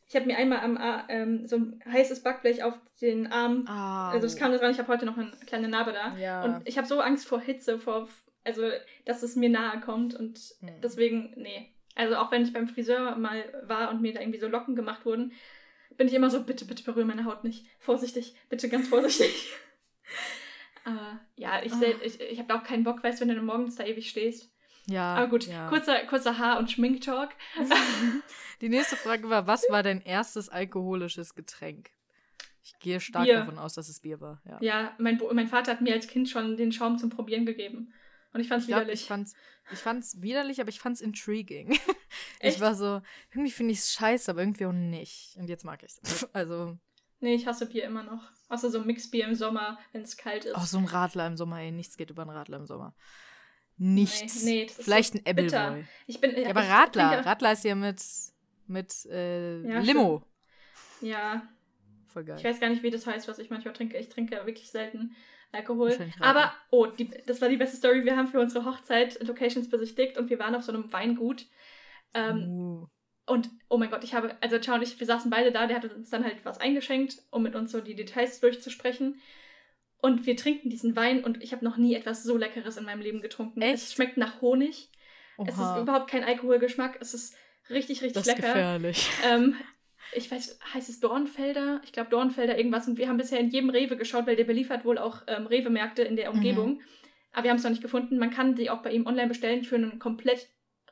Ich 0.09 0.15
habe 0.15 0.27
mir 0.27 0.37
einmal 0.37 0.61
am 0.61 0.79
ähm, 1.09 1.47
so 1.47 1.57
ein 1.57 1.83
heißes 1.91 2.23
Backblech 2.23 2.63
auf 2.63 2.79
den 3.01 3.33
Arm. 3.33 3.65
Oh. 3.67 4.15
Also 4.15 4.27
es 4.27 4.37
kam 4.37 4.53
dran, 4.53 4.71
ich 4.71 4.79
habe 4.79 4.89
heute 4.89 5.07
noch 5.07 5.17
eine 5.17 5.33
kleine 5.47 5.69
Narbe 5.69 5.93
da. 5.93 6.17
Ja. 6.17 6.45
Und 6.45 6.69
ich 6.69 6.79
habe 6.79 6.87
so 6.87 7.01
Angst 7.01 7.27
vor 7.27 7.41
Hitze, 7.41 7.79
vor 7.79 8.09
also 8.45 8.63
dass 9.05 9.23
es 9.23 9.37
mir 9.37 9.49
nahe 9.49 9.81
kommt 9.81 10.15
und 10.15 10.39
hm. 10.61 10.81
deswegen, 10.83 11.33
nee. 11.37 11.73
Also 11.95 12.17
auch 12.17 12.31
wenn 12.31 12.43
ich 12.43 12.53
beim 12.53 12.69
Friseur 12.69 13.17
mal 13.17 13.45
war 13.65 13.91
und 13.91 14.01
mir 14.01 14.15
da 14.15 14.21
irgendwie 14.21 14.39
so 14.39 14.49
Locken 14.49 14.77
gemacht 14.77 15.05
wurden, 15.05 15.33
bin 15.97 16.07
ich 16.07 16.15
immer 16.15 16.31
so, 16.31 16.45
bitte, 16.45 16.65
bitte 16.65 16.85
berühre 16.85 17.07
meine 17.07 17.25
Haut 17.25 17.43
nicht. 17.45 17.67
Vorsichtig, 17.79 18.35
bitte 18.49 18.69
ganz 18.69 18.89
vorsichtig. 18.89 19.53
Aber 20.89 21.21
ja, 21.37 21.63
ich, 21.63 21.73
oh. 21.73 21.85
ich, 22.03 22.19
ich 22.19 22.39
habe 22.39 22.55
auch 22.55 22.63
keinen 22.63 22.83
Bock, 22.83 23.03
weißt 23.03 23.21
du, 23.21 23.29
wenn 23.29 23.37
du 23.37 23.43
morgens 23.43 23.77
da 23.77 23.85
ewig 23.85 24.09
stehst. 24.09 24.51
Ja. 24.87 25.17
Aber 25.17 25.29
gut, 25.29 25.47
ja. 25.47 25.69
kurzer, 25.69 25.99
kurzer 26.07 26.39
Haar- 26.39 26.59
und 26.59 26.71
Schminktalk. 26.71 27.31
Die 28.63 28.71
nächste 28.71 28.97
Frage 28.97 29.29
war: 29.29 29.47
Was 29.47 29.65
war 29.69 29.83
dein 29.83 30.01
erstes 30.01 30.49
alkoholisches 30.49 31.35
Getränk? 31.35 31.91
Ich 32.63 32.79
gehe 32.79 33.01
stark 33.01 33.27
Bier. 33.27 33.41
davon 33.41 33.59
aus, 33.59 33.75
dass 33.75 33.89
es 33.89 34.01
Bier 34.01 34.21
war. 34.21 34.41
Ja, 34.47 34.59
ja 34.61 34.95
mein, 34.99 35.21
mein 35.33 35.47
Vater 35.47 35.73
hat 35.73 35.83
mir 35.83 35.93
als 35.93 36.07
Kind 36.07 36.29
schon 36.29 36.57
den 36.57 36.73
Schaum 36.73 36.97
zum 36.97 37.11
Probieren 37.11 37.45
gegeben. 37.45 37.93
Und 38.33 38.41
ich 38.41 38.49
fand's 38.49 38.65
ich 38.65 38.75
widerlich. 38.75 39.03
Ich 39.03 39.07
fand's, 39.07 39.35
ich 39.71 39.79
fand's 39.79 40.23
widerlich, 40.23 40.61
aber 40.61 40.71
ich 40.71 40.81
fand's 40.81 41.01
intriguing. 41.01 41.79
ich 42.41 42.61
war 42.61 42.75
so, 42.75 43.03
irgendwie 43.31 43.51
finde 43.51 43.73
ich 43.73 43.81
es 43.81 43.93
scheiße, 43.93 44.31
aber 44.31 44.41
irgendwie 44.41 44.67
auch 44.67 44.73
nicht. 44.73 45.37
Und 45.37 45.49
jetzt 45.49 45.65
mag 45.65 45.83
ich's. 45.83 46.01
Also. 46.33 46.79
Nee, 47.21 47.35
ich 47.35 47.47
hasse 47.47 47.67
Bier 47.67 47.85
immer 47.85 48.05
noch. 48.05 48.31
Außer 48.49 48.71
so 48.71 48.81
ein 48.81 48.87
Mixbier 48.87 49.27
im 49.27 49.35
Sommer, 49.35 49.79
wenn 49.93 50.03
es 50.03 50.17
kalt 50.17 50.47
ist. 50.47 50.55
Ach, 50.55 50.67
so 50.67 50.79
ein 50.79 50.87
Radler 50.87 51.27
im 51.27 51.37
Sommer, 51.37 51.61
ey. 51.61 51.71
Nichts 51.71 51.97
geht 51.97 52.11
über 52.11 52.23
einen 52.23 52.31
Radler 52.31 52.59
im 52.59 52.67
Sommer. 52.67 52.95
Nichts. 53.77 54.43
Nee, 54.43 54.65
nee 54.65 54.69
Vielleicht 54.69 55.13
so 55.13 55.19
ein 55.19 55.27
Appleboy. 55.27 55.85
Ich 56.07 56.21
bin, 56.21 56.37
ja, 56.37 56.51
aber 56.51 56.63
ich 56.63 56.71
Radler. 56.71 57.11
Trinke... 57.11 57.27
Radler 57.27 57.53
ist 57.53 57.65
ja 57.65 57.75
mit, 57.75 58.03
mit 58.67 59.07
äh, 59.07 59.61
ja, 59.63 59.81
Limo. 59.81 60.25
Stimmt. 60.97 61.13
Ja. 61.13 61.43
Voll 62.09 62.25
geil. 62.25 62.37
Ich 62.39 62.45
weiß 62.45 62.59
gar 62.59 62.71
nicht, 62.71 62.83
wie 62.83 62.91
das 62.91 63.07
heißt, 63.07 63.29
was 63.29 63.39
ich 63.39 63.51
manchmal 63.51 63.75
trinke. 63.75 63.99
Ich 63.99 64.09
trinke 64.09 64.35
wirklich 64.47 64.71
selten 64.71 65.15
Alkohol. 65.53 65.97
Aber, 66.21 66.53
oh, 66.71 66.87
die, 66.87 67.11
das 67.27 67.41
war 67.41 67.49
die 67.49 67.57
beste 67.57 67.77
Story. 67.77 68.05
Wir 68.05 68.17
haben 68.17 68.29
für 68.29 68.41
unsere 68.41 68.65
Hochzeit 68.65 69.23
Locations 69.27 69.69
besichtigt 69.69 70.19
und 70.19 70.31
wir 70.31 70.39
waren 70.39 70.55
auf 70.55 70.63
so 70.63 70.73
einem 70.73 70.93
Weingut. 70.93 71.47
Ähm, 72.15 72.49
uh. 72.49 72.87
Und 73.29 73.51
oh 73.69 73.77
mein 73.77 73.91
Gott, 73.91 74.05
ich 74.05 74.15
habe, 74.15 74.37
also 74.41 74.59
Ciao 74.59 74.77
und 74.77 74.83
ich, 74.83 74.99
wir 74.99 75.07
saßen 75.07 75.31
beide 75.31 75.53
da, 75.53 75.67
der 75.67 75.77
hat 75.77 75.95
uns 75.95 76.11
dann 76.11 76.25
halt 76.25 76.37
was 76.45 76.59
eingeschenkt, 76.59 77.19
um 77.31 77.43
mit 77.43 77.55
uns 77.55 77.71
so 77.71 77.81
die 77.81 77.95
Details 77.95 78.41
durchzusprechen. 78.41 79.21
Und 80.01 80.27
wir 80.27 80.37
trinken 80.37 80.71
diesen 80.71 80.95
Wein 80.97 81.25
und 81.25 81.43
ich 81.43 81.53
habe 81.53 81.65
noch 81.65 81.77
nie 81.77 81.95
etwas 81.95 82.23
so 82.23 82.37
Leckeres 82.37 82.77
in 82.77 82.85
meinem 82.85 83.01
Leben 83.01 83.21
getrunken. 83.21 83.61
Echt? 83.61 83.75
Es 83.75 83.93
schmeckt 83.93 84.17
nach 84.17 84.41
Honig. 84.41 84.91
Oha. 85.37 85.49
Es 85.49 85.55
ist 85.55 85.83
überhaupt 85.83 86.11
kein 86.11 86.25
Alkoholgeschmack. 86.25 86.99
Es 87.01 87.15
ist 87.15 87.35
richtig, 87.69 88.03
richtig 88.03 88.13
das 88.13 88.27
ist 88.27 88.37
lecker. 88.37 88.53
Gefährlich. 88.53 89.11
Ähm, 89.29 89.57
ich 90.15 90.31
weiß, 90.31 90.59
heißt 90.73 90.89
es 90.89 91.01
Dornfelder? 91.01 91.81
Ich 91.85 91.93
glaube 91.93 92.11
Dornfelder 92.11 92.57
irgendwas. 92.57 92.89
Und 92.89 92.97
wir 92.97 93.09
haben 93.09 93.19
bisher 93.19 93.41
in 93.41 93.51
jedem 93.51 93.71
Rewe 93.71 93.97
geschaut, 93.97 94.27
weil 94.27 94.37
der 94.37 94.45
beliefert 94.45 94.85
wohl 94.85 94.99
auch 94.99 95.23
ähm, 95.27 95.47
Rewe-Märkte 95.47 96.03
in 96.03 96.17
der 96.17 96.33
Umgebung. 96.33 96.75
Mhm. 96.75 96.81
Aber 97.33 97.45
wir 97.45 97.51
haben 97.51 97.59
es 97.59 97.65
noch 97.65 97.71
nicht 97.71 97.83
gefunden. 97.83 98.19
Man 98.19 98.31
kann 98.31 98.55
die 98.55 98.71
auch 98.71 98.83
bei 98.83 98.93
ihm 98.93 99.07
online 99.07 99.29
bestellen 99.29 99.65
für 99.65 99.77
einen 99.77 99.99
komplett 99.99 100.49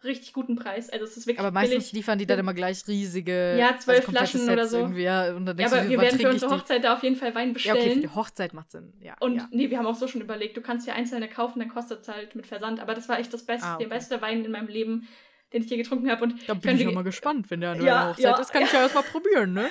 richtig 0.07 0.33
guten 0.33 0.57
Preis. 0.57 0.91
Also 0.91 1.05
es 1.05 1.17
ist 1.17 1.27
wirklich 1.27 1.41
Aber 1.41 1.51
meistens 1.51 1.85
billig. 1.85 1.93
liefern 1.93 2.19
die 2.19 2.27
dann 2.27 2.39
immer 2.39 2.55
gleich 2.55 2.87
riesige 2.87 3.57
Ja, 3.59 3.77
zwölf 3.79 4.01
also 4.01 4.11
Flaschen 4.13 4.41
Sets 4.41 4.53
oder 4.53 4.67
so. 4.67 4.79
Irgendwie, 4.79 5.03
ja, 5.03 5.35
und 5.35 5.47
dann 5.47 5.59
ja, 5.59 5.67
aber 5.67 5.83
du, 5.83 5.91
wir 5.91 6.01
werden 6.01 6.19
für 6.19 6.31
unsere 6.31 6.55
Hochzeit 6.55 6.85
da 6.85 6.95
auf 6.95 7.03
jeden 7.03 7.17
Fall 7.17 7.35
Wein 7.35 7.53
bestellen. 7.53 7.77
Ja, 7.77 7.83
okay, 7.83 7.95
für 7.95 8.01
die 8.01 8.09
Hochzeit 8.09 8.55
macht 8.55 8.71
Sinn, 8.71 8.93
ja. 9.01 9.15
Und 9.21 9.37
ja. 9.37 9.49
nee, 9.51 9.71
wir 9.71 9.79
haben 9.79 9.87
auch 9.87 9.95
so 9.95 10.09
schon 10.09 10.21
überlegt, 10.21 10.57
du 10.57 10.61
kannst 10.61 10.87
ja 10.87 10.95
einzelne 10.95 11.29
kaufen, 11.29 11.59
dann 11.59 11.69
kostet 11.69 12.03
es 12.03 12.09
halt 12.09 12.35
mit 12.35 12.47
Versand. 12.47 12.81
Aber 12.81 12.95
das 12.95 13.09
war 13.09 13.19
echt 13.19 13.33
das 13.33 13.45
Beste, 13.45 13.67
ah, 13.67 13.75
okay. 13.75 13.85
der 13.85 13.95
beste 13.95 14.23
Wein 14.23 14.45
in 14.45 14.51
meinem 14.51 14.69
Leben, 14.69 15.09
den 15.53 15.63
ich 15.63 15.71
je 15.71 15.77
getrunken 15.77 16.11
habe. 16.11 16.29
da 16.47 16.55
bin 16.55 16.77
ich 16.77 16.83
ja 16.83 16.91
mal 16.91 17.05
gespannt, 17.05 17.51
wenn 17.51 17.61
der 17.61 17.73
an 17.73 17.85
ja, 17.85 18.09
Hochzeit 18.09 18.25
ja, 18.25 18.39
ist, 18.39 18.53
kann 18.53 18.63
ich 18.63 18.73
ja 18.73 18.83
erstmal 18.83 19.05
probieren, 19.05 19.53
ne? 19.53 19.71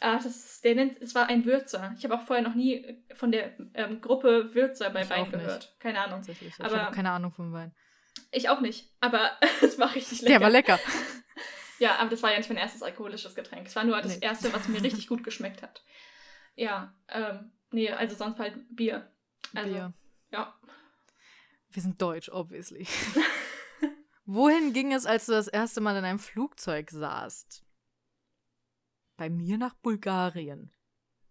Ah, 0.00 0.16
das 0.16 0.26
ist, 0.26 0.64
der 0.64 0.74
nennt, 0.74 1.00
es 1.00 1.14
war 1.14 1.28
ein 1.28 1.46
Würzer. 1.46 1.94
Ich 1.96 2.04
habe 2.04 2.14
auch 2.14 2.22
vorher 2.22 2.44
noch 2.44 2.54
nie 2.54 3.02
von 3.14 3.32
der 3.32 3.52
ähm, 3.72 4.02
Gruppe 4.02 4.54
Würzer 4.54 4.90
bei 4.90 5.02
ich 5.02 5.10
Wein 5.10 5.30
gehört. 5.30 5.62
Nicht. 5.62 5.80
Keine 5.80 6.00
Ahnung. 6.00 6.20
Ich 6.28 6.58
habe 6.58 6.94
keine 6.94 7.10
Ahnung 7.10 7.32
vom 7.32 7.52
Wein. 7.52 7.72
Ich 8.30 8.48
auch 8.48 8.60
nicht, 8.60 8.90
aber 9.00 9.32
es 9.62 9.78
war 9.78 9.94
richtig 9.94 10.22
lecker. 10.22 10.32
Der 10.32 10.40
war 10.40 10.50
lecker. 10.50 10.80
ja, 11.78 11.96
aber 11.96 12.10
das 12.10 12.22
war 12.22 12.30
ja 12.30 12.38
nicht 12.38 12.48
mein 12.48 12.58
erstes 12.58 12.82
alkoholisches 12.82 13.34
Getränk. 13.34 13.66
Es 13.66 13.76
war 13.76 13.84
nur 13.84 14.00
das 14.00 14.18
nee. 14.18 14.26
erste, 14.26 14.52
was 14.52 14.68
mir 14.68 14.82
richtig 14.82 15.06
gut 15.06 15.24
geschmeckt 15.24 15.62
hat. 15.62 15.82
Ja, 16.56 16.94
ähm, 17.08 17.52
nee, 17.70 17.90
also 17.90 18.14
sonst 18.14 18.38
halt 18.38 18.54
Bier. 18.70 19.10
Also, 19.54 19.72
Bier. 19.72 19.92
Ja. 20.30 20.58
Wir 21.70 21.82
sind 21.82 22.00
deutsch, 22.00 22.28
obviously. 22.28 22.86
Wohin 24.26 24.72
ging 24.72 24.92
es, 24.92 25.06
als 25.06 25.26
du 25.26 25.32
das 25.32 25.48
erste 25.48 25.80
Mal 25.80 25.96
in 25.96 26.04
einem 26.04 26.18
Flugzeug 26.18 26.90
saßt? 26.90 27.64
Bei 29.16 29.28
mir 29.28 29.58
nach 29.58 29.74
Bulgarien. 29.74 30.72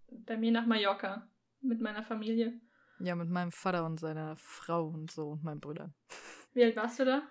Bei 0.07 0.37
mir 0.37 0.51
nach 0.51 0.65
Mallorca. 0.65 1.27
Mit 1.61 1.81
meiner 1.81 2.03
Familie. 2.03 2.59
Ja, 2.99 3.15
mit 3.15 3.29
meinem 3.29 3.51
Vater 3.51 3.85
und 3.85 3.99
seiner 3.99 4.35
Frau 4.35 4.87
und 4.87 5.11
so 5.11 5.29
und 5.29 5.43
meinen 5.43 5.59
Brüdern. 5.59 5.93
Wie 6.53 6.63
alt 6.63 6.75
warst 6.75 6.99
du 6.99 7.05
da? 7.05 7.23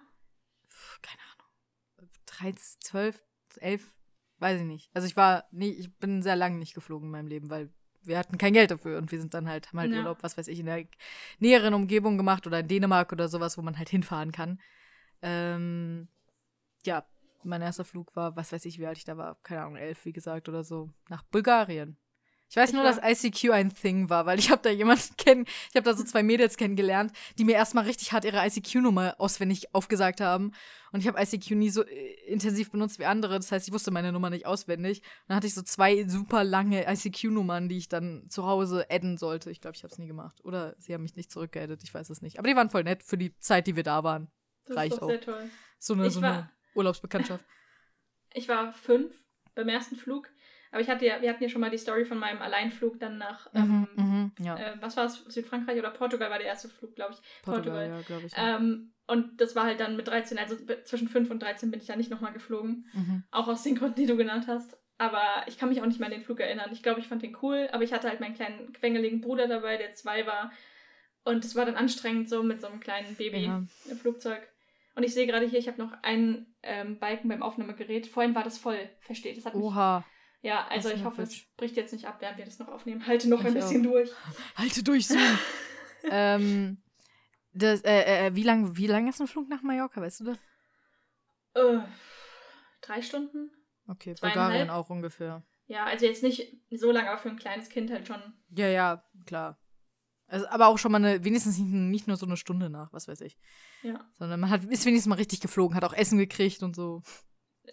Keine 1.03 1.21
Ahnung. 1.33 2.11
13, 2.27 2.81
12, 2.81 3.23
11, 3.59 3.93
weiß 4.39 4.61
ich 4.61 4.67
nicht. 4.67 4.91
Also 4.95 5.07
ich 5.07 5.17
war, 5.17 5.45
nee, 5.51 5.69
ich 5.69 5.97
bin 5.99 6.23
sehr 6.23 6.37
lange 6.37 6.59
nicht 6.59 6.75
geflogen 6.75 7.09
in 7.09 7.13
meinem 7.13 7.29
Leben, 7.29 7.51
weil 7.51 7.73
wir 8.05 8.19
hatten 8.19 8.39
kein 8.39 8.53
Geld 8.53 8.71
dafür 8.71 8.99
und 8.99 9.13
wir 9.13 9.21
sind 9.21 9.35
dann 9.35 9.49
halt, 9.49 9.69
haben 9.69 9.79
halt 9.79 9.93
ja. 9.93 9.99
Urlaub, 9.99 10.23
was 10.23 10.37
weiß 10.37 10.49
ich, 10.49 10.59
in 10.59 10.67
der 10.67 10.87
näheren 11.39 11.75
Umgebung 11.75 12.17
gemacht 12.17 12.47
oder 12.47 12.61
in 12.61 12.69
Dänemark 12.69 13.13
oder 13.13 13.29
sowas, 13.29 13.57
wo 13.57 13.63
man 13.63 13.79
halt 13.79 13.89
hinfahren 13.89 14.33
kann. 14.33 14.61
Ähm, 15.23 16.09
ja, 16.85 17.07
mein 17.45 17.63
erster 17.63 17.85
Flug 17.85 18.15
war, 18.17 18.37
was 18.37 18.53
weiß 18.53 18.65
ich, 18.65 18.79
wie 18.79 18.87
alt 18.87 18.99
ich 18.99 19.05
da 19.05 19.17
war, 19.17 19.37
keine 19.43 19.63
Ahnung, 19.63 19.77
elf, 19.77 20.05
wie 20.05 20.13
gesagt, 20.13 20.49
oder 20.49 20.65
so, 20.65 20.91
nach 21.09 21.23
Bulgarien. 21.23 21.97
Ich 22.53 22.57
weiß 22.57 22.69
ich 22.69 22.75
nur, 22.75 22.85
dass 22.85 22.99
ICQ 23.03 23.51
ein 23.53 23.75
Thing 23.75 24.11
war, 24.11 24.27
weil 24.27 24.39
ich 24.39 24.51
habe 24.51 24.61
da 24.61 24.69
jemanden 24.69 25.17
kennen, 25.17 25.47
ich 25.71 25.75
habe 25.75 25.85
da 25.85 25.95
so 25.95 26.05
zwei 26.05 26.23
Mädels 26.23 26.59
kennengelernt, 26.59 27.11
die 27.39 27.45
mir 27.45 27.55
erstmal 27.55 27.85
richtig 27.85 28.13
hart 28.13 28.27
ihre 28.27 28.47
ICQ-Nummer 28.47 29.15
auswendig 29.17 29.75
aufgesagt 29.75 30.21
haben. 30.21 30.53
Und 30.93 31.01
ich 31.01 31.09
habe 31.09 31.19
ICQ 31.19 31.53
nie 31.53 31.71
so 31.71 31.83
äh, 31.83 32.13
intensiv 32.27 32.71
benutzt 32.71 32.99
wie 32.99 33.07
andere. 33.07 33.37
Das 33.37 33.51
heißt, 33.51 33.69
ich 33.69 33.73
wusste 33.73 33.91
meine 33.91 34.13
Nummer 34.13 34.29
nicht 34.29 34.45
auswendig. 34.45 34.99
Und 35.01 35.29
dann 35.29 35.37
hatte 35.39 35.47
ich 35.47 35.55
so 35.55 35.63
zwei 35.63 36.07
super 36.07 36.45
lange 36.45 36.85
ICQ-Nummern, 36.87 37.71
die 37.71 37.79
ich 37.79 37.89
dann 37.89 38.29
zu 38.29 38.47
Hause 38.47 38.85
adden 38.91 39.17
sollte. 39.17 39.51
Ich 39.51 39.63
glaube, 39.63 39.79
ich 39.79 39.83
habe 39.83 39.91
es 39.91 39.99
nie 39.99 40.07
gemacht. 40.07 40.45
Oder 40.45 40.75
sie 40.79 40.93
haben 40.93 41.05
mich 41.05 41.17
nicht 41.17 41.31
zurückgeaddet, 41.31 41.83
ich 41.83 41.95
weiß 41.95 42.11
es 42.11 42.21
nicht. 42.21 42.39
Aber 42.39 42.49
die 42.49 42.55
waren 42.55 42.69
voll 42.69 42.85
nett 42.85 43.03
für 43.03 43.17
die 43.17 43.35
Zeit, 43.39 43.67
die 43.67 43.77
wir 43.77 43.83
da 43.83 44.05
waren. 44.05 44.31
Das 44.67 44.77
Reicht 44.77 44.93
ist 44.93 44.99
doch 44.99 45.07
auch. 45.07 45.11
sehr 45.11 45.23
toll. 45.23 45.51
So 45.79 45.95
eine, 45.95 46.11
so 46.11 46.21
eine 46.21 46.51
Urlaubsbekanntschaft. 46.75 47.47
ich 48.35 48.47
war 48.47 48.75
fünf 48.75 49.15
beim 49.55 49.71
ersten 49.71 49.97
Flug. 49.97 50.29
Aber 50.73 50.81
ich 50.81 50.89
hatte 50.89 51.05
ja, 51.05 51.21
wir 51.21 51.29
hatten 51.29 51.43
ja 51.43 51.51
schon 51.51 51.61
mal 51.61 51.71
die 51.71 51.79
Story 51.79 52.05
von 52.05 52.19
meinem 52.19 52.41
Alleinflug 52.41 52.99
dann 52.99 53.19
nach, 53.19 53.53
mhm, 53.53 53.87
ähm, 53.97 54.33
mhm, 54.39 54.45
ja. 54.45 54.57
äh, 54.57 54.77
was 54.81 54.97
war 54.97 55.05
es, 55.05 55.23
Südfrankreich 55.27 55.79
oder 55.79 55.91
Portugal 55.91 56.31
war 56.31 56.39
der 56.39 56.49
erste 56.49 56.69
Flug, 56.69 56.97
glaube 56.97 57.13
ich. 57.13 57.43
Portugal, 57.43 57.89
Portugal. 57.89 57.89
ja, 57.91 58.03
glaube 58.07 58.27
ich. 58.27 58.33
Ja. 58.33 58.57
Ähm, 58.57 58.93
und 59.07 59.41
das 59.41 59.55
war 59.55 59.65
halt 59.65 59.81
dann 59.81 59.97
mit 59.97 60.09
13, 60.09 60.39
also 60.39 60.57
zwischen 60.85 61.09
5 61.09 61.31
und 61.31 61.43
13 61.43 61.71
bin 61.71 61.81
ich 61.81 61.87
dann 61.87 61.99
nicht 61.99 62.11
nochmal 62.11 62.33
geflogen. 62.33 62.87
Mhm. 62.95 63.25
Auch 63.31 63.49
aus 63.49 63.63
den 63.63 63.75
Gründen, 63.75 64.01
die 64.01 64.07
du 64.07 64.17
genannt 64.17 64.47
hast. 64.49 64.79
Aber 64.97 65.45
ich 65.47 65.59
kann 65.59 65.69
mich 65.69 65.83
auch 65.83 65.87
nicht 65.87 66.01
mehr 66.01 66.07
an 66.07 66.15
den 66.15 66.23
Flug 66.23 66.41
erinnern. 66.41 66.71
Ich 66.73 66.83
glaube, 66.83 67.01
ich 67.01 67.09
fand 67.09 67.23
den 67.23 67.37
cool, 67.43 67.69
aber 67.73 67.83
ich 67.83 67.93
hatte 67.93 68.09
halt 68.09 68.21
meinen 68.21 68.35
kleinen 68.35 68.73
quengeligen 68.73 69.21
Bruder 69.21 69.49
dabei, 69.49 69.77
der 69.77 69.93
zwei 69.93 70.27
war. 70.27 70.53
Und 71.25 71.45
es 71.45 71.55
war 71.55 71.67
dann 71.67 71.77
anstrengend, 71.77 72.29
so 72.29 72.43
mit 72.43 72.61
so 72.61 72.69
einem 72.69 72.81
kleinen 72.81 73.15
Baby 73.17 73.45
ja. 73.45 73.63
im 73.91 73.97
Flugzeug. 73.97 74.41
Und 74.95 75.03
ich 75.03 75.13
sehe 75.13 75.27
gerade 75.27 75.47
hier, 75.47 75.59
ich 75.59 75.69
habe 75.69 75.83
noch 75.83 75.93
einen 76.03 76.55
ähm, 76.63 76.99
Balken 76.99 77.29
beim 77.29 77.43
Aufnahmegerät. 77.43 78.07
Vorhin 78.07 78.35
war 78.35 78.45
das 78.45 78.59
voll, 78.59 78.79
versteht. 79.01 79.37
Das 79.37 79.47
hat 79.47 79.55
Oha. 79.55 80.05
Ja, 80.43 80.67
also 80.69 80.91
ich 80.91 81.05
hoffe, 81.05 81.23
es 81.23 81.41
bricht 81.57 81.77
jetzt 81.77 81.93
nicht 81.93 82.05
ab, 82.07 82.17
während 82.21 82.37
wir 82.37 82.45
das 82.45 82.59
noch 82.59 82.69
aufnehmen. 82.69 83.07
Halte 83.07 83.29
noch 83.29 83.41
ich 83.41 83.47
ein 83.47 83.55
bisschen 83.55 83.87
auch. 83.87 83.93
durch. 83.93 84.11
Halte 84.57 84.83
durch, 84.83 85.07
Zoom. 85.07 85.39
ähm, 86.11 86.83
das, 87.53 87.83
äh, 87.83 88.27
äh, 88.27 88.35
wie 88.35 88.43
lange 88.43 88.77
wie 88.77 88.89
lang 88.89 89.09
ist 89.09 89.21
ein 89.21 89.29
Flug 89.29 89.49
nach 89.49 89.63
Mallorca, 89.63 90.01
weißt 90.01 90.21
du 90.21 90.25
das? 90.25 90.39
Äh, 91.55 91.79
drei 92.81 93.03
Stunden. 93.03 93.53
Okay, 93.87 94.15
Bulgarien 94.21 94.71
auch 94.71 94.91
ungefähr. 94.91 95.45
Ja, 95.67 95.85
also 95.85 96.07
jetzt 96.07 96.23
nicht 96.23 96.57
so 96.71 96.91
lange, 96.91 97.11
aber 97.11 97.19
für 97.19 97.29
ein 97.29 97.39
kleines 97.39 97.69
Kind 97.69 97.91
halt 97.91 98.09
schon. 98.09 98.21
Ja, 98.51 98.67
ja, 98.67 99.05
klar. 99.27 99.59
Also, 100.27 100.49
aber 100.49 100.69
auch 100.69 100.79
schon 100.79 100.93
mal 100.93 101.05
eine, 101.05 101.25
wenigstens 101.25 101.59
nicht, 101.59 101.69
nicht, 101.69 102.09
nur 102.09 102.17
so 102.17 102.27
eine 102.27 102.37
Stunde 102.37 102.71
nach, 102.71 102.93
was 102.93 103.07
weiß 103.07 103.21
ich. 103.21 103.39
Ja. 103.83 104.01
Sondern 104.19 104.41
man 104.41 104.51
hat, 104.51 104.65
ist 104.65 104.87
wenigstens 104.87 105.09
mal 105.09 105.17
richtig 105.17 105.41
geflogen, 105.41 105.77
hat 105.77 105.85
auch 105.85 105.93
Essen 105.93 106.19
gekriegt 106.19 106.63
und 106.63 106.75
so. 106.75 107.03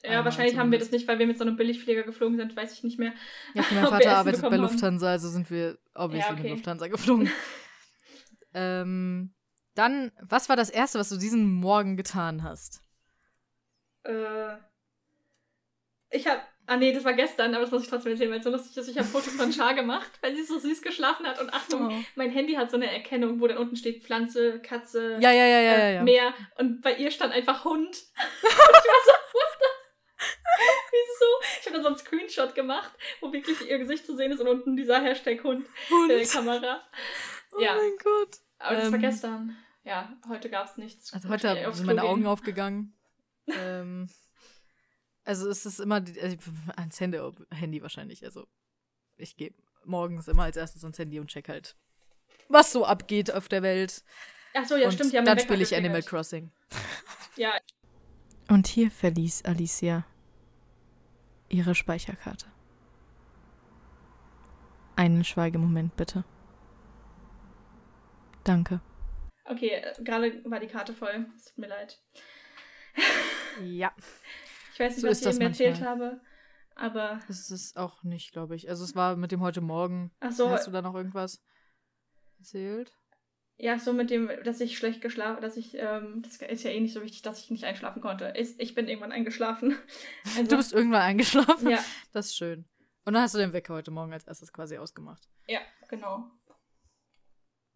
Ja, 0.04 0.24
wahrscheinlich 0.24 0.58
haben 0.58 0.72
wir 0.72 0.80
das 0.80 0.92
nicht, 0.92 1.08
weil 1.08 1.20
wir 1.20 1.28
mit 1.28 1.38
so 1.38 1.44
einem 1.44 1.58
Billigflieger 1.58 2.04
geflogen 2.04 2.38
sind, 2.38 2.56
weiß 2.56 2.74
ich 2.74 2.84
nicht 2.84 3.00
mehr. 3.00 3.14
Ja, 3.54 3.64
mein 3.72 3.88
Vater 3.88 4.18
arbeitet 4.18 4.42
bei 4.42 4.58
Lufthansa, 4.58 5.08
haben. 5.08 5.14
also 5.14 5.30
sind 5.30 5.50
wir 5.50 5.78
obviously 5.94 6.30
ja, 6.30 6.34
okay. 6.34 6.44
mit 6.44 6.52
Lufthansa 6.52 6.88
geflogen. 6.88 7.30
ähm, 8.54 9.34
dann, 9.76 10.12
was 10.22 10.50
war 10.50 10.56
das 10.56 10.70
Erste, 10.70 11.00
was 11.00 11.10
du 11.10 11.18
diesen 11.18 11.52
Morgen 11.52 11.98
getan 11.98 12.44
hast? 12.44 12.84
Äh, 14.04 14.56
ich 16.12 16.28
hab, 16.28 16.48
ah 16.66 16.78
nee, 16.78 16.94
das 16.94 17.04
war 17.04 17.14
gestern, 17.14 17.54
aber 17.54 17.64
das 17.64 17.72
muss 17.72 17.84
ich 17.84 17.90
trotzdem 17.90 18.12
erzählen, 18.12 18.32
weil 18.32 18.40
es 18.40 18.44
so 18.44 18.52
lustig 18.52 18.78
ist. 18.78 18.88
Ich 18.88 18.98
habe 18.98 19.08
Fotos 19.08 19.34
von 19.34 19.52
Char 19.52 19.74
gemacht, 19.74 20.12
weil 20.22 20.36
sie 20.36 20.44
so 20.44 20.60
süß 20.60 20.82
geschlafen 20.82 21.26
hat. 21.26 21.42
Und 21.42 21.54
Achtung, 21.54 21.90
oh. 21.92 22.04
mein 22.16 22.32
Handy 22.32 22.54
hat 22.54 22.72
so 22.72 22.78
eine 22.78 22.92
Erkennung, 22.92 23.42
wo 23.42 23.48
dann 23.48 23.58
unten 23.58 23.76
steht 23.76 24.04
Pflanze, 24.04 24.60
Katze, 24.60 25.18
ja, 25.20 25.32
ja, 25.32 25.46
ja, 25.46 25.62
ja, 25.62 25.74
äh, 25.74 25.96
ja. 25.96 26.04
Meer. 26.04 26.34
Und 26.58 26.82
bei 26.82 26.96
ihr 26.96 27.12
stand 27.12 27.34
einfach 27.34 27.66
Hund. 27.66 27.88
und 27.88 28.50
ich 28.50 28.58
war 28.58 29.06
so, 29.06 29.12
Wieso? 30.92 31.60
Ich 31.60 31.66
habe 31.66 31.76
dann 31.76 31.84
so 31.84 31.88
einen 31.90 31.98
Screenshot 31.98 32.56
gemacht, 32.56 32.92
wo 33.22 33.32
wirklich 33.32 33.70
ihr 33.70 33.78
Gesicht 33.78 34.06
zu 34.06 34.16
sehen 34.16 34.32
ist 34.32 34.40
und 34.40 34.48
unten 34.48 34.76
dieser 34.76 35.02
Hashtag 35.02 35.44
Hund, 35.44 35.66
Hund. 35.90 36.12
in 36.12 36.18
der 36.18 36.28
Kamera. 36.28 36.82
Oh 37.52 37.62
ja. 37.62 37.76
mein 37.76 37.98
Gott. 38.04 38.38
Aber 38.60 38.76
das 38.76 38.86
ähm, 38.86 38.92
war 38.92 39.00
gestern. 39.00 39.58
Ja, 39.84 40.14
heute 40.28 40.50
gab 40.50 40.68
es 40.68 40.78
nichts. 40.78 41.14
Also 41.14 41.30
heute 41.30 41.74
sind 41.74 41.86
meine 41.86 42.04
Augen 42.04 42.26
aufgegangen. 42.28 42.94
ähm, 43.48 44.10
also 45.24 45.50
es 45.50 45.66
ist 45.66 45.80
immer 45.80 45.96
also 45.96 46.38
ans 46.76 47.00
Handy, 47.00 47.20
Handy 47.52 47.82
wahrscheinlich. 47.82 48.26
Also 48.26 48.48
ich 49.18 49.38
gehe 49.38 49.54
morgens 49.86 50.28
immer 50.28 50.44
als 50.44 50.58
erstes 50.58 50.84
ans 50.84 51.00
Handy 51.00 51.20
und 51.20 51.28
check 51.28 51.50
halt, 51.50 51.76
was 52.50 52.72
so 52.72 52.86
abgeht 52.86 53.34
auf 53.34 53.48
der 53.48 53.64
Welt. 53.64 54.04
Ach 54.54 54.66
so, 54.66 54.76
ja, 54.76 54.88
und 54.88 54.94
stimmt. 54.94 55.14
Die 55.14 55.18
haben 55.18 55.26
dann 55.26 55.40
spiele 55.40 55.64
ich 55.64 55.76
Animal 55.76 56.04
Crossing. 56.04 56.52
ja. 57.36 57.54
Und 58.50 58.68
hier 58.68 58.90
verließ 58.90 59.46
Alicia 59.46 60.06
ihre 61.50 61.76
Speicherkarte. 61.76 62.46
Einen 64.96 65.24
Schweigemoment 65.24 65.96
bitte. 65.96 66.24
Danke. 68.44 68.82
Okay, 69.46 69.70
äh, 69.70 70.04
gerade 70.04 70.44
war 70.46 70.60
die 70.60 70.68
Karte 70.68 70.94
voll. 70.94 71.26
Es 71.36 71.46
tut 71.46 71.58
mir 71.58 71.68
leid. 71.68 72.02
Ja. 73.64 73.92
Ich 74.74 74.80
weiß 74.80 74.94
nicht, 74.94 75.02
so 75.02 75.08
was 75.10 75.22
ich 75.22 75.28
eben 75.28 75.42
erzählt 75.42 75.82
habe, 75.82 76.22
aber. 76.76 77.20
Das 77.28 77.52
ist 77.52 77.78
auch 77.78 78.04
nicht, 78.04 78.32
glaube 78.32 78.56
ich. 78.56 78.70
Also, 78.70 78.84
es 78.84 78.96
war 78.96 79.16
mit 79.16 79.32
dem 79.32 79.42
heute 79.42 79.62
Morgen. 79.62 80.12
Ach 80.20 80.32
so. 80.32 80.50
Hast 80.50 80.68
du 80.68 80.72
da 80.72 80.82
noch 80.82 80.96
irgendwas 80.96 81.42
erzählt? 82.38 82.94
Ja, 83.62 83.78
so 83.78 83.92
mit 83.92 84.10
dem, 84.10 84.32
dass 84.46 84.62
ich 84.62 84.78
schlecht 84.78 85.02
geschlafen, 85.02 85.42
dass 85.42 85.58
ich, 85.58 85.76
ähm, 85.76 86.22
das 86.22 86.38
ist 86.38 86.64
ja 86.64 86.72
eh 86.72 86.80
nicht 86.80 86.94
so 86.94 87.02
wichtig, 87.02 87.24
dass 87.24 87.44
ich 87.44 87.52
nicht 87.52 87.66
einschlafen 87.66 88.02
konnte. 88.02 88.34
Ich, 88.38 88.58
ich 88.58 88.74
bin 88.74 88.88
irgendwann 88.88 89.12
eingeschlafen. 89.12 89.76
Also, 90.38 90.44
du 90.44 90.56
bist 90.56 90.72
irgendwann 90.72 91.02
eingeschlafen? 91.02 91.70
Ja. 91.70 91.84
Das 92.14 92.28
ist 92.28 92.38
schön. 92.38 92.64
Und 93.04 93.14
dann 93.14 93.24
hast 93.24 93.36
du 93.36 93.38
den 93.38 93.52
Wecker 93.52 93.74
heute 93.74 93.92
Morgen 93.92 94.14
als 94.14 94.26
erstes 94.26 94.54
quasi 94.54 94.78
ausgemacht. 94.78 95.28
Ja, 95.48 95.60
genau. 95.90 96.32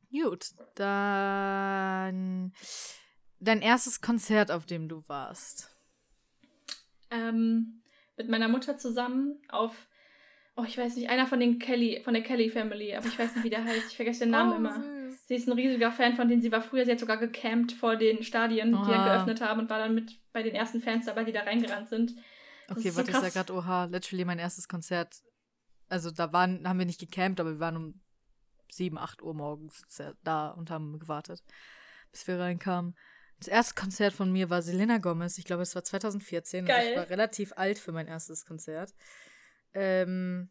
Gut, 0.10 0.52
dann 0.76 2.54
dein 3.40 3.62
erstes 3.62 4.00
Konzert, 4.00 4.52
auf 4.52 4.66
dem 4.66 4.88
du 4.88 5.04
warst. 5.10 5.76
Ähm, 7.12 7.84
mit 8.16 8.30
meiner 8.30 8.48
Mutter 8.48 8.78
zusammen 8.78 9.42
auf, 9.50 9.90
oh, 10.56 10.64
ich 10.64 10.78
weiß 10.78 10.96
nicht, 10.96 11.10
einer 11.10 11.28
von 11.28 11.42
den 11.42 11.60
Kelly, 11.60 12.02
von 12.06 12.14
der 12.14 12.24
Kelly 12.24 12.50
Family, 12.50 12.96
aber 12.96 13.08
ich 13.08 13.20
weiß 13.20 13.36
nicht, 13.36 13.44
wie 13.44 13.50
der 13.50 13.66
heißt. 13.66 13.88
Ich 13.90 13.98
vergesse 13.98 14.22
den 14.22 14.30
Namen 14.30 14.54
oh, 14.54 14.56
immer. 14.56 14.76
Süß. 14.76 15.03
Sie 15.26 15.36
ist 15.36 15.48
ein 15.48 15.54
riesiger 15.54 15.92
Fan 15.92 16.16
von 16.16 16.28
denen. 16.28 16.42
Sie 16.42 16.52
war 16.52 16.62
früher, 16.62 16.86
sie 16.86 16.92
hat 16.92 17.00
sogar 17.00 17.18
gecampt 17.18 17.72
vor 17.72 17.96
den 17.96 18.24
Stadien, 18.24 18.74
Oha. 18.74 18.86
die 18.86 18.92
dann 18.92 19.06
geöffnet 19.06 19.42
haben 19.42 19.62
und 19.62 19.70
war 19.70 19.80
dann 19.80 19.96
mit 19.96 20.20
bei 20.34 20.44
den 20.44 20.54
ersten 20.54 20.82
Fans 20.82 21.06
dabei, 21.06 21.24
die 21.24 21.32
da 21.32 21.42
reingerannt 21.42 21.90
sind. 21.90 22.16
Das 22.68 22.78
okay, 22.78 22.96
warte, 22.96 23.12
so 23.12 23.18
ich 23.18 23.24
sag 23.24 23.34
gerade, 23.34 23.54
oha, 23.54 23.86
literally 23.86 24.26
mein 24.26 24.40
erstes 24.40 24.68
Konzert. 24.68 25.22
Also 25.90 26.12
da 26.12 26.34
waren, 26.34 26.68
haben 26.68 26.80
wir 26.80 26.86
nicht 26.86 27.00
gecampt, 27.00 27.40
aber 27.40 27.52
wir 27.52 27.60
waren 27.60 27.78
um 27.78 28.02
7, 28.72 28.98
8 28.98 29.22
Uhr 29.22 29.34
morgens 29.34 29.86
da 30.24 30.50
und 30.50 30.72
haben 30.72 31.00
gewartet, 31.00 31.44
bis 32.12 32.28
wir 32.28 32.40
reinkamen. 32.40 32.96
Das 33.40 33.48
erste 33.48 33.76
Konzert 33.76 34.14
von 34.14 34.32
mir 34.32 34.50
war 34.50 34.62
Selena 34.62 34.98
Gomez. 34.98 35.38
Ich 35.38 35.46
glaube, 35.46 35.64
es 35.64 35.76
war 35.76 35.84
2014. 35.84 36.66
Geil. 36.66 36.76
Also 36.76 36.90
ich 36.92 36.98
war 36.98 37.10
relativ 37.10 37.54
alt 37.56 37.78
für 37.78 37.92
mein 37.92 38.08
erstes 38.08 38.46
Konzert. 38.46 38.94
Ähm, 39.74 40.50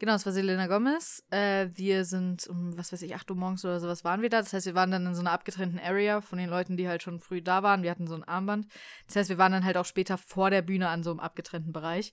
genau, 0.00 0.14
es 0.14 0.26
war 0.26 0.32
Selena 0.32 0.66
Gomez. 0.66 1.22
Äh, 1.30 1.68
wir 1.74 2.04
sind 2.04 2.48
um, 2.48 2.76
was 2.76 2.92
weiß 2.92 3.02
ich, 3.02 3.14
8 3.14 3.30
Uhr 3.30 3.36
morgens 3.36 3.64
oder 3.64 3.78
sowas 3.78 4.02
waren 4.02 4.22
wir 4.22 4.30
da. 4.30 4.40
Das 4.40 4.52
heißt, 4.52 4.66
wir 4.66 4.74
waren 4.74 4.90
dann 4.90 5.06
in 5.06 5.14
so 5.14 5.20
einer 5.20 5.30
abgetrennten 5.30 5.78
Area 5.78 6.20
von 6.20 6.38
den 6.38 6.50
Leuten, 6.50 6.76
die 6.76 6.88
halt 6.88 7.04
schon 7.04 7.20
früh 7.20 7.40
da 7.40 7.62
waren. 7.62 7.84
Wir 7.84 7.92
hatten 7.92 8.08
so 8.08 8.14
ein 8.14 8.24
Armband. 8.24 8.66
Das 9.06 9.14
heißt, 9.14 9.30
wir 9.30 9.38
waren 9.38 9.52
dann 9.52 9.64
halt 9.64 9.76
auch 9.76 9.84
später 9.84 10.18
vor 10.18 10.50
der 10.50 10.62
Bühne 10.62 10.88
an 10.88 11.04
so 11.04 11.10
einem 11.10 11.20
abgetrennten 11.20 11.72
Bereich. 11.72 12.12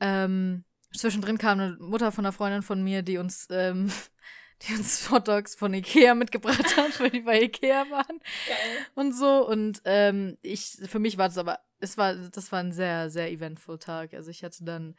Ähm, 0.00 0.64
zwischendrin 0.92 1.38
kam 1.38 1.60
eine 1.60 1.76
Mutter 1.78 2.10
von 2.10 2.24
einer 2.24 2.32
Freundin 2.32 2.62
von 2.62 2.82
mir, 2.82 3.02
die 3.02 3.18
uns 3.18 3.46
ähm, 3.50 3.92
die 4.62 4.74
uns 4.74 5.10
Hotdogs 5.10 5.54
von 5.54 5.72
Ikea 5.72 6.14
mitgebracht 6.14 6.76
hat, 6.76 6.98
weil 7.00 7.10
die 7.10 7.20
bei 7.20 7.42
Ikea 7.42 7.88
waren. 7.90 8.18
Geil. 8.46 8.86
Und 8.94 9.12
so. 9.12 9.46
Und 9.46 9.80
ähm, 9.84 10.36
ich, 10.42 10.78
für 10.86 10.98
mich 10.98 11.16
war 11.16 11.28
das 11.28 11.38
aber, 11.38 11.60
es 11.78 11.96
war, 11.96 12.14
das 12.14 12.50
war 12.50 12.60
ein 12.60 12.72
sehr, 12.72 13.08
sehr 13.10 13.30
eventful 13.30 13.78
Tag. 13.78 14.14
Also 14.14 14.30
ich 14.30 14.42
hatte 14.42 14.64
dann, 14.64 14.96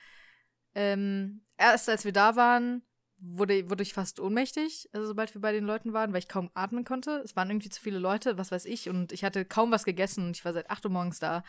ähm, 0.76 1.42
erst 1.58 1.90
als 1.90 2.06
wir 2.06 2.14
da 2.14 2.36
waren, 2.36 2.84
wurde, 3.22 3.70
wurde 3.70 3.84
ich 3.84 3.94
fast 3.94 4.20
ohnmächtig, 4.20 4.90
also 4.94 5.08
sobald 5.08 5.34
wir 5.34 5.42
bei 5.42 5.52
den 5.52 5.66
Leuten 5.66 5.94
waren, 5.94 6.12
weil 6.12 6.20
ich 6.20 6.28
kaum 6.28 6.50
atmen 6.54 6.84
konnte. 6.84 7.22
Es 7.24 7.36
waren 7.36 7.50
irgendwie 7.50 7.70
zu 7.70 7.82
viele 7.82 8.00
Leute, 8.00 8.38
was 8.38 8.52
weiß 8.52 8.66
ich. 8.66 8.90
Und 8.90 9.12
ich 9.12 9.24
hatte 9.24 9.46
kaum 9.46 9.72
was 9.72 9.86
gegessen 9.86 10.26
und 10.26 10.38
ich 10.38 10.44
war 10.44 10.54
seit 10.54 10.70
8 10.70 10.86
Uhr 10.86 10.92
morgens 10.92 11.20
da 11.20 11.44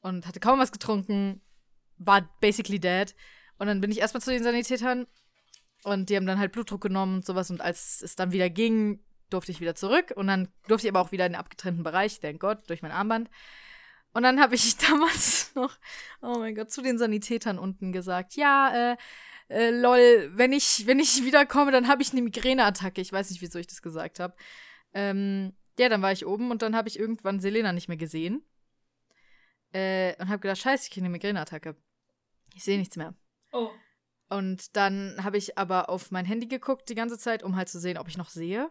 und 0.00 0.26
hatte 0.26 0.40
kaum 0.40 0.58
was 0.58 0.72
getrunken, 0.72 1.40
war 1.96 2.28
basically 2.40 2.78
dead. 2.78 3.14
Und 3.58 3.66
dann 3.66 3.80
bin 3.80 3.90
ich 3.90 3.98
erstmal 3.98 4.22
zu 4.22 4.30
den 4.30 4.42
Sanitätern 4.42 5.06
und 5.82 6.10
die 6.10 6.16
haben 6.16 6.26
dann 6.26 6.38
halt 6.38 6.52
Blutdruck 6.52 6.82
genommen 6.82 7.16
und 7.16 7.26
sowas. 7.26 7.50
Und 7.50 7.60
als 7.60 8.02
es 8.02 8.14
dann 8.14 8.32
wieder 8.32 8.50
ging, 8.50 9.00
durfte 9.30 9.52
ich 9.52 9.60
wieder 9.60 9.74
zurück. 9.74 10.12
Und 10.14 10.26
dann 10.26 10.48
durfte 10.66 10.86
ich 10.86 10.92
aber 10.92 11.00
auch 11.00 11.12
wieder 11.12 11.26
in 11.26 11.32
den 11.32 11.40
abgetrennten 11.40 11.84
Bereich, 11.84 12.20
thank 12.20 12.40
Gott, 12.40 12.68
durch 12.68 12.82
mein 12.82 12.92
Armband. 12.92 13.30
Und 14.12 14.22
dann 14.22 14.40
habe 14.40 14.54
ich 14.54 14.76
damals 14.88 15.37
noch, 15.60 15.78
oh 16.22 16.38
mein 16.38 16.54
Gott, 16.54 16.70
zu 16.70 16.82
den 16.82 16.98
Sanitätern 16.98 17.58
unten 17.58 17.92
gesagt, 17.92 18.34
ja, 18.34 18.92
äh, 18.92 18.96
äh, 19.48 19.70
lol, 19.70 20.30
wenn 20.34 20.52
ich, 20.52 20.86
wenn 20.86 20.98
ich 20.98 21.24
wiederkomme, 21.24 21.72
dann 21.72 21.88
habe 21.88 22.02
ich 22.02 22.12
eine 22.12 22.22
Migräneattacke. 22.22 23.00
Ich 23.00 23.12
weiß 23.12 23.30
nicht, 23.30 23.40
wieso 23.40 23.58
ich 23.58 23.66
das 23.66 23.82
gesagt 23.82 24.20
habe. 24.20 24.34
Ähm, 24.92 25.54
ja, 25.78 25.88
dann 25.88 26.02
war 26.02 26.12
ich 26.12 26.26
oben 26.26 26.50
und 26.50 26.62
dann 26.62 26.76
habe 26.76 26.88
ich 26.88 26.98
irgendwann 26.98 27.40
Selena 27.40 27.72
nicht 27.72 27.88
mehr 27.88 27.96
gesehen. 27.96 28.44
Äh, 29.72 30.14
und 30.20 30.28
habe 30.28 30.40
gedacht, 30.40 30.58
scheiße, 30.58 30.84
ich 30.84 30.90
kriege 30.90 31.04
eine 31.04 31.12
Migräneattacke. 31.12 31.76
Ich 32.54 32.64
sehe 32.64 32.78
nichts 32.78 32.96
mehr. 32.96 33.14
Oh. 33.52 33.70
Und 34.30 34.76
dann 34.76 35.16
habe 35.24 35.38
ich 35.38 35.56
aber 35.56 35.88
auf 35.88 36.10
mein 36.10 36.26
Handy 36.26 36.46
geguckt 36.46 36.90
die 36.90 36.94
ganze 36.94 37.18
Zeit, 37.18 37.42
um 37.42 37.56
halt 37.56 37.70
zu 37.70 37.80
sehen, 37.80 37.96
ob 37.96 38.08
ich 38.08 38.18
noch 38.18 38.28
sehe. 38.28 38.68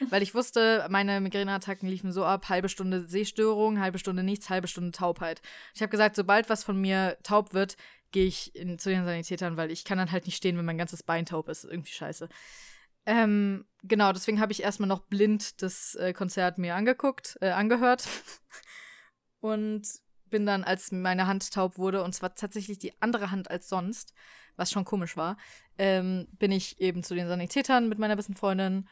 Weil 0.08 0.22
ich 0.22 0.34
wusste, 0.34 0.86
meine 0.88 1.20
Migräneattacken 1.20 1.88
liefen 1.88 2.12
so 2.12 2.24
ab, 2.24 2.48
halbe 2.48 2.68
Stunde 2.68 3.08
Sehstörung, 3.08 3.80
halbe 3.80 3.98
Stunde 3.98 4.22
nichts, 4.22 4.50
halbe 4.50 4.68
Stunde 4.68 4.92
Taubheit. 4.92 5.42
Ich 5.74 5.82
habe 5.82 5.90
gesagt, 5.90 6.14
sobald 6.14 6.48
was 6.48 6.62
von 6.62 6.80
mir 6.80 7.18
taub 7.24 7.54
wird, 7.54 7.76
gehe 8.12 8.26
ich 8.26 8.54
in, 8.54 8.78
zu 8.78 8.90
den 8.90 9.04
Sanitätern, 9.04 9.56
weil 9.56 9.72
ich 9.72 9.84
kann 9.84 9.98
dann 9.98 10.12
halt 10.12 10.26
nicht 10.26 10.36
stehen, 10.36 10.56
wenn 10.56 10.64
mein 10.64 10.78
ganzes 10.78 11.02
Bein 11.02 11.26
taub 11.26 11.48
ist. 11.48 11.64
Irgendwie 11.64 11.92
scheiße. 11.92 12.28
Ähm, 13.06 13.64
genau, 13.82 14.12
deswegen 14.12 14.40
habe 14.40 14.52
ich 14.52 14.62
erstmal 14.62 14.88
noch 14.88 15.00
blind 15.00 15.62
das 15.62 15.96
äh, 15.96 16.12
Konzert 16.12 16.58
mir 16.58 16.76
angeguckt, 16.76 17.36
äh, 17.40 17.50
angehört. 17.50 18.06
Und 19.40 19.88
bin 20.30 20.46
dann, 20.46 20.64
als 20.64 20.92
meine 20.92 21.26
Hand 21.26 21.52
taub 21.52 21.76
wurde, 21.76 22.04
und 22.04 22.14
zwar 22.14 22.34
tatsächlich 22.34 22.78
die 22.78 22.92
andere 23.00 23.30
Hand 23.30 23.50
als 23.50 23.68
sonst, 23.68 24.14
was 24.56 24.70
schon 24.70 24.84
komisch 24.84 25.16
war, 25.16 25.36
ähm, 25.78 26.26
bin 26.38 26.52
ich 26.52 26.80
eben 26.80 27.02
zu 27.02 27.14
den 27.14 27.28
Sanitätern 27.28 27.88
mit 27.88 27.98
meiner 27.98 28.16
besten 28.16 28.36
Freundin 28.36 28.88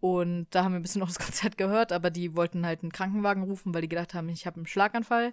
und 0.00 0.46
da 0.50 0.64
haben 0.64 0.72
wir 0.72 0.78
ein 0.78 0.82
bisschen 0.82 1.00
noch 1.00 1.08
das 1.08 1.18
Konzert 1.18 1.58
gehört, 1.58 1.92
aber 1.92 2.10
die 2.10 2.36
wollten 2.36 2.66
halt 2.66 2.82
einen 2.82 2.92
Krankenwagen 2.92 3.42
rufen, 3.42 3.74
weil 3.74 3.82
die 3.82 3.88
gedacht 3.88 4.14
haben, 4.14 4.28
ich 4.28 4.46
habe 4.46 4.56
einen 4.56 4.66
Schlaganfall. 4.66 5.32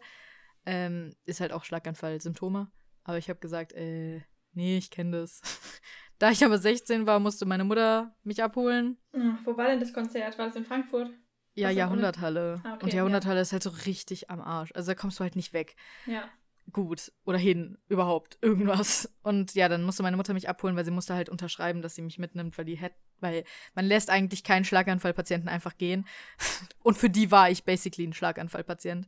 Ähm, 0.66 1.16
ist 1.26 1.42
halt 1.42 1.52
auch 1.52 1.64
Schlaganfall-Symptome. 1.64 2.72
Aber 3.04 3.20
ich 3.20 3.30
habe 3.30 3.40
gesagt, 3.40 3.74
äh, 3.74 4.22
nee, 4.54 4.78
ich 4.78 4.90
kenne 4.90 5.22
das. 5.22 5.42
da 6.18 6.32
ich 6.32 6.44
aber 6.44 6.58
16 6.58 7.06
war, 7.06 7.20
musste 7.20 7.46
meine 7.46 7.64
Mutter 7.64 8.16
mich 8.24 8.42
abholen. 8.42 8.98
Hm, 9.14 9.38
wo 9.46 9.56
war 9.58 9.68
denn 9.68 9.80
das 9.80 9.94
Konzert? 9.94 10.40
War 10.40 10.48
das 10.48 10.56
in 10.56 10.66
Frankfurt? 10.66 11.12
Ja, 11.54 11.70
Jahrhunderthalle. 11.70 12.62
Ah, 12.64 12.74
okay, 12.74 12.86
und 12.86 12.94
Jahrhunderthalle 12.94 13.38
ja. 13.38 13.42
ist 13.44 13.54
halt 13.54 13.64
so 13.64 13.70
richtig 13.86 14.32
am 14.32 14.42
Arsch. 14.42 14.72
Also 14.74 14.92
da 14.92 14.96
kommst 14.96 15.20
du 15.20 15.24
halt 15.24 15.36
nicht 15.36 15.54
weg. 15.54 15.76
Ja 16.08 16.28
gut 16.72 17.12
oder 17.26 17.38
hin, 17.38 17.78
überhaupt, 17.88 18.38
irgendwas. 18.42 19.14
Und 19.22 19.54
ja, 19.56 19.70
dann 19.70 19.84
musste 19.84 20.04
meine 20.04 20.18
Mutter 20.18 20.34
mich 20.34 20.50
abholen, 20.50 20.76
weil 20.76 20.86
sie 20.86 20.92
musste 20.92 21.14
halt 21.14 21.30
unterschreiben, 21.30 21.82
dass 21.82 21.96
sie 21.96 22.02
mich 22.02 22.18
mitnimmt, 22.20 22.58
weil 22.58 22.66
die 22.66 22.76
hätte, 22.76 22.96
weil 23.20 23.44
man 23.76 23.86
lässt 23.86 24.10
eigentlich 24.10 24.44
keinen 24.44 24.66
Schlaganfallpatienten 24.66 25.50
einfach 25.50 25.78
gehen. 25.78 26.06
Und 26.84 26.98
für 26.98 27.10
die 27.10 27.32
war 27.32 27.50
ich 27.50 27.64
basically 27.64 28.08
ein 28.08 28.14
Schlaganfallpatient. 28.14 29.08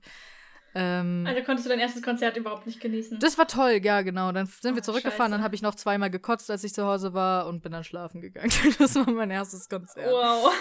Ähm, 0.76 1.26
also 1.28 1.42
konntest 1.44 1.66
du 1.66 1.70
dein 1.70 1.80
erstes 1.80 2.04
Konzert 2.04 2.38
überhaupt 2.38 2.68
nicht 2.68 2.80
genießen? 2.80 3.20
Das 3.20 3.38
war 3.38 3.48
toll, 3.48 3.80
ja, 3.84 4.02
genau. 4.02 4.32
Dann 4.32 4.46
sind 4.46 4.74
oh, 4.74 4.76
wir 4.76 4.84
zurückgefahren, 4.84 5.32
Scheiße. 5.32 5.38
dann 5.38 5.44
habe 5.44 5.56
ich 5.56 5.62
noch 5.62 5.76
zweimal 5.76 6.12
gekotzt, 6.12 6.52
als 6.52 6.64
ich 6.64 6.74
zu 6.74 6.86
Hause 6.86 7.14
war 7.14 7.48
und 7.48 7.64
bin 7.64 7.72
dann 7.72 7.84
schlafen 7.84 8.22
gegangen. 8.22 8.52
Das 8.78 8.96
war 8.96 9.10
mein 9.10 9.32
erstes 9.32 9.70
Konzert. 9.70 10.12
Wow. 10.12 10.52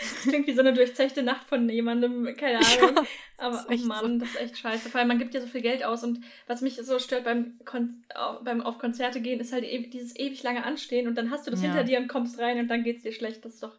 Das 0.00 0.22
klingt 0.22 0.46
wie 0.46 0.54
so 0.54 0.60
eine 0.60 0.74
durchzechte 0.74 1.22
Nacht 1.22 1.46
von 1.46 1.68
jemandem, 1.68 2.36
keine 2.36 2.58
Ahnung. 2.82 2.96
Ja, 2.96 3.04
Aber 3.38 3.66
oh 3.68 3.76
Mann, 3.86 4.18
so. 4.18 4.18
das 4.18 4.30
ist 4.30 4.40
echt 4.40 4.58
scheiße. 4.58 4.88
Vor 4.90 4.98
allem, 4.98 5.08
man 5.08 5.18
gibt 5.18 5.34
ja 5.34 5.40
so 5.40 5.46
viel 5.46 5.60
Geld 5.60 5.84
aus 5.84 6.02
und 6.04 6.20
was 6.46 6.60
mich 6.60 6.76
so 6.76 6.98
stört 6.98 7.24
beim, 7.24 7.58
Kon 7.64 8.04
beim 8.42 8.60
auf 8.60 8.78
Konzerte 8.78 9.20
gehen, 9.20 9.40
ist 9.40 9.52
halt 9.52 9.64
e 9.64 9.86
dieses 9.86 10.16
ewig 10.16 10.42
lange 10.42 10.64
Anstehen 10.64 11.06
und 11.06 11.14
dann 11.14 11.30
hast 11.30 11.46
du 11.46 11.50
das 11.50 11.62
ja. 11.62 11.68
hinter 11.68 11.84
dir 11.84 11.98
und 11.98 12.08
kommst 12.08 12.38
rein 12.38 12.58
und 12.58 12.68
dann 12.68 12.82
geht's 12.82 13.02
dir 13.02 13.12
schlecht. 13.12 13.44
Das 13.44 13.54
ist 13.54 13.62
doch. 13.62 13.78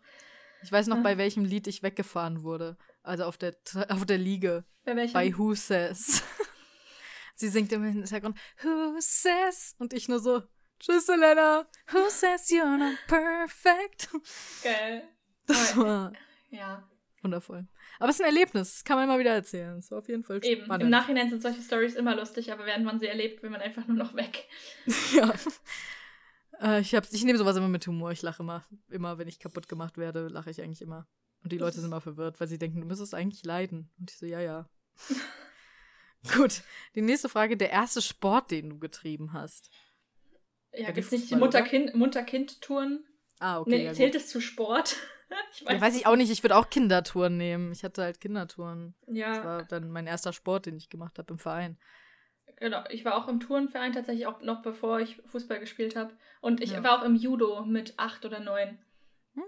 Ich 0.64 0.72
weiß 0.72 0.88
noch, 0.88 0.98
ja. 0.98 1.04
bei 1.04 1.18
welchem 1.18 1.46
Lied 1.46 1.68
ich 1.68 1.84
weggefahren 1.84 2.44
wurde. 2.44 2.78
Also 3.04 3.26
auf 3.26 3.38
der, 3.38 3.56
auf 3.90 4.06
der 4.06 4.18
Liege. 4.18 4.66
Bei 4.84 4.96
welchem? 4.96 5.14
Bei 5.14 5.38
Who 5.38 5.54
Says. 5.54 6.24
Sie 7.36 7.48
singt 7.48 7.72
im 7.72 7.84
Hintergrund 7.84 8.38
Who 8.62 8.96
Says? 9.00 9.76
Und 9.80 9.94
ich 9.94 10.10
nur 10.10 10.20
so, 10.20 10.44
Tschüss, 10.80 11.10
Elena. 11.10 11.68
Who 11.92 12.10
says 12.10 12.50
you're 12.52 12.78
not 12.78 12.98
perfect? 13.08 14.10
Geil. 14.64 15.04
Das 15.50 15.76
war 15.76 16.14
ja. 16.52 16.88
wundervoll. 17.24 17.68
Aber 17.98 18.10
es 18.10 18.16
ist 18.16 18.22
ein 18.22 18.28
Erlebnis, 18.28 18.76
das 18.76 18.84
kann 18.84 18.98
man 18.98 19.06
immer 19.06 19.20
wieder 19.20 19.34
erzählen. 19.34 19.76
Das 19.76 19.90
war 19.92 19.98
auf 19.98 20.08
jeden 20.08 20.24
Fall 20.24 20.40
Eben. 20.44 20.66
Spannend. 20.66 20.84
Im 20.84 20.90
Nachhinein 20.90 21.30
sind 21.30 21.42
solche 21.42 21.62
Stories 21.62 21.96
immer 21.96 22.16
lustig, 22.16 22.52
aber 22.52 22.66
während 22.66 22.86
man 22.86 23.00
sie 23.00 23.08
erlebt, 23.08 23.42
will 23.42 23.50
man 23.50 23.62
einfach 23.62 23.88
nur 23.88 23.98
noch 23.98 24.14
weg. 24.14 24.48
ja. 25.14 25.34
Äh, 26.62 26.82
ich, 26.82 26.94
ich 26.94 27.24
nehme 27.24 27.38
sowas 27.38 27.58
immer 27.58 27.68
mit 27.68 27.88
Humor. 27.88 28.12
Ich 28.12 28.22
lache 28.22 28.44
immer. 28.44 28.66
Immer, 28.90 29.18
wenn 29.18 29.28
ich 29.28 29.40
kaputt 29.40 29.68
gemacht 29.68 29.98
werde, 29.98 30.28
lache 30.28 30.52
ich 30.52 30.62
eigentlich 30.62 30.82
immer. 30.82 31.08
Und 31.44 31.52
die 31.52 31.58
Leute 31.58 31.78
sind 31.78 31.86
immer 31.86 32.02
verwirrt, 32.02 32.40
weil 32.40 32.48
sie 32.48 32.58
denken, 32.58 32.82
du 32.82 32.88
müsstest 32.88 33.16
eigentlich 33.16 33.44
leiden. 33.44 33.90
Und 33.98 34.12
ich 34.12 34.18
so, 34.18 34.26
ja, 34.26 34.42
ja. 34.42 34.70
Gut. 36.36 36.62
Die 36.96 37.02
nächste 37.02 37.30
Frage: 37.30 37.58
Der 37.58 37.72
erste 37.72 38.02
Sport, 38.02 38.52
den 38.52 38.70
du 38.70 38.80
getrieben 38.80 39.34
hast. 39.34 39.72
Ja, 40.74 40.92
gibt 40.92 41.06
es 41.06 41.12
nicht 41.12 41.32
die 41.32 41.36
Mutter-Kind-Touren? 41.36 43.06
ah, 43.40 43.60
okay. 43.60 43.70
Nee, 43.70 43.86
ja, 43.86 43.94
zählt 43.94 44.16
es 44.16 44.28
zu 44.28 44.42
Sport? 44.42 44.98
ich 45.54 45.66
weiß, 45.66 45.74
ja, 45.74 45.82
weiß 45.82 45.96
ich 45.98 46.08
auch 46.08 46.16
nicht. 46.16 46.32
Ich 46.32 46.44
würde 46.44 46.56
auch 46.56 46.70
Kindertouren 46.70 47.38
nehmen. 47.38 47.72
Ich 47.72 47.84
hatte 47.84 48.04
halt 48.04 48.22
Kindertouren. 48.22 48.96
Ja. 49.08 49.36
Das 49.36 49.44
war 49.44 49.64
dann 49.64 49.92
mein 49.92 50.08
erster 50.08 50.34
Sport, 50.34 50.66
den 50.66 50.78
ich 50.78 50.90
gemacht 50.90 51.18
habe 51.18 51.34
im 51.34 51.40
Verein. 51.40 51.78
Genau, 52.58 52.84
ich 52.90 53.06
war 53.06 53.16
auch 53.16 53.28
im 53.28 53.40
Tourenverein 53.40 53.94
tatsächlich 53.94 54.28
auch 54.28 54.42
noch 54.42 54.62
bevor 54.62 55.00
ich 55.00 55.22
Fußball 55.28 55.60
gespielt 55.60 55.96
habe. 55.96 56.14
Und 56.42 56.62
ich 56.62 56.72
ja. 56.72 56.84
war 56.84 57.00
auch 57.00 57.06
im 57.06 57.16
Judo 57.16 57.64
mit 57.64 57.94
acht 57.98 58.26
oder 58.26 58.40
neun. 58.40 58.78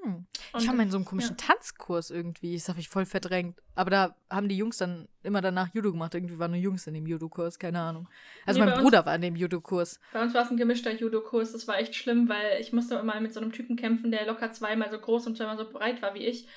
Hm. 0.04 0.26
Ich 0.58 0.68
war 0.68 0.74
mal 0.74 0.84
in 0.84 0.92
so 0.92 0.98
einem 0.98 1.06
komischen 1.06 1.36
ja. 1.40 1.48
Tanzkurs 1.48 2.10
irgendwie. 2.10 2.56
Das 2.56 2.70
habe 2.70 2.80
ich 2.80 2.90
voll 2.90 3.06
verdrängt. 3.06 3.62
Aber 3.76 3.90
da 3.90 4.16
haben 4.30 4.48
die 4.48 4.58
Jungs 4.58 4.78
dann 4.78 5.08
immer 5.24 5.42
danach 5.42 5.74
Judo 5.74 5.92
gemacht. 5.92 6.14
Irgendwie 6.14 6.40
waren 6.40 6.52
nur 6.52 6.60
Jungs 6.60 6.88
in 6.88 6.94
dem 6.94 7.06
Judo-Kurs, 7.06 7.60
keine 7.60 7.80
Ahnung. 7.80 8.08
Also 8.46 8.60
nee, 8.60 8.66
mein 8.66 8.82
Bruder 8.82 9.00
uns, 9.00 9.06
war 9.08 9.16
in 9.16 9.22
dem 9.22 9.36
Judo-Kurs. 9.36 10.00
Bei 10.14 10.22
uns 10.22 10.34
war 10.34 10.44
es 10.44 10.52
ein 10.52 10.58
gemischter 10.58 10.94
Judo-Kurs. 10.94 11.52
Das 11.52 11.68
war 11.68 11.78
echt 11.78 11.96
schlimm, 11.96 12.30
weil 12.30 12.60
ich 12.60 12.74
musste 12.74 12.96
immer 12.96 13.20
mit 13.20 13.34
so 13.34 13.40
einem 13.40 13.52
Typen 13.52 13.76
kämpfen, 13.76 14.12
der 14.12 14.26
locker 14.26 14.52
zweimal 14.52 14.92
so 14.92 15.00
groß 15.00 15.28
und 15.28 15.38
zweimal 15.38 15.58
so 15.58 15.70
breit 15.70 16.02
war 16.02 16.14
wie 16.14 16.26
ich. 16.26 16.48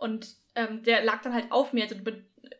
Und 0.00 0.34
ähm, 0.54 0.82
der 0.82 1.04
lag 1.04 1.22
dann 1.22 1.34
halt 1.34 1.52
auf 1.52 1.72
mir. 1.72 1.84
Also 1.84 1.96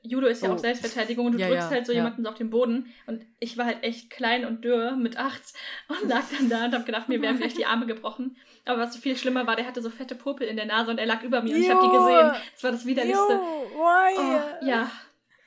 Judo 0.03 0.27
ist 0.27 0.43
ja 0.43 0.51
oh. 0.51 0.55
auch 0.55 0.59
Selbstverteidigung 0.59 1.27
und 1.27 1.33
du 1.33 1.39
ja, 1.39 1.49
drückst 1.49 1.71
ja, 1.71 1.77
halt 1.77 1.87
so 1.87 1.93
ja. 1.93 1.99
jemanden 1.99 2.23
so 2.23 2.31
auf 2.31 2.37
den 2.37 2.51
Boden. 2.51 2.93
Und 3.07 3.25
ich 3.39 3.59
war 3.59 3.67
halt 3.67 3.83
echt 3.83 4.11
klein 4.11 4.45
und 4.45 4.65
dürr 4.65 4.97
mit 4.97 5.17
acht 5.17 5.43
und 5.89 6.09
lag 6.09 6.23
dann 6.37 6.49
da 6.49 6.67
und 6.67 6.75
hab 6.75 6.87
gedacht, 6.87 7.09
mir 7.09 7.21
wären 7.21 7.37
vielleicht 7.37 7.59
die 7.59 7.67
Arme 7.67 7.87
gebrochen. 7.87 8.37
Aber 8.65 8.81
was 8.81 8.97
viel 8.97 9.17
schlimmer 9.17 9.47
war, 9.47 9.57
der 9.57 9.67
hatte 9.67 9.83
so 9.83 9.91
fette 9.91 10.15
Popel 10.15 10.47
in 10.47 10.57
der 10.57 10.67
Nase 10.67 10.91
und 10.91 10.99
er 10.99 11.07
lag 11.07 11.23
über 11.23 11.43
mir 11.43 11.55
und 11.55 11.61
ich 11.61 11.71
habe 11.71 11.83
die 11.83 11.97
gesehen. 11.97 12.43
Das 12.53 12.65
war 12.65 12.73
das 12.73 12.87
widerlichste. 12.87 13.41
Why? 13.41 14.19
Oh, 14.19 14.67
ja. 14.67 14.91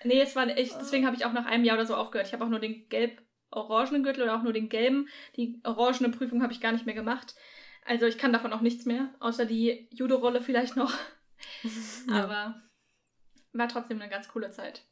Nee, 0.03 0.21
es 0.21 0.35
war 0.35 0.47
echt, 0.49 0.75
deswegen 0.81 1.05
habe 1.05 1.15
ich 1.15 1.25
auch 1.25 1.31
nach 1.31 1.45
einem 1.45 1.63
Jahr 1.63 1.77
oder 1.77 1.85
so 1.85 1.95
aufgehört. 1.95 2.27
Ich 2.27 2.33
habe 2.33 2.43
auch 2.43 2.49
nur 2.49 2.59
den 2.59 2.89
Gelb 2.89 3.21
orangenen 3.51 4.03
Gürtel 4.03 4.23
oder 4.23 4.35
auch 4.35 4.43
nur 4.43 4.53
den 4.53 4.69
gelben. 4.69 5.07
Die 5.37 5.59
orangene 5.63 6.09
Prüfung 6.09 6.41
habe 6.41 6.53
ich 6.53 6.61
gar 6.61 6.71
nicht 6.71 6.85
mehr 6.85 6.95
gemacht. 6.95 7.35
Also 7.85 8.05
ich 8.05 8.17
kann 8.17 8.33
davon 8.33 8.53
auch 8.53 8.61
nichts 8.61 8.85
mehr, 8.85 9.09
außer 9.19 9.45
die 9.45 9.87
Judo-Rolle 9.91 10.41
vielleicht 10.41 10.75
noch. 10.75 10.93
ja. 12.09 12.23
Aber 12.23 12.61
war 13.53 13.67
trotzdem 13.67 14.01
eine 14.01 14.09
ganz 14.09 14.27
coole 14.27 14.49
Zeit. 14.49 14.85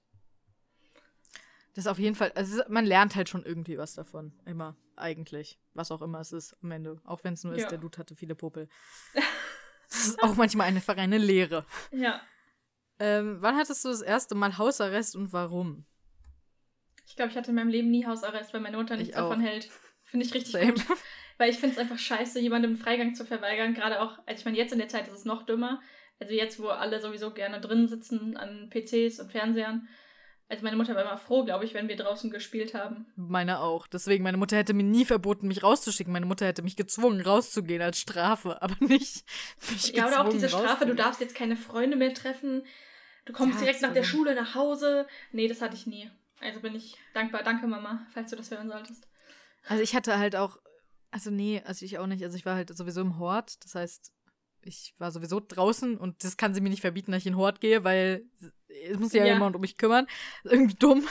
Das 1.74 1.86
ist 1.86 1.88
auf 1.88 2.00
jeden 2.00 2.16
Fall, 2.16 2.32
also 2.36 2.62
man 2.68 2.86
lernt 2.86 3.16
halt 3.16 3.30
schon 3.30 3.46
irgendwie 3.46 3.78
was 3.78 3.94
davon. 3.94 4.34
Immer, 4.46 4.76
eigentlich. 4.98 5.58
Was 5.74 5.92
auch 5.92 6.02
immer 6.02 6.20
es 6.20 6.34
ist 6.34 6.56
am 6.62 6.72
Ende. 6.72 7.00
Auch 7.06 7.24
wenn 7.24 7.34
es 7.34 7.44
nur 7.44 7.56
ja. 7.56 7.64
ist, 7.64 7.72
der 7.72 7.78
Dude 7.78 7.98
hatte 7.98 8.16
viele 8.16 8.36
Popel. 8.36 8.68
das 9.90 10.08
ist 10.08 10.24
auch 10.24 10.36
manchmal 10.36 10.68
einfach 10.68 10.98
eine 10.98 11.18
Lehre. 11.18 11.66
Ja. 11.92 12.22
Ähm, 13.00 13.38
wann 13.40 13.56
hattest 13.56 13.84
du 13.86 13.90
das 13.90 14.02
erste 14.02 14.36
Mal 14.36 14.58
Hausarrest 14.58 15.16
und 15.16 15.32
warum? 15.34 15.86
Ich 17.08 17.16
glaube, 17.16 17.32
ich 17.32 17.38
hatte 17.38 17.50
in 17.50 17.56
meinem 17.56 17.70
Leben 17.70 17.90
nie 17.90 18.06
Hausarrest, 18.06 18.54
weil 18.54 18.62
meine 18.62 18.78
Mutter 18.78 18.98
nichts 18.98 19.16
davon 19.16 19.42
hält. 19.42 19.70
Finde 20.04 20.26
ich 20.26 20.34
richtig 20.34 20.52
Same. 20.52 20.74
gut. 20.74 20.86
Weil 21.38 21.50
ich 21.50 21.58
finde 21.58 21.76
es 21.76 21.80
einfach 21.80 21.98
scheiße, 21.98 22.40
jemandem 22.40 22.76
Freigang 22.76 23.16
zu 23.16 23.26
verweigern. 23.26 23.74
Gerade 23.74 24.02
auch, 24.02 24.20
also 24.28 24.40
ich 24.40 24.46
meine, 24.46 24.58
jetzt 24.58 24.74
in 24.74 24.80
der 24.80 24.90
Zeit 24.90 25.08
ist 25.08 25.14
es 25.14 25.26
noch 25.26 25.46
dümmer. 25.46 25.82
Also 26.22 26.36
jetzt, 26.36 26.62
wo 26.62 26.68
alle 26.68 27.02
sowieso 27.02 27.32
gerne 27.32 27.60
drin 27.60 27.88
sitzen 27.88 28.38
an 28.38 28.70
PCs 28.70 29.20
und 29.20 29.32
Fernsehern. 29.32 29.88
Also 30.50 30.64
meine 30.64 30.78
Mutter 30.78 30.94
war 30.94 31.02
immer 31.02 31.18
froh, 31.18 31.44
glaube 31.44 31.66
ich, 31.66 31.74
wenn 31.74 31.88
wir 31.88 31.96
draußen 31.96 32.30
gespielt 32.30 32.76
haben. 32.76 33.08
Meine 33.16 33.60
auch. 33.60 33.88
Deswegen, 33.88 34.24
meine 34.24 34.38
Mutter 34.38 34.56
hätte 34.56 34.76
mir 34.76 34.84
nie 34.84 35.06
verboten, 35.06 35.48
mich 35.48 35.64
rauszuschicken. 35.64 36.14
Meine 36.14 36.28
Mutter 36.28 36.46
hätte 36.46 36.62
mich 36.62 36.76
gezwungen, 36.76 37.22
rauszugehen 37.22 37.82
als 37.82 38.00
Strafe, 38.00 38.62
aber 38.62 38.76
nicht 38.82 39.24
mich 39.72 39.94
Ja, 39.96 40.10
oder 40.10 40.22
auch 40.22 40.30
diese 40.30 40.48
Strafe, 40.48 40.86
du 40.86 40.94
darfst 40.94 41.22
jetzt 41.22 41.34
keine 41.34 41.56
Freunde 41.56 41.98
mehr 41.98 42.14
treffen. 42.14 42.68
Du 43.26 43.34
kommst 43.34 43.56
ja, 43.56 43.66
direkt 43.66 43.82
nach 43.82 43.94
der 43.94 44.04
Schule 44.04 44.36
nach 44.36 44.54
Hause. 44.54 45.08
Nee, 45.32 45.48
das 45.48 45.62
hatte 45.62 45.76
ich 45.76 45.88
nie. 45.88 46.12
Also 46.40 46.60
bin 46.60 46.76
ich 46.76 46.98
dankbar. 47.16 47.42
Danke, 47.42 47.66
Mama, 47.66 48.06
falls 48.14 48.30
du 48.30 48.36
das 48.36 48.52
hören 48.52 48.70
solltest. 48.70 49.08
Also 49.68 49.82
ich 49.82 49.96
hatte 49.96 50.20
halt 50.20 50.36
auch, 50.36 50.60
also 51.10 51.32
nee, 51.32 51.64
also 51.66 51.84
ich 51.84 51.98
auch 51.98 52.06
nicht. 52.08 52.24
Also 52.24 52.38
ich 52.38 52.46
war 52.46 52.56
halt 52.56 52.76
sowieso 52.78 53.02
im 53.02 53.18
Hort. 53.18 53.64
Das 53.64 53.74
heißt, 53.74 54.12
ich 54.64 54.94
war 54.98 55.12
sowieso 55.12 55.40
draußen 55.40 55.98
und 55.98 56.24
das 56.24 56.38
kann 56.38 56.54
sie 56.54 56.62
mir 56.62 56.70
nicht 56.70 56.82
verbieten, 56.82 57.12
dass 57.12 57.22
ich 57.22 57.28
in 57.28 57.34
den 57.34 57.40
Hort 57.40 57.62
gehe, 57.62 57.84
weil 57.84 58.26
es 58.68 59.00
muss 59.00 59.14
ja, 59.14 59.26
ja 59.26 59.34
jemand 59.34 59.56
um 59.56 59.62
mich 59.62 59.78
kümmern. 59.78 60.08
Irgendwie 60.44 60.76
dumm. 60.76 61.08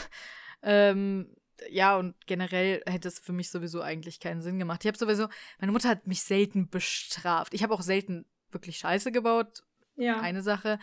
Ähm, 0.62 1.34
ja, 1.68 1.96
und 1.96 2.14
generell 2.26 2.82
hätte 2.86 3.08
es 3.08 3.18
für 3.18 3.32
mich 3.32 3.50
sowieso 3.50 3.82
eigentlich 3.82 4.20
keinen 4.20 4.40
Sinn 4.40 4.58
gemacht. 4.58 4.82
Ich 4.82 4.88
habe 4.88 4.98
sowieso, 4.98 5.28
meine 5.58 5.72
Mutter 5.72 5.88
hat 5.88 6.06
mich 6.06 6.22
selten 6.22 6.68
bestraft. 6.68 7.54
Ich 7.54 7.62
habe 7.62 7.74
auch 7.74 7.82
selten 7.82 8.24
wirklich 8.50 8.78
Scheiße 8.78 9.12
gebaut. 9.12 9.62
Ja. 9.96 10.20
Eine 10.20 10.42
Sache. 10.42 10.78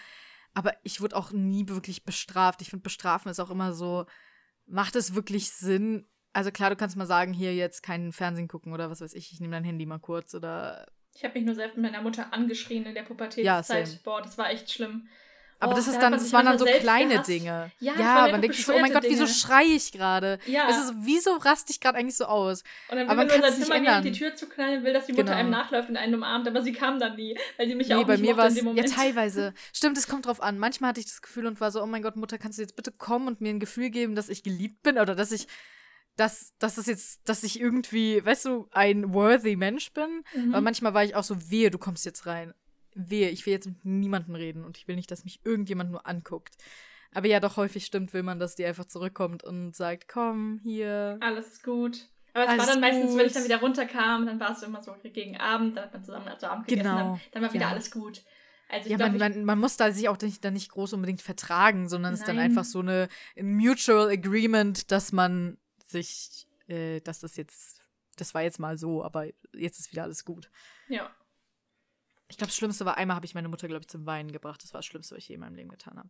Aber 0.54 0.74
ich 0.84 1.02
wurde 1.02 1.16
auch 1.16 1.32
nie 1.32 1.68
wirklich 1.68 2.06
bestraft. 2.06 2.62
Ich 2.62 2.70
finde, 2.70 2.84
bestrafen 2.84 3.30
ist 3.30 3.40
auch 3.40 3.50
immer 3.50 3.74
so, 3.74 4.06
macht 4.66 4.96
es 4.96 5.16
wirklich 5.16 5.52
Sinn? 5.52 6.08
Also 6.34 6.52
klar, 6.52 6.70
du 6.70 6.76
kannst 6.76 6.96
mal 6.96 7.08
sagen, 7.08 7.34
hier 7.34 7.56
jetzt 7.56 7.82
keinen 7.82 8.12
Fernsehen 8.12 8.48
gucken 8.48 8.74
oder 8.74 8.90
was 8.90 9.02
weiß 9.02 9.14
ich, 9.14 9.32
ich 9.32 9.40
nehme 9.40 9.56
dein 9.56 9.64
Handy 9.64 9.86
mal 9.86 10.00
kurz 10.00 10.36
oder 10.36 10.86
ich 11.18 11.24
habe 11.24 11.34
mich 11.34 11.46
nur 11.46 11.56
selbst 11.56 11.78
mit 11.78 11.92
meiner 11.92 12.04
Mutter 12.04 12.32
angeschrien 12.32 12.86
in 12.86 12.94
der 12.94 13.02
Pubertätszeit. 13.02 13.88
Ja, 13.88 13.94
Boah, 14.04 14.22
das 14.22 14.38
war 14.38 14.52
echt 14.52 14.72
schlimm. 14.72 15.08
Aber 15.60 15.74
oh, 15.74 15.76
das 15.76 15.88
ist 15.88 15.96
da 15.96 16.02
dann, 16.02 16.12
das 16.12 16.32
waren 16.32 16.46
dann 16.46 16.60
so 16.60 16.66
kleine 16.66 17.14
gehasst. 17.14 17.30
Dinge. 17.30 17.72
Ja, 17.80 17.94
ja 17.98 18.28
man 18.32 18.42
denkt 18.42 18.56
sich 18.56 18.66
so, 18.68 18.76
oh 18.76 18.80
mein 18.80 18.94
Gott, 18.94 19.04
Dinge. 19.04 19.16
wieso 19.16 19.26
schrei 19.26 19.64
ich 19.64 19.92
gerade? 19.92 20.38
Ja. 20.46 20.70
Es 20.70 20.78
ist, 20.78 20.94
wieso 20.98 21.32
raste 21.38 21.72
ich 21.72 21.80
gerade 21.80 21.98
eigentlich 21.98 22.16
so 22.16 22.26
aus? 22.26 22.62
Und 22.90 22.98
dann 22.98 23.08
will 23.08 23.12
aber 23.12 23.26
man 23.26 23.30
in 23.30 23.42
sein 23.42 23.54
Zimmer 23.64 23.80
gehen, 23.80 24.04
die 24.04 24.20
Tür 24.20 24.36
zu 24.36 24.48
knallen, 24.48 24.84
will, 24.84 24.94
dass 24.94 25.08
die 25.08 25.14
Mutter 25.14 25.24
genau. 25.24 25.38
einem 25.38 25.50
nachläuft 25.50 25.90
und 25.90 25.98
einen 25.98 26.14
umarmt, 26.14 26.48
aber 26.48 26.62
sie 26.62 26.74
kam 26.74 27.00
dann 27.00 27.16
nie, 27.16 27.36
weil 27.58 27.68
sie 27.68 27.74
mich 27.74 27.88
nee, 27.88 27.96
ja 27.96 28.00
auch 28.00 28.06
bei 28.06 28.18
nicht 28.18 28.30
mir 28.30 28.38
war 28.38 28.46
es 28.46 28.62
ja 28.62 28.84
teilweise. 28.84 29.56
Stimmt, 29.74 29.98
es 29.98 30.08
kommt 30.08 30.28
drauf 30.28 30.44
an. 30.44 30.60
Manchmal 30.60 30.90
hatte 30.90 31.00
ich 31.00 31.08
das 31.08 31.24
Gefühl 31.24 31.48
und 31.48 31.60
war 31.60 31.72
so, 31.72 31.82
oh 31.82 31.88
mein 31.88 32.04
Gott, 32.04 32.18
Mutter, 32.18 32.38
kannst 32.38 32.60
du 32.60 32.62
jetzt 32.62 32.76
bitte 32.76 32.92
kommen 32.92 33.28
und 33.28 33.42
mir 33.42 33.50
ein 33.50 33.60
Gefühl 33.60 33.90
geben, 33.90 34.14
dass 34.14 34.30
ich 34.30 34.44
geliebt 34.44 34.84
bin 34.84 35.00
oder 35.00 35.16
dass 35.16 35.32
ich 35.32 35.48
dass, 36.18 36.54
dass 36.60 36.78
es 36.78 36.88
jetzt, 36.88 37.30
dass 37.30 37.44
ich 37.44 37.62
irgendwie, 37.62 38.26
weißt 38.26 38.46
du, 38.46 38.68
ein 38.72 39.14
worthy 39.14 39.56
Mensch 39.56 39.94
bin. 39.94 40.24
Mhm. 40.36 40.54
Aber 40.54 40.62
manchmal 40.62 40.94
war 40.94 41.04
ich 41.04 41.16
auch 41.16 41.24
so, 41.24 41.50
wehe, 41.50 41.72
du 41.72 41.78
kommst 41.78 42.06
jetzt 42.06 42.26
rein. 42.26 42.54
Wehe, 42.96 43.30
ich 43.30 43.46
will 43.46 43.54
jetzt 43.54 43.68
mit 43.68 43.86
niemandem 43.86 44.36
reden 44.36 44.66
und 44.66 44.78
ich 44.78 44.88
will 44.88 44.96
nicht, 44.96 45.12
dass 45.12 45.24
mich 45.24 45.40
irgendjemand 45.46 45.92
nur 45.92 46.06
anguckt. 46.08 46.56
Aber 47.14 47.28
ja, 47.28 47.40
doch 47.40 47.56
häufig 47.56 47.86
stimmt, 47.86 48.14
will 48.14 48.24
man, 48.24 48.40
dass 48.40 48.56
die 48.56 48.66
einfach 48.66 48.86
zurückkommt 48.86 49.44
und 49.44 49.76
sagt, 49.76 50.08
komm, 50.08 50.60
hier. 50.64 51.18
Alles 51.22 51.48
ist 51.54 51.64
gut. 51.64 52.10
Aber 52.34 52.52
es 52.52 52.58
war 52.58 52.66
dann 52.68 52.82
meistens, 52.82 53.12
gut. 53.12 53.20
wenn 53.20 53.28
ich 53.28 53.34
dann 53.34 53.44
wieder 53.44 53.60
runterkam, 53.60 54.26
dann 54.26 54.40
war 54.40 54.52
es 54.52 54.62
immer 54.62 54.82
so 54.82 54.94
gegen 55.04 55.38
Abend, 55.38 55.78
dann 55.78 55.86
hat 55.86 55.94
man 55.94 56.04
zusammen 56.04 56.28
zu 56.38 56.50
Abend 56.50 56.68
gegessen, 56.68 56.88
genau. 56.88 56.98
dann, 56.98 57.22
dann 57.32 57.44
war 57.44 57.54
wieder 57.54 57.66
ja. 57.66 57.72
alles 57.72 57.92
gut. 57.92 58.24
Also 58.70 58.90
ja, 58.90 58.98
glaub, 58.98 59.12
man, 59.12 59.20
man, 59.20 59.46
man, 59.46 59.60
muss 59.60 59.78
da 59.78 59.92
sich 59.92 60.10
auch 60.10 60.20
nicht, 60.20 60.44
dann 60.44 60.54
nicht 60.54 60.72
groß 60.72 60.94
unbedingt 60.94 61.22
vertragen, 61.22 61.88
sondern 61.88 62.14
es 62.14 62.20
ist 62.20 62.28
dann 62.28 62.38
einfach 62.38 62.66
so 62.66 62.80
eine 62.80 63.08
Mutual 63.42 64.10
Agreement, 64.10 64.92
dass 64.92 65.14
man 65.14 65.58
sich, 65.90 66.48
äh, 66.68 67.00
dass 67.02 67.20
das 67.20 67.38
jetzt, 67.38 67.82
das 68.16 68.34
war 68.34 68.42
jetzt 68.42 68.60
mal 68.60 68.78
so, 68.78 69.04
aber 69.04 69.28
jetzt 69.54 69.80
ist 69.80 69.92
wieder 69.92 70.04
alles 70.04 70.26
gut. 70.26 70.50
Ja. 70.88 71.10
Ich 72.30 72.38
glaube, 72.38 72.50
das 72.50 72.58
Schlimmste 72.58 72.86
war, 72.86 72.98
einmal 72.98 73.16
habe 73.16 73.26
ich 73.26 73.36
meine 73.36 73.48
Mutter, 73.48 73.68
glaube 73.68 73.82
ich, 73.82 73.88
zum 73.88 74.06
Weinen 74.06 74.32
gebracht. 74.32 74.62
Das 74.64 74.74
war 74.74 74.80
das 74.80 74.86
Schlimmste, 74.86 75.16
was 75.16 75.24
ich 75.24 75.30
je 75.30 75.36
in 75.36 75.42
meinem 75.42 75.56
Leben 75.56 75.70
getan 75.70 75.98
habe. 75.98 76.10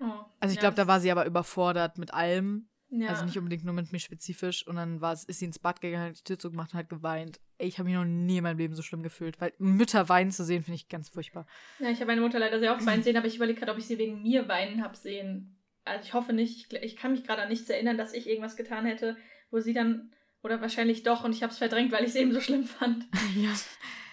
Oh, 0.00 0.24
also 0.40 0.52
ich 0.52 0.56
ja, 0.56 0.60
glaube, 0.60 0.76
da 0.76 0.86
war 0.86 1.00
sie 1.00 1.10
aber 1.10 1.24
überfordert 1.24 1.96
mit 1.98 2.12
allem. 2.12 2.68
Ja. 2.88 3.08
Also 3.08 3.24
nicht 3.24 3.36
unbedingt 3.36 3.64
nur 3.64 3.74
mit 3.74 3.90
mir 3.90 3.98
spezifisch. 3.98 4.66
Und 4.66 4.76
dann 4.76 5.00
war 5.00 5.12
es, 5.12 5.24
ist 5.24 5.40
sie 5.40 5.46
ins 5.46 5.58
Bad 5.58 5.80
gegangen, 5.80 6.10
hat 6.10 6.18
die 6.18 6.24
Tür 6.24 6.38
zugemacht 6.38 6.72
und 6.72 6.78
hat 6.78 6.88
geweint. 6.88 7.40
Ey, 7.58 7.66
ich 7.68 7.78
habe 7.78 7.88
mich 7.88 7.96
noch 7.96 8.04
nie 8.04 8.36
in 8.36 8.42
meinem 8.44 8.58
Leben 8.58 8.74
so 8.74 8.82
schlimm 8.82 9.02
gefühlt. 9.02 9.40
Weil 9.40 9.52
Mütter 9.58 10.08
weinen 10.08 10.30
zu 10.30 10.44
sehen, 10.44 10.62
finde 10.62 10.76
ich 10.76 10.88
ganz 10.88 11.08
furchtbar. 11.08 11.46
Ja, 11.78 11.88
ich 11.88 11.96
habe 11.96 12.06
meine 12.06 12.20
Mutter 12.20 12.38
leider 12.38 12.60
sehr 12.60 12.72
oft 12.72 12.86
weinen 12.86 13.02
sehen, 13.02 13.16
aber 13.16 13.26
ich 13.26 13.36
überlege 13.36 13.58
gerade, 13.58 13.72
ob 13.72 13.78
ich 13.78 13.86
sie 13.86 13.98
wegen 13.98 14.22
mir 14.22 14.46
weinen 14.48 14.84
habe 14.84 14.96
sehen. 14.96 15.55
Also 15.86 16.04
ich 16.04 16.14
hoffe 16.14 16.32
nicht. 16.32 16.72
Ich, 16.72 16.82
ich 16.82 16.96
kann 16.96 17.12
mich 17.12 17.24
gerade 17.24 17.42
an 17.42 17.48
nichts 17.48 17.70
erinnern, 17.70 17.96
dass 17.96 18.12
ich 18.12 18.28
irgendwas 18.28 18.56
getan 18.56 18.84
hätte, 18.84 19.16
wo 19.50 19.60
sie 19.60 19.72
dann, 19.72 20.12
oder 20.42 20.60
wahrscheinlich 20.60 21.04
doch, 21.04 21.24
und 21.24 21.32
ich 21.32 21.42
habe 21.42 21.52
es 21.52 21.58
verdrängt, 21.58 21.92
weil 21.92 22.02
ich 22.02 22.10
es 22.10 22.16
eben 22.16 22.32
so 22.32 22.40
schlimm 22.40 22.64
fand. 22.64 23.06
ja. 23.36 23.50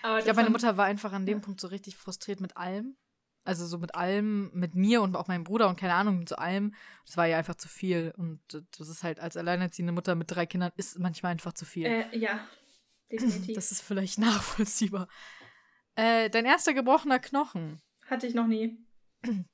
Aber 0.04 0.20
ich 0.20 0.26
glaube, 0.26 0.38
meine 0.38 0.50
Mutter 0.50 0.78
war 0.78 0.86
einfach 0.86 1.14
an 1.14 1.26
dem 1.26 1.40
ja. 1.40 1.44
Punkt 1.44 1.60
so 1.60 1.68
richtig 1.68 1.96
frustriert 1.96 2.42
mit 2.42 2.58
allem. 2.58 2.96
Also 3.46 3.66
so 3.66 3.78
mit 3.78 3.96
allem, 3.96 4.52
mit 4.54 4.74
mir 4.76 5.02
und 5.02 5.18
auch 5.18 5.28
meinem 5.28 5.44
Bruder 5.44 5.68
und 5.68 5.78
keine 5.78 5.96
Ahnung, 5.96 6.20
mit 6.20 6.30
so 6.30 6.36
allem. 6.36 6.76
Das 7.06 7.18
war 7.18 7.26
ja 7.26 7.38
einfach 7.38 7.56
zu 7.56 7.68
viel. 7.68 8.14
Und 8.16 8.40
das 8.78 8.88
ist 8.88 9.04
halt 9.04 9.20
als 9.20 9.36
alleinerziehende 9.36 9.92
Mutter 9.92 10.16
mit 10.16 10.32
drei 10.32 10.46
Kindern 10.46 10.72
ist 10.78 10.98
manchmal 11.00 11.34
einfach 11.34 11.54
zu 11.54 11.66
viel. 11.66 11.88
Äh, 11.88 12.18
ja, 12.18 12.48
definitiv. 13.12 13.56
Das 13.56 13.72
ist 13.72 13.82
vielleicht 13.82 14.18
nachvollziehbar. 14.20 15.08
Äh, 15.96 16.30
dein 16.30 16.46
erster 16.46 16.74
gebrochener 16.74 17.20
Knochen. 17.20 17.82
Hatte 18.10 18.28
ich 18.28 18.34
noch 18.34 18.48
nie. 18.48 18.78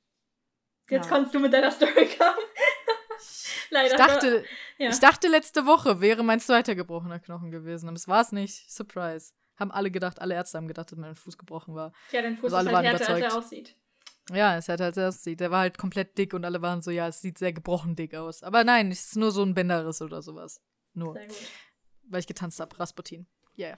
Jetzt 0.90 1.06
ja. 1.06 1.16
kannst 1.16 1.34
du 1.34 1.38
mit 1.38 1.52
deiner 1.52 1.70
Story 1.70 2.08
kommen. 2.18 2.46
Leider. 3.70 3.92
Ich 3.92 3.96
dachte, 3.96 4.44
ja. 4.78 4.90
ich 4.90 4.98
dachte, 4.98 5.28
letzte 5.28 5.66
Woche 5.66 6.00
wäre 6.00 6.24
mein 6.24 6.40
zweiter 6.40 6.74
gebrochener 6.74 7.20
Knochen 7.20 7.50
gewesen, 7.50 7.88
aber 7.88 7.96
es 7.96 8.08
war 8.08 8.22
es 8.22 8.32
nicht. 8.32 8.70
Surprise. 8.70 9.32
Haben 9.56 9.70
alle 9.70 9.90
gedacht, 9.90 10.20
alle 10.20 10.34
Ärzte 10.34 10.58
haben 10.58 10.68
gedacht, 10.68 10.90
dass 10.90 10.98
mein 10.98 11.14
Fuß 11.14 11.38
gebrochen 11.38 11.74
war. 11.74 11.92
Ja, 12.12 12.22
dein 12.22 12.36
Fuß 12.36 12.52
also 12.52 12.68
ist 12.68 12.74
halt 12.74 12.86
härter, 12.86 13.04
überzeugt. 13.04 13.24
als 13.24 13.34
er 13.34 13.38
aussieht. 13.38 13.76
Ja, 14.32 14.56
es 14.56 14.68
hat 14.68 14.80
halt 14.80 14.98
aussieht. 14.98 15.40
Der 15.40 15.50
war 15.50 15.60
halt 15.60 15.78
komplett 15.78 16.16
dick 16.16 16.34
und 16.34 16.44
alle 16.44 16.62
waren 16.62 16.82
so, 16.82 16.90
ja, 16.90 17.08
es 17.08 17.20
sieht 17.20 17.38
sehr 17.38 17.52
gebrochen 17.52 17.94
dick 17.94 18.14
aus. 18.14 18.42
Aber 18.42 18.64
nein, 18.64 18.90
es 18.90 19.06
ist 19.06 19.16
nur 19.16 19.32
so 19.32 19.42
ein 19.42 19.54
Bänderriss 19.54 20.02
oder 20.02 20.22
sowas. 20.22 20.60
Nur. 20.94 21.14
Sehr 21.14 21.26
gut. 21.26 21.36
Weil 22.04 22.20
ich 22.20 22.26
getanzt 22.26 22.58
habe. 22.58 22.78
Rasputin. 22.78 23.26
Yeah. 23.58 23.76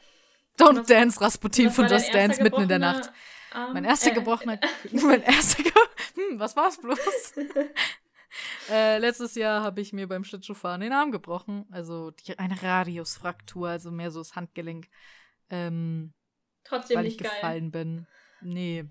Don't 0.58 0.88
Dance, 0.88 1.20
Rasputin 1.20 1.70
von 1.70 1.88
Just 1.88 2.12
Dance 2.12 2.42
mitten 2.42 2.62
in 2.62 2.68
der 2.68 2.78
Nacht. 2.78 3.12
Um, 3.54 3.74
mein 3.74 3.84
erster 3.84 4.12
äh, 4.12 4.14
gebrochener. 4.14 4.58
mein 4.92 5.22
erster. 5.22 5.62
hm, 6.14 6.38
was 6.38 6.56
war's 6.56 6.78
bloß? 6.78 6.98
Äh, 8.70 8.96
letztes 8.96 9.34
Jahr 9.34 9.62
habe 9.62 9.82
ich 9.82 9.92
mir 9.92 10.08
beim 10.08 10.24
Schlittschuhfahren 10.24 10.80
den 10.80 10.94
Arm 10.94 11.12
gebrochen. 11.12 11.66
Also 11.70 12.12
die, 12.12 12.38
eine 12.38 12.62
Radiusfraktur, 12.62 13.68
also 13.68 13.90
mehr 13.90 14.10
so 14.10 14.20
das 14.20 14.34
Handgelenk. 14.34 14.88
Ähm, 15.50 16.14
Trotzdem 16.64 16.96
weil 16.96 17.04
nicht 17.04 17.20
ich 17.20 17.30
gefallen 17.30 17.70
bin. 17.70 18.06
Nee. 18.40 18.86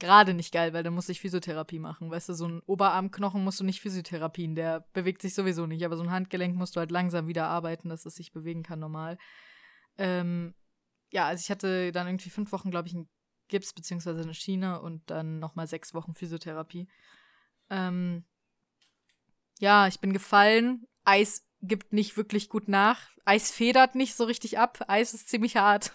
Gerade 0.00 0.34
nicht 0.34 0.52
geil, 0.52 0.72
weil 0.72 0.82
dann 0.82 0.94
muss 0.94 1.08
ich 1.08 1.20
Physiotherapie 1.20 1.78
machen. 1.78 2.10
Weißt 2.10 2.28
du, 2.30 2.34
so 2.34 2.48
ein 2.48 2.62
Oberarmknochen 2.66 3.44
musst 3.44 3.60
du 3.60 3.64
nicht 3.64 3.80
Physiotherapien, 3.80 4.56
der 4.56 4.84
bewegt 4.92 5.22
sich 5.22 5.34
sowieso 5.34 5.66
nicht. 5.66 5.84
Aber 5.84 5.96
so 5.96 6.02
ein 6.02 6.10
Handgelenk 6.10 6.56
musst 6.56 6.74
du 6.74 6.80
halt 6.80 6.90
langsam 6.90 7.28
wieder 7.28 7.46
arbeiten, 7.46 7.90
dass 7.90 8.06
es 8.06 8.16
sich 8.16 8.32
bewegen 8.32 8.64
kann 8.64 8.80
normal. 8.80 9.18
Ähm, 9.98 10.54
ja, 11.14 11.26
also 11.28 11.40
ich 11.40 11.50
hatte 11.50 11.92
dann 11.92 12.08
irgendwie 12.08 12.28
fünf 12.28 12.50
Wochen, 12.50 12.72
glaube 12.72 12.88
ich, 12.88 12.94
einen 12.94 13.08
Gips 13.46 13.72
beziehungsweise 13.72 14.22
eine 14.22 14.34
Schiene 14.34 14.80
und 14.80 15.08
dann 15.08 15.38
nochmal 15.38 15.68
sechs 15.68 15.94
Wochen 15.94 16.12
Physiotherapie. 16.12 16.88
Ähm, 17.70 18.24
ja, 19.60 19.86
ich 19.86 20.00
bin 20.00 20.12
gefallen. 20.12 20.88
Eis 21.04 21.46
gibt 21.62 21.92
nicht 21.92 22.16
wirklich 22.16 22.48
gut 22.48 22.66
nach. 22.66 23.00
Eis 23.24 23.52
federt 23.52 23.94
nicht 23.94 24.16
so 24.16 24.24
richtig 24.24 24.58
ab. 24.58 24.84
Eis 24.88 25.14
ist 25.14 25.28
ziemlich 25.28 25.56
hart. 25.56 25.94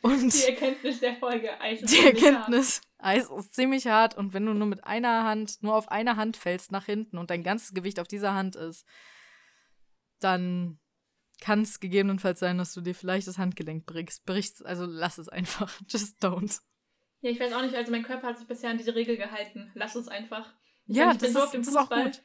Und 0.00 0.32
die 0.32 0.44
Erkenntnis 0.44 1.00
der 1.00 1.16
Folge, 1.16 1.60
Eis 1.60 1.82
ist 1.82 1.92
die 1.92 2.06
Erkenntnis, 2.06 2.80
hart. 2.98 3.18
Eis 3.18 3.28
ist 3.28 3.54
ziemlich 3.54 3.86
hart 3.86 4.16
und 4.16 4.32
wenn 4.32 4.46
du 4.46 4.54
nur 4.54 4.66
mit 4.66 4.84
einer 4.84 5.24
Hand, 5.24 5.62
nur 5.62 5.74
auf 5.74 5.90
einer 5.90 6.16
Hand 6.16 6.38
fällst 6.38 6.72
nach 6.72 6.86
hinten 6.86 7.18
und 7.18 7.30
dein 7.30 7.42
ganzes 7.42 7.74
Gewicht 7.74 8.00
auf 8.00 8.08
dieser 8.08 8.32
Hand 8.32 8.56
ist, 8.56 8.86
dann 10.20 10.78
kann 11.40 11.62
es 11.62 11.80
gegebenenfalls 11.80 12.40
sein, 12.40 12.58
dass 12.58 12.72
du 12.74 12.80
dir 12.80 12.94
vielleicht 12.94 13.28
das 13.28 13.38
Handgelenk 13.38 13.86
brichst. 13.86 14.24
brichst. 14.24 14.64
Also 14.64 14.86
lass 14.86 15.18
es 15.18 15.28
einfach. 15.28 15.72
Just 15.88 16.22
don't. 16.24 16.60
Ja, 17.20 17.30
ich 17.30 17.40
weiß 17.40 17.52
auch 17.52 17.62
nicht, 17.62 17.74
also 17.74 17.90
mein 17.90 18.02
Körper 18.02 18.28
hat 18.28 18.38
sich 18.38 18.46
bisher 18.46 18.70
an 18.70 18.78
diese 18.78 18.94
Regel 18.94 19.16
gehalten. 19.16 19.70
Lass 19.74 19.94
es 19.94 20.08
einfach. 20.08 20.52
Ich 20.86 20.96
ja, 20.96 21.06
meine, 21.06 21.18
das, 21.18 21.28
ist, 21.28 21.36
das 21.36 21.68
ist 21.68 21.76
auch 21.76 21.90
gut 21.90 22.20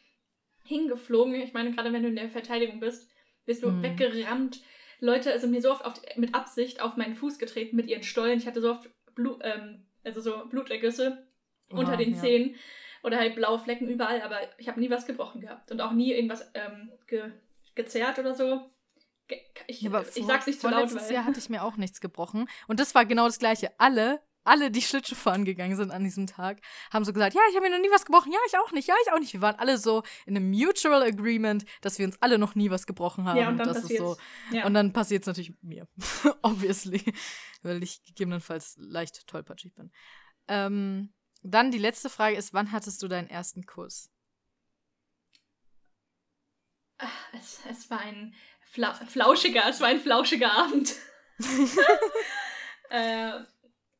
hingeflogen. 0.64 1.36
Ich 1.36 1.54
meine, 1.54 1.72
gerade 1.72 1.92
wenn 1.92 2.04
du 2.04 2.10
in 2.10 2.16
der 2.16 2.30
Verteidigung 2.30 2.80
bist, 2.80 3.10
wirst 3.46 3.64
du 3.64 3.70
mhm. 3.70 3.84
weggerammt. 3.84 4.62
Leute 5.00 5.38
sind 5.40 5.52
mir 5.52 5.62
so 5.62 5.72
oft 5.72 5.84
auf, 5.84 6.02
mit 6.16 6.36
Absicht 6.36 6.82
auf 6.82 6.96
meinen 6.96 7.16
Fuß 7.16 7.40
getreten 7.40 7.76
mit 7.76 7.88
ihren 7.88 8.04
Stollen. 8.04 8.38
Ich 8.38 8.48
hatte 8.48 8.62
so 8.62 8.72
oft 8.72 8.90
Blut, 9.16 9.40
ähm, 9.44 9.86
also 10.04 10.22
so 10.22 10.46
Blutergüsse 10.48 11.26
oh, 11.72 11.78
unter 11.78 11.98
den 11.98 12.14
ja. 12.14 12.20
Zähnen 12.20 12.56
oder 13.04 13.18
halt 13.18 13.36
blaue 13.36 13.60
Flecken 13.60 13.88
überall, 13.88 14.22
aber 14.22 14.38
ich 14.60 14.68
habe 14.68 14.80
nie 14.80 14.92
was 14.92 15.08
gebrochen 15.08 15.42
gehabt 15.42 15.72
und 15.72 15.82
auch 15.82 15.92
nie 15.92 16.14
irgendwas 16.14 16.52
ähm, 16.54 16.92
ge 17.08 17.32
gezerrt 17.74 18.20
oder 18.20 18.36
so. 18.36 18.70
Ich, 19.68 19.82
ja, 19.82 20.04
ich 20.16 20.26
sag's 20.26 20.48
nicht 20.48 20.60
zu 20.60 20.70
laut, 20.70 20.94
weil... 20.94 21.12
Jahr 21.12 21.26
hatte 21.26 21.40
ich 21.40 21.50
mir 21.50 21.64
auch 21.64 21.78
nichts 21.78 22.02
gebrochen. 22.02 22.50
Und 22.68 22.80
das 22.80 22.94
war 22.96 23.06
genau 23.06 23.26
das 23.26 23.40
Gleiche. 23.40 23.72
Alle 23.78 24.22
alle, 24.44 24.72
die 24.72 24.82
Schlittschuh 24.82 25.16
fahren 25.16 25.46
gegangen 25.46 25.76
sind 25.76 25.92
an 25.92 26.04
diesem 26.04 26.28
Tag, 26.28 26.62
haben 26.92 27.06
so 27.06 27.14
gesagt, 27.14 27.34
ja, 27.36 27.42
ich 27.50 27.56
habe 27.56 27.68
mir 27.68 27.76
noch 27.76 27.82
nie 27.82 27.92
was 27.92 28.06
gebrochen, 28.06 28.32
ja, 28.32 28.40
ich 28.48 28.58
auch 28.58 28.72
nicht, 28.72 28.88
ja, 28.88 28.96
ich 29.06 29.12
auch 29.12 29.20
nicht. 29.20 29.34
Wir 29.34 29.42
waren 29.42 29.56
alle 29.56 29.78
so 29.78 30.04
in 30.26 30.36
einem 30.36 30.50
Mutual 30.50 31.04
Agreement, 31.04 31.66
dass 31.82 32.00
wir 32.00 32.06
uns 32.06 32.18
alle 32.22 32.38
noch 32.38 32.56
nie 32.56 32.70
was 32.70 32.88
gebrochen 32.88 33.26
haben. 33.26 33.38
Ja, 33.38 33.50
und 33.50 33.58
dann 33.58 33.68
das 33.68 33.84
ist 33.84 33.98
so. 33.98 34.18
Ja. 34.52 34.66
Und 34.66 34.74
dann 34.74 34.94
passiert 34.94 35.22
es 35.22 35.28
natürlich 35.28 35.54
mir. 35.62 35.88
Obviously. 36.42 37.14
Weil 37.62 37.84
ich 37.84 38.04
gegebenenfalls 38.04 38.76
leicht 38.78 39.28
tollpatschig 39.28 39.76
bin. 39.76 39.92
Ähm, 40.48 41.14
dann 41.44 41.72
die 41.72 41.78
letzte 41.78 42.10
Frage 42.10 42.36
ist, 42.36 42.54
wann 42.54 42.72
hattest 42.72 43.02
du 43.04 43.08
deinen 43.08 43.30
ersten 43.30 43.66
Kuss? 43.66 44.10
Es, 47.34 47.62
es 47.70 47.90
war 47.90 48.00
ein 48.00 48.36
Fla 48.72 48.94
flauschiger, 48.94 49.64
es 49.68 49.82
war 49.82 49.90
ein 49.90 50.00
flauschiger 50.00 50.50
Abend. 50.50 50.96
äh, 52.90 53.32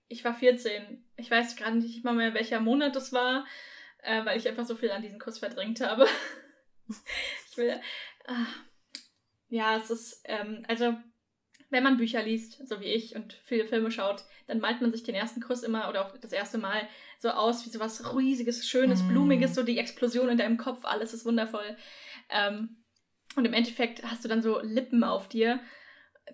ich 0.08 0.24
war 0.24 0.34
14. 0.34 1.06
Ich 1.18 1.30
weiß 1.30 1.58
gerade 1.58 1.78
nicht 1.78 2.06
mal 2.06 2.14
mehr, 2.14 2.34
welcher 2.34 2.62
Monat 2.62 2.96
das 2.96 3.12
war, 3.12 3.46
äh, 4.02 4.24
weil 4.24 4.38
ich 4.38 4.48
einfach 4.48 4.66
so 4.66 4.78
viel 4.78 4.90
an 4.92 5.02
diesen 5.02 5.20
Kuss 5.20 5.40
verdrängt 5.40 5.82
habe. 5.82 6.08
ich 6.88 7.58
will. 7.58 7.82
Äh, 8.28 8.46
ja, 9.50 9.76
es 9.76 9.90
ist, 9.90 10.22
ähm, 10.24 10.64
also, 10.70 10.96
wenn 11.70 11.84
man 11.84 11.98
Bücher 11.98 12.24
liest, 12.24 12.66
so 12.66 12.80
wie 12.80 12.94
ich, 12.94 13.18
und 13.18 13.34
viele 13.44 13.66
Filme 13.66 13.92
schaut, 13.92 14.24
dann 14.48 14.60
malt 14.60 14.80
man 14.80 14.94
sich 14.94 15.04
den 15.04 15.16
ersten 15.16 15.42
Kuss 15.42 15.64
immer 15.64 15.90
oder 15.90 16.06
auch 16.06 16.18
das 16.18 16.32
erste 16.32 16.58
Mal 16.58 16.88
so 17.20 17.30
aus 17.32 17.66
wie 17.66 17.70
so 17.70 17.82
was 17.82 18.16
riesiges, 18.16 18.66
schönes, 18.66 19.04
mm. 19.04 19.10
blumiges, 19.10 19.54
so 19.54 19.64
die 19.64 19.80
Explosion 19.80 20.30
in 20.30 20.38
deinem 20.38 20.58
Kopf, 20.58 20.86
alles 20.86 21.14
ist 21.14 21.26
wundervoll. 21.26 21.76
Ähm, 22.30 22.81
und 23.36 23.46
im 23.46 23.54
Endeffekt 23.54 24.04
hast 24.04 24.24
du 24.24 24.30
dann 24.30 24.42
so 24.42 24.60
Lippen 24.62 25.04
auf 25.04 25.30
dir, 25.30 25.60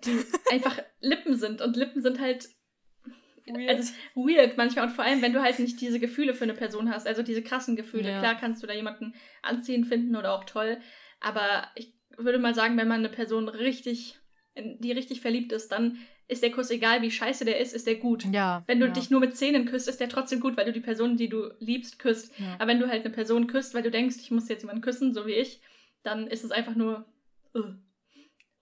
die 0.04 0.20
einfach 0.52 0.80
Lippen 1.00 1.36
sind. 1.36 1.62
Und 1.62 1.76
Lippen 1.76 2.02
sind 2.02 2.20
halt 2.20 2.48
weird. 3.48 3.70
Also 3.70 3.94
weird 4.16 4.58
manchmal 4.58 4.86
und 4.86 4.92
vor 4.92 5.06
allem, 5.06 5.22
wenn 5.22 5.34
du 5.34 5.42
halt 5.42 5.60
nicht 5.60 5.80
diese 5.80 6.00
Gefühle 6.00 6.34
für 6.34 6.44
eine 6.44 6.54
Person 6.54 6.90
hast, 6.90 7.08
also 7.08 7.24
diese 7.24 7.42
krassen 7.42 7.76
Gefühle. 7.76 8.10
Ja. 8.10 8.20
Klar 8.20 8.36
kannst 8.36 8.62
du 8.62 8.68
da 8.68 8.74
jemanden 8.74 9.14
anziehen 9.42 9.86
finden 9.86 10.16
oder 10.16 10.34
auch 10.34 10.44
toll, 10.44 10.80
aber 11.20 11.68
ich 11.76 11.94
würde 12.18 12.40
mal 12.40 12.56
sagen, 12.56 12.78
wenn 12.78 12.88
man 12.88 13.00
eine 13.00 13.10
Person 13.10 13.48
richtig, 13.48 14.20
die 14.56 14.92
richtig 14.92 15.22
verliebt 15.22 15.52
ist, 15.52 15.72
dann 15.72 16.00
ist 16.28 16.44
der 16.44 16.52
Kuss 16.52 16.72
egal, 16.72 17.02
wie 17.02 17.12
scheiße 17.12 17.46
der 17.46 17.60
ist, 17.60 17.74
ist 17.74 17.88
der 17.88 17.96
gut. 17.96 18.26
Ja. 18.34 18.64
Wenn 18.68 18.82
du 18.82 18.88
ja. 18.88 18.92
dich 18.92 19.10
nur 19.10 19.22
mit 19.22 19.38
Zähnen 19.38 19.66
küsst, 19.66 19.88
ist 19.88 20.02
der 20.02 20.10
trotzdem 20.10 20.42
gut, 20.42 20.58
weil 20.58 20.66
du 20.66 20.74
die 20.74 20.82
Person, 20.82 21.16
die 21.16 21.30
du 21.30 21.52
liebst, 21.60 22.00
küsst. 22.00 22.38
Ja. 22.38 22.56
Aber 22.56 22.68
wenn 22.68 22.80
du 22.80 22.90
halt 22.90 23.06
eine 23.06 23.14
Person 23.14 23.48
küsst, 23.48 23.74
weil 23.74 23.84
du 23.84 23.92
denkst, 23.92 24.18
ich 24.20 24.32
muss 24.32 24.50
jetzt 24.50 24.64
jemanden 24.64 24.82
küssen, 24.82 25.14
so 25.14 25.26
wie 25.26 25.34
ich, 25.34 25.62
dann 26.08 26.28
ist 26.28 26.44
es 26.44 26.52
einfach 26.52 26.76
nur 26.76 27.06
uh. 27.54 27.74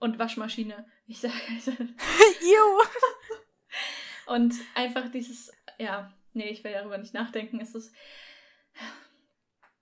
und 0.00 0.18
Waschmaschine. 0.18 0.86
Ich 1.06 1.20
sage 1.20 1.34
also. 1.54 1.72
Und 4.26 4.54
einfach 4.74 5.10
dieses, 5.10 5.52
ja, 5.78 6.12
nee, 6.32 6.48
ich 6.48 6.64
will 6.64 6.72
darüber 6.72 6.98
nicht 6.98 7.14
nachdenken. 7.14 7.60
Es 7.60 7.74
ist. 7.74 7.94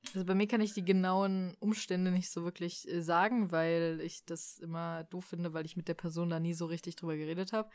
Also 0.06 0.26
bei 0.26 0.34
mir 0.34 0.46
kann 0.46 0.60
ich 0.60 0.74
die 0.74 0.84
genauen 0.84 1.56
Umstände 1.60 2.10
nicht 2.10 2.30
so 2.30 2.44
wirklich 2.44 2.86
äh, 2.86 3.00
sagen, 3.00 3.50
weil 3.50 4.00
ich 4.02 4.24
das 4.26 4.58
immer 4.58 5.04
doof 5.04 5.24
finde, 5.24 5.54
weil 5.54 5.64
ich 5.64 5.76
mit 5.76 5.88
der 5.88 5.94
Person 5.94 6.28
da 6.28 6.38
nie 6.38 6.52
so 6.52 6.66
richtig 6.66 6.96
drüber 6.96 7.16
geredet 7.16 7.52
habe. 7.52 7.70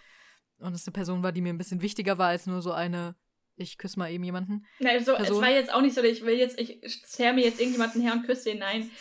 Und 0.60 0.74
es 0.74 0.86
eine 0.86 0.94
Person 0.94 1.24
war, 1.24 1.32
die 1.32 1.42
mir 1.42 1.50
ein 1.50 1.58
bisschen 1.58 1.82
wichtiger 1.82 2.18
war 2.18 2.28
als 2.28 2.46
nur 2.46 2.62
so 2.62 2.72
eine, 2.72 3.16
ich 3.56 3.78
küsse 3.78 3.98
mal 3.98 4.12
eben 4.12 4.24
jemanden. 4.24 4.66
Nein, 4.80 5.04
so, 5.04 5.16
es 5.16 5.32
war 5.32 5.50
jetzt 5.50 5.74
auch 5.74 5.82
nicht 5.82 5.96
so, 5.96 6.04
ich 6.04 6.24
will 6.24 6.38
jetzt, 6.38 6.60
ich 6.60 7.04
zerre 7.06 7.34
mir 7.34 7.44
jetzt 7.44 7.60
irgendjemanden 7.60 8.02
her 8.02 8.14
und 8.14 8.26
küsse 8.26 8.52
den. 8.52 8.60
Nein. 8.60 8.92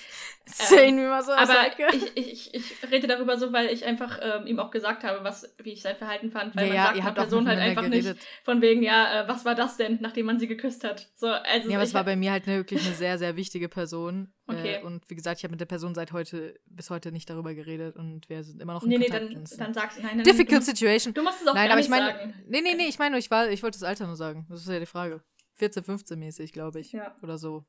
Sehen 0.49 0.97
ähm, 0.97 0.97
wir 0.97 1.09
mal 1.09 1.23
so 1.23 1.33
Aber 1.33 1.67
ich, 1.93 2.17
ich, 2.17 2.55
ich 2.55 2.91
rede 2.91 3.07
darüber 3.07 3.37
so, 3.37 3.53
weil 3.53 3.69
ich 3.69 3.85
einfach 3.85 4.19
ähm, 4.23 4.47
ihm 4.47 4.59
auch 4.59 4.71
gesagt 4.71 5.05
habe, 5.05 5.23
was, 5.23 5.55
wie 5.63 5.73
ich 5.73 5.83
sein 5.83 5.97
Verhalten 5.97 6.31
fand. 6.31 6.57
Weil 6.57 6.69
ja, 6.69 6.69
man 6.69 6.77
ja, 6.77 6.85
sagt 6.87 6.99
einer 7.01 7.13
Person 7.13 7.49
halt 7.49 7.59
einfach 7.59 7.83
geredet. 7.83 8.17
nicht 8.17 8.27
von 8.45 8.63
wegen, 8.63 8.83
ja, 8.83 9.23
äh, 9.23 9.29
was 9.29 9.45
war 9.45 9.55
das 9.55 9.77
denn, 9.77 9.99
nachdem 10.01 10.27
man 10.27 10.39
sie 10.39 10.47
geküsst 10.47 10.85
hat. 10.85 11.09
So, 11.17 11.29
also 11.29 11.69
ja, 11.69 11.77
aber 11.77 11.85
es 11.85 11.95
war 11.95 12.05
bei 12.05 12.17
mir 12.17 12.33
halt 12.33 12.47
eine, 12.47 12.57
wirklich 12.57 12.85
eine 12.85 12.95
sehr, 12.95 13.19
sehr 13.19 13.37
wichtige 13.37 13.69
Person. 13.69 14.33
Okay. 14.47 14.77
Äh, 14.77 14.83
und 14.83 15.09
wie 15.09 15.15
gesagt, 15.15 15.39
ich 15.39 15.45
habe 15.45 15.53
mit 15.53 15.61
der 15.61 15.67
Person 15.67 15.95
seit 15.95 16.13
heute, 16.13 16.59
bis 16.67 16.89
heute 16.89 17.13
nicht 17.13 17.29
darüber 17.29 17.55
geredet 17.55 17.97
und 17.97 18.29
wir 18.31 18.43
sind 18.43 18.63
immer 18.63 18.73
noch 18.73 18.83
in 18.83 18.89
nee, 18.89 18.99
Kontakt. 18.99 19.29
Nee, 19.29 19.35
dann, 19.35 19.59
dann 19.59 19.75
sagst 19.75 19.99
du, 19.99 20.03
nein, 20.03 20.17
nein, 20.17 20.25
Difficult 20.25 20.63
du, 20.63 20.65
situation. 20.65 21.13
Du 21.13 21.23
musst 21.23 21.43
es 21.43 21.47
auch 21.47 21.55
nein, 21.55 21.71
aber 21.71 21.81
ich 21.81 21.89
meine, 21.89 22.07
sagen. 22.07 22.35
Nee, 22.49 22.63
nee, 22.63 22.75
nee, 22.75 22.89
ich 22.89 22.99
meine, 22.99 23.19
ich, 23.19 23.27
ich 23.27 23.31
wollte 23.63 23.79
das 23.79 23.83
Alter 23.83 24.07
nur 24.07 24.17
sagen. 24.17 24.47
Das 24.49 24.61
ist 24.61 24.69
ja 24.69 24.81
die 24.81 24.87
Frage. 24.87 25.23
14, 25.59 25.85
15 25.85 26.19
mäßig, 26.19 26.53
glaube 26.53 26.81
ich. 26.81 26.93
Ja. 26.93 27.15
Oder 27.23 27.37
so. 27.37 27.65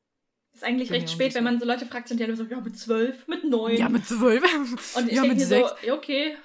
Ist 0.54 0.64
eigentlich 0.64 0.90
recht 0.90 1.10
spät, 1.10 1.34
wenn 1.34 1.44
man 1.44 1.58
so 1.58 1.64
Leute 1.64 1.86
fragt, 1.86 2.08
sind 2.08 2.18
die 2.18 2.24
alle 2.24 2.36
so, 2.36 2.44
ja, 2.44 2.60
mit 2.60 2.78
zwölf, 2.78 3.26
mit 3.28 3.44
neun. 3.44 3.76
Ja, 3.76 3.88
mit 3.88 4.06
zwölf. 4.06 4.42
Und 4.96 5.08
ich 5.08 5.14
ja, 5.14 5.22
denke 5.22 5.36
mir 5.36 5.46
so, 5.46 5.54
ja, 5.54 5.94
okay. 5.94 6.36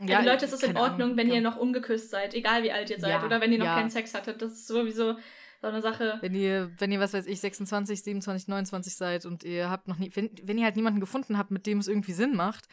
Ja, 0.00 0.20
Leute, 0.20 0.44
es 0.44 0.52
ist 0.52 0.62
in 0.62 0.76
Ordnung, 0.76 1.02
Ahnung, 1.02 1.16
wenn 1.16 1.30
ihr 1.30 1.40
noch 1.40 1.56
ungeküsst 1.56 2.10
seid, 2.10 2.34
egal 2.34 2.62
wie 2.62 2.70
alt 2.70 2.88
ihr 2.90 3.00
seid, 3.00 3.10
ja, 3.10 3.24
oder 3.24 3.40
wenn 3.40 3.52
ihr 3.52 3.58
noch 3.58 3.66
ja. 3.66 3.76
keinen 3.76 3.90
Sex 3.90 4.14
hattet. 4.14 4.40
Das 4.40 4.52
ist 4.52 4.68
sowieso 4.68 5.16
so 5.60 5.66
eine 5.66 5.82
Sache. 5.82 6.18
Wenn 6.20 6.34
ihr, 6.34 6.70
wenn 6.78 6.92
ihr, 6.92 7.00
was 7.00 7.14
weiß 7.14 7.26
ich, 7.26 7.40
26, 7.40 8.02
27, 8.02 8.48
29 8.48 8.94
seid 8.94 9.26
und 9.26 9.42
ihr 9.42 9.70
habt 9.70 9.88
noch 9.88 9.98
nie, 9.98 10.10
wenn, 10.14 10.30
wenn 10.44 10.58
ihr 10.58 10.64
halt 10.64 10.76
niemanden 10.76 11.00
gefunden 11.00 11.36
habt, 11.36 11.50
mit 11.50 11.66
dem 11.66 11.78
es 11.78 11.88
irgendwie 11.88 12.12
Sinn 12.12 12.36
macht, 12.36 12.68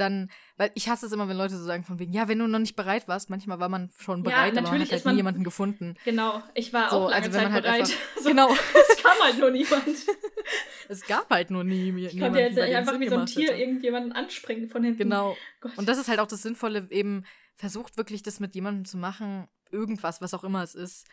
dann, 0.00 0.30
weil 0.56 0.70
ich 0.74 0.88
hasse 0.88 1.06
es 1.06 1.12
immer, 1.12 1.28
wenn 1.28 1.36
Leute 1.36 1.56
so 1.56 1.64
sagen 1.64 1.84
von 1.84 1.98
wegen, 1.98 2.12
ja, 2.12 2.28
wenn 2.28 2.38
du 2.38 2.46
noch 2.46 2.58
nicht 2.58 2.76
bereit 2.76 3.08
warst, 3.08 3.30
manchmal 3.30 3.60
war 3.60 3.68
man 3.68 3.90
schon 3.98 4.22
bereit, 4.22 4.54
ja, 4.54 4.60
aber 4.60 4.70
man 4.70 4.80
hat 4.80 4.90
halt 4.90 5.04
man, 5.04 5.14
nie 5.14 5.18
jemanden 5.18 5.44
gefunden. 5.44 5.96
Genau, 6.04 6.42
ich 6.54 6.72
war 6.72 6.90
so, 6.90 6.96
auch 6.96 7.10
lange 7.10 7.16
also 7.16 7.26
wenn 7.26 7.32
Zeit 7.32 7.44
man 7.44 7.52
halt 7.52 7.64
bereit. 7.64 7.80
Einfach, 7.80 7.98
so, 8.22 8.28
genau. 8.28 8.50
es 8.52 9.02
kam 9.02 9.18
halt 9.22 9.38
nur 9.38 9.50
niemand. 9.50 9.84
es 10.88 11.06
gab 11.06 11.30
halt 11.30 11.50
nur 11.50 11.64
nie 11.64 11.88
ich 11.88 11.92
niemanden. 11.92 12.16
Ich 12.16 12.20
konnte 12.20 12.40
jetzt 12.40 12.58
einfach 12.58 13.00
wie 13.00 13.08
so 13.08 13.16
ein 13.16 13.26
Tier 13.26 13.48
hätte. 13.48 13.60
irgendjemanden 13.60 14.12
anspringen 14.12 14.68
von 14.68 14.82
hinten. 14.82 14.98
Genau. 14.98 15.36
Gott. 15.60 15.76
Und 15.76 15.88
das 15.88 15.98
ist 15.98 16.08
halt 16.08 16.20
auch 16.20 16.26
das 16.26 16.42
Sinnvolle, 16.42 16.86
eben 16.90 17.24
versucht 17.56 17.96
wirklich 17.96 18.22
das 18.22 18.40
mit 18.40 18.54
jemandem 18.54 18.84
zu 18.84 18.96
machen, 18.96 19.48
irgendwas, 19.70 20.20
was 20.20 20.34
auch 20.34 20.44
immer 20.44 20.62
es 20.62 20.74
ist. 20.74 21.06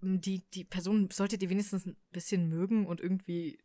Die, 0.00 0.44
die 0.54 0.64
Person 0.64 1.08
sollte 1.10 1.38
die 1.38 1.50
wenigstens 1.50 1.86
ein 1.86 1.96
bisschen 2.12 2.48
mögen 2.48 2.86
und 2.86 3.00
irgendwie 3.00 3.58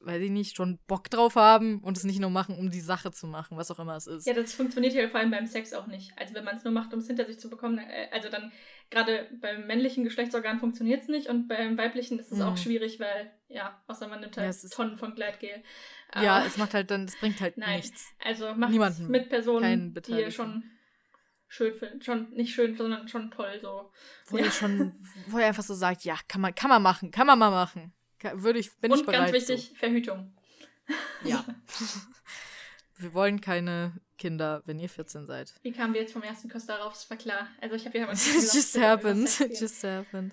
weiß 0.00 0.22
ich 0.22 0.30
nicht, 0.30 0.56
schon 0.56 0.78
Bock 0.86 1.10
drauf 1.10 1.36
haben 1.36 1.80
und 1.80 1.96
es 1.96 2.04
nicht 2.04 2.20
nur 2.20 2.30
machen, 2.30 2.56
um 2.56 2.70
die 2.70 2.80
Sache 2.80 3.10
zu 3.10 3.26
machen, 3.26 3.56
was 3.56 3.70
auch 3.70 3.78
immer 3.78 3.96
es 3.96 4.06
ist. 4.06 4.26
Ja, 4.26 4.34
das 4.34 4.52
funktioniert 4.52 4.94
ja 4.94 5.08
vor 5.08 5.20
allem 5.20 5.30
beim 5.30 5.46
Sex 5.46 5.72
auch 5.72 5.86
nicht. 5.86 6.12
Also 6.16 6.34
wenn 6.34 6.44
man 6.44 6.56
es 6.56 6.64
nur 6.64 6.72
macht, 6.72 6.92
um 6.92 7.00
es 7.00 7.06
hinter 7.06 7.24
sich 7.24 7.38
zu 7.38 7.50
bekommen, 7.50 7.78
äh, 7.78 8.08
also 8.12 8.28
dann 8.28 8.52
gerade 8.90 9.28
beim 9.40 9.66
männlichen 9.66 10.04
Geschlechtsorgan 10.04 10.58
funktioniert 10.58 11.02
es 11.02 11.08
nicht 11.08 11.28
und 11.28 11.48
beim 11.48 11.76
weiblichen 11.76 12.18
ist 12.18 12.30
es 12.30 12.38
mhm. 12.38 12.44
auch 12.44 12.56
schwierig, 12.56 13.00
weil, 13.00 13.32
ja, 13.48 13.82
außer 13.86 14.06
man 14.08 14.20
nimmt 14.20 14.36
halt 14.36 14.54
ja, 14.54 14.68
Tonnen 14.68 14.96
von 14.98 15.14
Gleitgel. 15.14 15.62
Ja, 16.14 16.44
es 16.46 16.56
macht 16.56 16.74
halt 16.74 16.90
dann, 16.90 17.04
es 17.04 17.16
bringt 17.16 17.40
halt 17.40 17.58
Nein. 17.58 17.76
nichts. 17.76 18.12
Also 18.24 18.54
macht 18.54 18.74
es 18.74 18.98
mit 19.00 19.28
Personen, 19.28 19.94
die 20.06 20.12
ihr 20.12 20.30
schon 20.30 20.62
schön 21.48 21.74
findet. 21.74 22.04
Schon 22.04 22.30
nicht 22.30 22.54
schön, 22.54 22.76
sondern 22.76 23.08
schon 23.08 23.30
toll 23.30 23.58
so. 23.60 23.90
Wo 24.26 24.38
ja. 24.38 24.44
ihr 24.44 24.50
schon, 24.50 24.94
wo 25.28 25.38
ihr 25.38 25.46
einfach 25.46 25.62
so 25.62 25.74
sagt, 25.74 26.04
ja, 26.04 26.16
kann 26.28 26.40
man, 26.40 26.54
kann 26.54 26.70
man 26.70 26.82
machen, 26.82 27.10
kann 27.10 27.26
man 27.26 27.38
mal 27.38 27.50
machen. 27.50 27.92
Würde 28.34 28.58
ich, 28.58 28.74
bin 28.78 28.92
Und 28.92 29.00
ich 29.00 29.06
bereit. 29.06 29.32
ganz 29.32 29.32
wichtig, 29.32 29.70
so. 29.70 29.74
Verhütung. 29.76 30.32
Ja. 31.24 31.44
wir 32.98 33.14
wollen 33.14 33.40
keine 33.40 33.92
Kinder, 34.18 34.62
wenn 34.66 34.78
ihr 34.78 34.88
14 34.88 35.26
seid. 35.26 35.54
Wie 35.62 35.72
kamen 35.72 35.94
wir 35.94 36.00
jetzt 36.00 36.12
vom 36.12 36.22
ersten 36.22 36.48
Kuss 36.48 36.66
darauf? 36.66 36.92
Das 36.92 37.10
war 37.10 37.16
klar. 37.16 37.48
Also 37.60 37.74
ich 37.76 37.86
habe 37.86 37.98
ja 37.98 38.10
Just 38.12 38.78
happened. 38.78 39.28
Just 39.60 39.84
happened. 39.84 40.32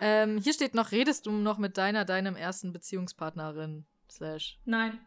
Ähm, 0.00 0.38
hier 0.38 0.52
steht 0.52 0.74
noch, 0.74 0.92
redest 0.92 1.26
du 1.26 1.32
noch 1.32 1.58
mit 1.58 1.78
deiner, 1.78 2.04
deinem 2.04 2.36
ersten 2.36 2.72
Beziehungspartnerin? 2.72 3.86
Slash. 4.10 4.58
Nein. 4.64 4.98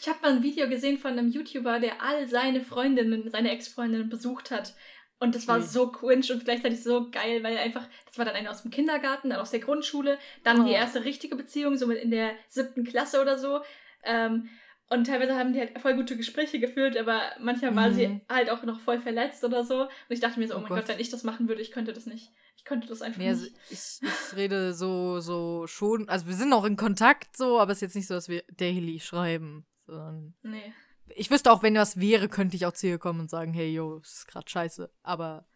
ich 0.00 0.08
habe 0.08 0.20
mal 0.22 0.32
ein 0.32 0.42
Video 0.42 0.68
gesehen 0.68 0.98
von 0.98 1.12
einem 1.12 1.30
YouTuber, 1.30 1.80
der 1.80 2.02
all 2.02 2.28
seine 2.28 2.62
Freundinnen, 2.64 3.30
seine 3.30 3.50
Ex-Freundinnen 3.50 4.08
besucht 4.08 4.50
hat. 4.50 4.74
Und 5.22 5.36
das 5.36 5.46
war 5.46 5.58
mhm. 5.58 5.62
so 5.62 5.86
cringe 5.92 6.26
und 6.32 6.44
gleichzeitig 6.44 6.82
so 6.82 7.08
geil, 7.08 7.44
weil 7.44 7.56
einfach, 7.56 7.86
das 8.06 8.18
war 8.18 8.24
dann 8.24 8.34
eine 8.34 8.50
aus 8.50 8.62
dem 8.62 8.72
Kindergarten, 8.72 9.30
dann 9.30 9.38
aus 9.38 9.52
der 9.52 9.60
Grundschule, 9.60 10.18
dann 10.42 10.62
oh. 10.62 10.64
die 10.64 10.72
erste 10.72 11.04
richtige 11.04 11.36
Beziehung, 11.36 11.76
so 11.76 11.88
in 11.92 12.10
der 12.10 12.32
siebten 12.48 12.82
Klasse 12.82 13.22
oder 13.22 13.38
so. 13.38 13.60
Ähm, 14.02 14.48
und 14.90 15.06
teilweise 15.06 15.36
haben 15.36 15.52
die 15.52 15.60
halt 15.60 15.78
voll 15.78 15.94
gute 15.94 16.16
Gespräche 16.16 16.58
geführt, 16.58 16.96
aber 16.96 17.20
manchmal 17.38 17.70
mhm. 17.70 17.76
war 17.76 17.92
sie 17.92 18.08
mhm. 18.08 18.20
halt 18.28 18.50
auch 18.50 18.64
noch 18.64 18.80
voll 18.80 18.98
verletzt 18.98 19.44
oder 19.44 19.62
so. 19.62 19.82
Und 19.82 19.90
ich 20.08 20.18
dachte 20.18 20.40
mir 20.40 20.48
so, 20.48 20.54
oh, 20.54 20.56
oh 20.56 20.60
mein 20.62 20.70
Gott. 20.70 20.78
Gott. 20.80 20.88
wenn 20.88 20.98
ich 20.98 21.10
das 21.10 21.22
machen 21.22 21.46
würde, 21.46 21.62
ich 21.62 21.70
könnte 21.70 21.92
das 21.92 22.06
nicht. 22.06 22.32
Ich 22.56 22.64
könnte 22.64 22.88
das 22.88 23.00
einfach 23.00 23.20
nee, 23.20 23.28
also 23.28 23.44
nicht. 23.44 23.56
Ich, 23.70 24.00
ich 24.02 24.36
rede 24.36 24.74
so, 24.74 25.20
so 25.20 25.68
schon, 25.68 26.08
also 26.08 26.26
wir 26.26 26.34
sind 26.34 26.52
auch 26.52 26.64
in 26.64 26.74
Kontakt 26.74 27.36
so, 27.36 27.60
aber 27.60 27.70
es 27.70 27.78
ist 27.78 27.82
jetzt 27.82 27.94
nicht 27.94 28.08
so, 28.08 28.14
dass 28.14 28.28
wir 28.28 28.42
daily 28.56 28.98
schreiben. 28.98 29.66
Sondern 29.86 30.34
nee 30.42 30.74
ich 31.16 31.30
wüsste 31.30 31.52
auch, 31.52 31.62
wenn 31.62 31.74
was 31.74 32.00
wäre, 32.00 32.28
könnte 32.28 32.56
ich 32.56 32.66
auch 32.66 32.72
zu 32.72 32.86
ihr 32.86 32.98
kommen 32.98 33.20
und 33.20 33.30
sagen, 33.30 33.52
hey, 33.52 33.72
yo, 33.72 33.98
das 33.98 34.12
ist 34.12 34.26
gerade 34.26 34.48
scheiße. 34.48 34.92
Aber 35.02 35.46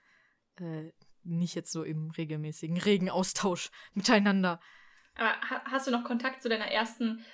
äh, 0.61 0.93
nicht 1.23 1.55
jetzt 1.55 1.73
so 1.73 1.83
im 1.83 2.11
regelmäßigen, 2.11 2.77
regen 2.79 3.11
Austausch 3.11 3.71
miteinander. 3.95 4.61
Aber 5.17 5.35
hast 5.65 5.87
du 5.87 5.91
noch 5.91 6.05
Kontakt 6.05 6.43
zu 6.43 6.49
deiner 6.49 6.71
ersten 6.71 7.25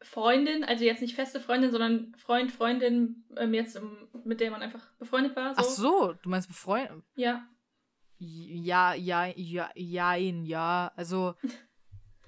Freundin, 0.00 0.62
also 0.62 0.84
jetzt 0.84 1.02
nicht 1.02 1.16
feste 1.16 1.40
Freundin, 1.40 1.72
sondern 1.72 2.14
Freund, 2.16 2.52
Freundin, 2.52 3.24
ähm, 3.36 3.52
jetzt 3.52 3.80
mit 4.24 4.40
der 4.40 4.52
man 4.52 4.62
einfach 4.62 4.86
befreundet 4.98 5.34
war. 5.34 5.54
So. 5.54 5.60
Ach 5.60 5.64
so, 5.64 6.12
du 6.22 6.28
meinst 6.28 6.48
befreundet? 6.48 7.02
Ja. 7.16 7.48
Ja, 8.18 8.94
ja, 8.94 9.26
ja, 9.26 9.70
ja, 9.74 10.14
ja. 10.14 10.92
Also, 10.96 11.34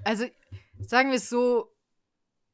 also 0.05 0.27
sagen 0.81 1.11
wir 1.11 1.17
es 1.17 1.29
so, 1.29 1.73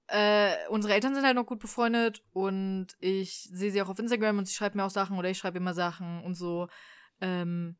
äh, 0.09 0.55
unsere 0.69 0.95
Eltern 0.95 1.15
sind 1.15 1.25
halt 1.25 1.35
noch 1.35 1.47
gut 1.47 1.59
befreundet 1.59 2.23
und 2.33 2.89
ich 3.01 3.49
sehe 3.53 3.71
sie 3.71 3.83
auch 3.83 3.89
auf 3.89 3.99
Instagram 3.99 4.39
und 4.39 4.47
sie 4.47 4.55
schreibt 4.55 4.77
mir 4.77 4.85
auch 4.85 4.91
Sachen 4.91 5.19
oder 5.19 5.31
ich 5.31 5.39
schreibe 5.39 5.59
immer 5.59 5.75
Sachen 5.75 6.23
und 6.23 6.35
so. 6.35 6.69
Ähm, 7.21 7.77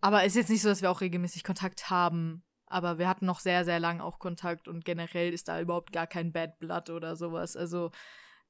aber 0.00 0.24
ist 0.24 0.34
jetzt 0.34 0.50
nicht 0.50 0.62
so, 0.62 0.68
dass 0.68 0.82
wir 0.82 0.90
auch 0.90 1.00
regelmäßig 1.00 1.44
Kontakt 1.44 1.88
haben. 1.88 2.44
Aber 2.66 2.98
wir 2.98 3.06
hatten 3.06 3.26
noch 3.26 3.38
sehr, 3.38 3.64
sehr 3.64 3.78
lang 3.78 4.00
auch 4.00 4.18
Kontakt 4.18 4.66
und 4.66 4.84
generell 4.84 5.32
ist 5.32 5.48
da 5.48 5.60
überhaupt 5.60 5.92
gar 5.92 6.06
kein 6.06 6.32
Bad 6.32 6.58
Blood 6.58 6.90
oder 6.90 7.16
sowas. 7.16 7.56
Also, 7.56 7.90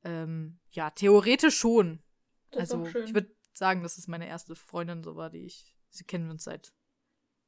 ähm, 0.05 0.61
ja, 0.71 0.91
theoretisch 0.91 1.57
schon. 1.57 2.03
Das 2.51 2.73
also, 2.73 2.87
ich 2.87 3.15
würde 3.15 3.35
sagen, 3.53 3.83
dass 3.83 3.99
es 3.99 4.09
meine 4.09 4.29
erste 4.29 4.55
Freundin 4.55 5.03
so 5.03 5.17
war, 5.17 5.29
die 5.29 5.45
ich. 5.45 5.77
Sie 5.91 6.05
kennen 6.05 6.31
uns 6.31 6.45
seit 6.45 6.73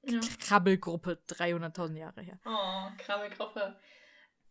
ja. 0.03 0.21
Krabbelgruppe 0.41 1.23
300.000 1.29 1.97
Jahre 1.97 2.21
her. 2.21 2.39
Oh, 2.45 2.91
Krabbelgruppe. 2.99 3.79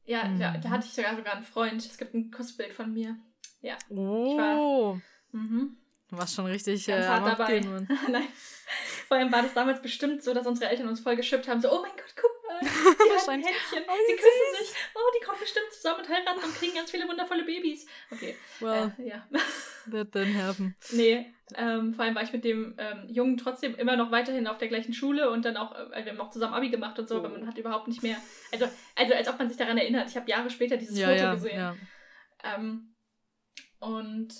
Ja, 0.05 0.25
mhm. 0.25 0.39
da, 0.39 0.57
da, 0.57 0.69
hatte 0.69 0.85
ich 0.85 0.93
sogar 0.93 1.15
sogar 1.15 1.35
einen 1.35 1.43
Freund. 1.43 1.85
Es 1.85 1.97
gibt 1.97 2.13
ein 2.13 2.31
Kussbild 2.31 2.73
von 2.73 2.91
mir. 2.93 3.17
Ja. 3.61 3.77
Oh. 3.89 4.27
Ich 4.31 4.37
war, 4.37 5.01
mhm. 5.31 5.77
Du 6.09 6.17
warst 6.19 6.35
schon 6.35 6.45
richtig 6.45 6.85
Ganz 6.85 7.05
äh, 7.05 7.07
hart 7.07 7.39
dabei. 7.39 7.59
Nein. 8.11 8.27
Vor 9.07 9.17
allem 9.17 9.31
war 9.31 9.41
das 9.41 9.53
damals 9.53 9.81
bestimmt 9.81 10.21
so, 10.23 10.33
dass 10.33 10.45
unsere 10.45 10.69
Eltern 10.69 10.87
uns 10.87 10.99
voll 10.99 11.15
geschippt 11.15 11.47
haben. 11.47 11.59
So, 11.59 11.71
oh 11.71 11.81
mein 11.81 11.91
Gott, 11.91 12.13
guck 12.15 12.31
mal. 12.47 12.59
Die 12.61 12.67
haben 12.67 13.41
Händchen. 13.41 13.83
Oh, 13.87 13.97
sie 14.07 14.13
küssen 14.13 14.65
sich. 14.65 14.75
Oh, 14.93 14.99
die 15.19 15.25
kommen 15.25 15.39
bestimmt 15.39 15.71
zusammen 15.73 16.01
und 16.01 16.09
heiraten 16.09 16.43
und 16.43 16.55
kriegen 16.55 16.75
ganz 16.75 16.91
viele 16.91 17.07
wundervolle 17.07 17.43
Babys. 17.43 17.87
Okay. 18.11 18.35
Well, 18.59 18.91
äh, 18.99 19.09
ja. 19.09 19.27
that 19.91 20.13
didn't 20.13 20.39
happen. 20.39 20.75
Nee, 20.91 21.33
ähm, 21.57 21.93
vor 21.93 22.05
allem 22.05 22.15
war 22.15 22.23
ich 22.23 22.33
mit 22.33 22.43
dem 22.43 22.75
ähm, 22.77 23.07
Jungen 23.07 23.37
trotzdem 23.37 23.75
immer 23.75 23.95
noch 23.95 24.11
weiterhin 24.11 24.47
auf 24.47 24.57
der 24.57 24.67
gleichen 24.67 24.93
Schule 24.93 25.29
und 25.29 25.45
dann 25.45 25.57
auch, 25.57 25.73
äh, 25.91 26.05
wir 26.05 26.11
haben 26.11 26.21
auch 26.21 26.29
zusammen 26.29 26.53
Abi 26.53 26.69
gemacht 26.69 26.97
und 26.99 27.07
so, 27.07 27.15
oh. 27.15 27.17
aber 27.19 27.29
man 27.29 27.47
hat 27.47 27.57
überhaupt 27.57 27.87
nicht 27.87 28.03
mehr, 28.03 28.17
also, 28.51 28.65
also 28.95 29.13
als 29.13 29.27
ob 29.27 29.39
man 29.39 29.47
sich 29.47 29.57
daran 29.57 29.77
erinnert. 29.77 30.09
Ich 30.09 30.15
habe 30.15 30.29
Jahre 30.29 30.49
später 30.49 30.77
dieses 30.77 30.97
ja, 30.97 31.07
Foto 31.07 31.19
ja, 31.19 31.33
gesehen. 31.33 31.57
Ja. 31.57 31.75
Ähm, 32.43 32.95
und 33.79 34.33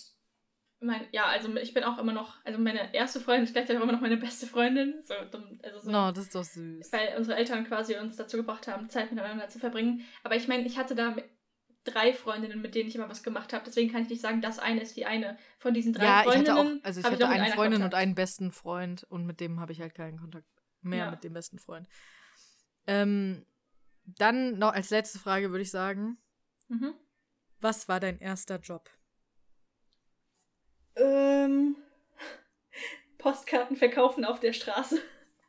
mein, 0.84 1.02
ja, 1.12 1.26
also 1.26 1.56
ich 1.56 1.74
bin 1.74 1.84
auch 1.84 1.98
immer 1.98 2.14
noch, 2.14 2.36
also 2.44 2.60
meine 2.60 2.94
erste 2.94 3.20
Freundin 3.20 3.46
ist 3.46 3.54
gleichzeitig 3.54 3.80
auch 3.80 3.84
immer 3.84 3.94
noch 3.94 4.02
meine 4.02 4.18
beste 4.18 4.46
Freundin. 4.46 4.96
So 5.02 5.14
also 5.14 5.80
so, 5.80 5.92
no, 5.92 6.12
das 6.12 6.26
ist 6.26 6.36
doch 6.36 6.44
süß. 6.44 6.92
Weil 6.92 7.16
unsere 7.18 7.38
Eltern 7.38 7.66
quasi 7.66 7.96
uns 7.96 8.18
dazu 8.18 8.38
gebracht 8.38 8.68
haben, 8.68 8.90
Zeit 8.90 9.12
miteinander 9.12 9.48
zu 9.48 9.60
verbringen. 9.60 10.06
Aber 10.24 10.36
ich 10.36 10.48
meine, 10.48 10.66
ich 10.66 10.78
hatte 10.78 10.96
da 10.96 11.16
drei 11.84 12.14
Freundinnen, 12.14 12.62
mit 12.62 12.76
denen 12.76 12.90
ich 12.90 12.96
immer 12.96 13.10
was 13.10 13.24
gemacht 13.24 13.54
habe. 13.54 13.66
Deswegen 13.66 13.92
kann 13.92 14.04
ich 14.04 14.10
nicht 14.10 14.22
sagen, 14.22 14.42
das 14.42 14.60
eine 14.60 14.82
ist 14.82 14.96
die 14.96 15.06
eine. 15.06 15.38
Von 15.58 15.74
diesen 15.74 15.94
drei 15.94 16.06
ja, 16.06 16.24
Freundinnen. 16.24 16.44
Ich 16.44 16.50
hatte 16.52 16.60
auch, 16.60 16.86
also 16.86 17.00
ich 17.00 17.06
hatte 17.06 17.24
ich 17.24 17.26
eine 17.26 17.54
Freundin 17.54 17.82
Kontakt. 17.82 17.94
und 17.94 18.00
einen 18.00 18.16
besten 18.16 18.52
Freund 18.52 19.04
und 19.04 19.26
mit 19.26 19.40
dem 19.40 19.60
habe 19.60 19.72
ich 19.72 19.82
halt 19.82 19.94
keinen 19.94 20.20
Kontakt 20.20 20.48
mehr 20.82 21.06
ja. 21.06 21.12
mit 21.12 21.24
dem 21.24 21.34
besten 21.34 21.60
Freund. 21.60 21.88
Ähm, 22.88 23.46
dann 24.06 24.58
noch 24.58 24.74
als 24.74 24.90
letzte 24.90 25.20
Frage 25.20 25.52
würde 25.52 25.64
ich 25.64 25.72
sagen: 25.72 26.18
mhm. 26.68 26.94
Was 27.60 27.88
war 27.88 28.00
dein 28.00 28.20
erster 28.20 28.60
Job? 28.60 28.90
Ähm, 30.96 31.76
Postkarten 33.18 33.78
verkaufen 33.78 34.26
auf 34.26 34.40
der 34.40 34.54
Straße. 34.54 35.00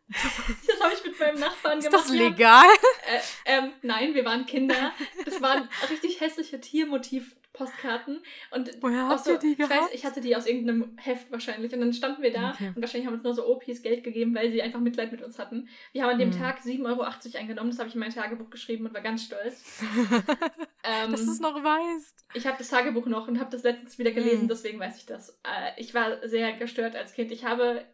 Das 0.66 0.80
habe 0.80 0.94
ich 0.94 1.04
mit 1.04 1.18
meinem 1.18 1.40
Nachbarn 1.40 1.80
gemacht. 1.80 1.94
Ist 1.94 2.10
das 2.10 2.10
legal? 2.10 2.66
Äh, 3.06 3.56
ähm, 3.56 3.72
nein, 3.82 4.14
wir 4.14 4.24
waren 4.24 4.44
Kinder. 4.46 4.92
Das 5.24 5.40
waren 5.40 5.68
richtig 5.90 6.20
hässliche 6.20 6.60
Tiermotiv 6.60 7.34
Postkarten. 7.54 8.20
Und 8.50 8.70
Woher 8.82 9.08
habt 9.08 9.24
so, 9.24 9.32
ihr 9.32 9.38
die 9.38 9.56
gehabt? 9.56 9.72
Ich 9.72 9.80
weiß, 9.80 9.88
ich 9.92 10.04
hatte 10.04 10.20
die 10.20 10.36
aus 10.36 10.46
irgendeinem 10.46 10.96
Heft 10.98 11.30
wahrscheinlich. 11.30 11.72
Und 11.72 11.80
dann 11.80 11.92
standen 11.92 12.20
wir 12.20 12.32
da 12.32 12.50
okay. 12.50 12.72
und 12.74 12.82
wahrscheinlich 12.82 13.06
haben 13.06 13.14
uns 13.14 13.22
nur 13.22 13.32
so 13.32 13.46
OPs 13.46 13.80
Geld 13.82 14.04
gegeben, 14.04 14.34
weil 14.34 14.50
sie 14.50 14.60
einfach 14.60 14.80
Mitleid 14.80 15.12
mit 15.12 15.22
uns 15.22 15.38
hatten. 15.38 15.68
Wir 15.92 16.02
haben 16.02 16.10
an 16.10 16.18
dem 16.18 16.30
mhm. 16.30 16.38
Tag 16.38 16.60
7,80 16.60 16.84
Euro 16.84 17.02
eingenommen. 17.38 17.70
Das 17.70 17.78
habe 17.78 17.88
ich 17.88 17.94
in 17.94 18.00
mein 18.00 18.12
Tagebuch 18.12 18.50
geschrieben 18.50 18.86
und 18.86 18.92
war 18.92 19.00
ganz 19.00 19.24
stolz. 19.24 19.62
ähm, 20.82 21.12
Dass 21.12 21.24
du 21.24 21.30
es 21.30 21.40
noch 21.40 21.54
weißt. 21.54 22.26
Ich 22.34 22.46
habe 22.46 22.58
das 22.58 22.68
Tagebuch 22.68 23.06
noch 23.06 23.28
und 23.28 23.38
habe 23.38 23.50
das 23.50 23.62
letztens 23.62 23.98
wieder 23.98 24.10
gelesen, 24.10 24.44
mhm. 24.44 24.48
deswegen 24.48 24.80
weiß 24.80 24.98
ich 24.98 25.06
das. 25.06 25.30
Äh, 25.44 25.80
ich 25.80 25.94
war 25.94 26.26
sehr 26.28 26.52
gestört 26.54 26.96
als 26.96 27.14
Kind. 27.14 27.30
Ich 27.30 27.44
habe 27.44 27.84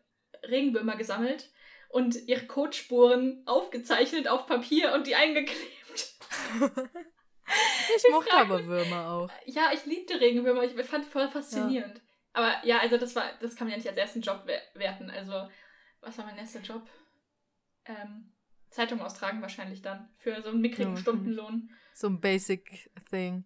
Regenwürmer 0.48 0.96
gesammelt 0.96 1.50
und 1.90 2.28
ihre 2.28 2.46
Kotspuren 2.46 3.42
aufgezeichnet 3.46 4.28
auf 4.28 4.46
Papier 4.46 4.94
und 4.94 5.06
die 5.06 5.14
eingeklebt. 5.14 6.14
Ich, 7.96 8.04
ich 8.04 8.12
mochte 8.12 8.32
aber 8.32 8.64
Würmer 8.64 9.10
auch. 9.10 9.30
Ja, 9.44 9.70
ich 9.74 9.84
liebte 9.84 10.20
Regenwürmer. 10.20 10.62
Ich 10.62 10.72
fand 10.86 11.04
die 11.04 11.10
voll 11.10 11.28
faszinierend. 11.28 11.96
Ja. 11.96 12.02
Aber 12.32 12.64
ja, 12.64 12.78
also 12.78 12.96
das 12.96 13.16
war, 13.16 13.24
das 13.40 13.56
kann 13.56 13.66
man 13.66 13.72
ja 13.72 13.76
nicht 13.78 13.88
als 13.88 13.96
ersten 13.96 14.20
Job 14.20 14.46
werten. 14.74 15.10
Also, 15.10 15.48
was 16.00 16.16
war 16.16 16.26
mein 16.26 16.38
erster 16.38 16.60
Job? 16.60 16.88
Ähm, 17.86 18.32
Zeitung 18.70 19.00
austragen 19.00 19.42
wahrscheinlich 19.42 19.82
dann. 19.82 20.08
Für 20.18 20.40
so 20.42 20.50
einen 20.50 20.60
mickrigen 20.60 20.94
ja, 20.94 21.00
Stundenlohn. 21.00 21.70
So 21.92 22.06
ein 22.06 22.20
Basic 22.20 22.90
Thing. 23.10 23.44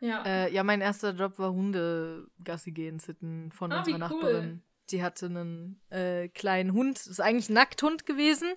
Ja. 0.00 0.24
Äh, 0.24 0.52
ja, 0.52 0.64
mein 0.64 0.80
erster 0.80 1.12
Job 1.12 1.38
war 1.38 1.52
Hundegassi 1.52 2.72
gehen 2.72 2.98
sitten 2.98 3.52
von 3.52 3.70
ah, 3.70 3.78
unserer 3.78 3.98
Nachbarin. 3.98 4.62
Die 4.90 5.02
hatte 5.02 5.26
einen 5.26 5.80
äh, 5.90 6.28
kleinen 6.28 6.72
Hund. 6.72 6.98
Das 6.98 7.06
ist 7.06 7.20
eigentlich 7.20 7.48
ein 7.48 7.54
Nackthund 7.54 8.06
gewesen, 8.06 8.52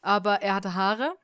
aber 0.00 0.42
er 0.42 0.54
hatte 0.54 0.74
Haare. 0.74 1.16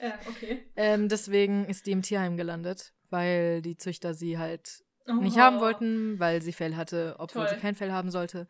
Ja, 0.00 0.18
okay. 0.28 0.66
ähm, 0.76 1.08
deswegen 1.08 1.64
ist 1.66 1.86
die 1.86 1.92
im 1.92 2.02
Tierheim 2.02 2.36
gelandet, 2.36 2.92
weil 3.10 3.62
die 3.62 3.76
Züchter 3.76 4.14
sie 4.14 4.38
halt 4.38 4.82
oh. 5.06 5.14
nicht 5.14 5.38
haben 5.38 5.60
wollten, 5.60 6.18
weil 6.18 6.42
sie 6.42 6.52
Fell 6.52 6.74
hatte, 6.76 7.16
obwohl 7.18 7.46
Toll. 7.46 7.54
sie 7.54 7.60
kein 7.60 7.76
Fell 7.76 7.92
haben 7.92 8.10
sollte. 8.10 8.48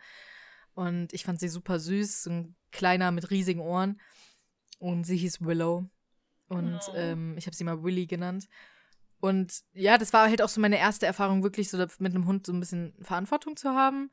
Und 0.74 1.12
ich 1.12 1.24
fand 1.24 1.40
sie 1.40 1.48
super 1.48 1.78
süß, 1.78 2.26
ein 2.26 2.56
kleiner 2.70 3.10
mit 3.10 3.30
riesigen 3.30 3.60
Ohren. 3.60 4.00
Und 4.78 5.04
sie 5.04 5.16
hieß 5.16 5.44
Willow. 5.44 5.90
Und 6.48 6.80
oh. 6.88 6.94
ähm, 6.94 7.36
ich 7.36 7.46
habe 7.46 7.54
sie 7.54 7.64
mal 7.64 7.82
Willy 7.82 8.06
genannt. 8.06 8.48
Und 9.20 9.62
ja, 9.72 9.98
das 9.98 10.12
war 10.12 10.28
halt 10.28 10.42
auch 10.42 10.48
so 10.48 10.60
meine 10.60 10.78
erste 10.78 11.06
Erfahrung, 11.06 11.44
wirklich 11.44 11.70
so 11.70 11.78
mit 11.78 12.14
einem 12.14 12.26
Hund 12.26 12.46
so 12.46 12.52
ein 12.52 12.60
bisschen 12.60 12.94
Verantwortung 13.02 13.56
zu 13.56 13.70
haben. 13.70 14.10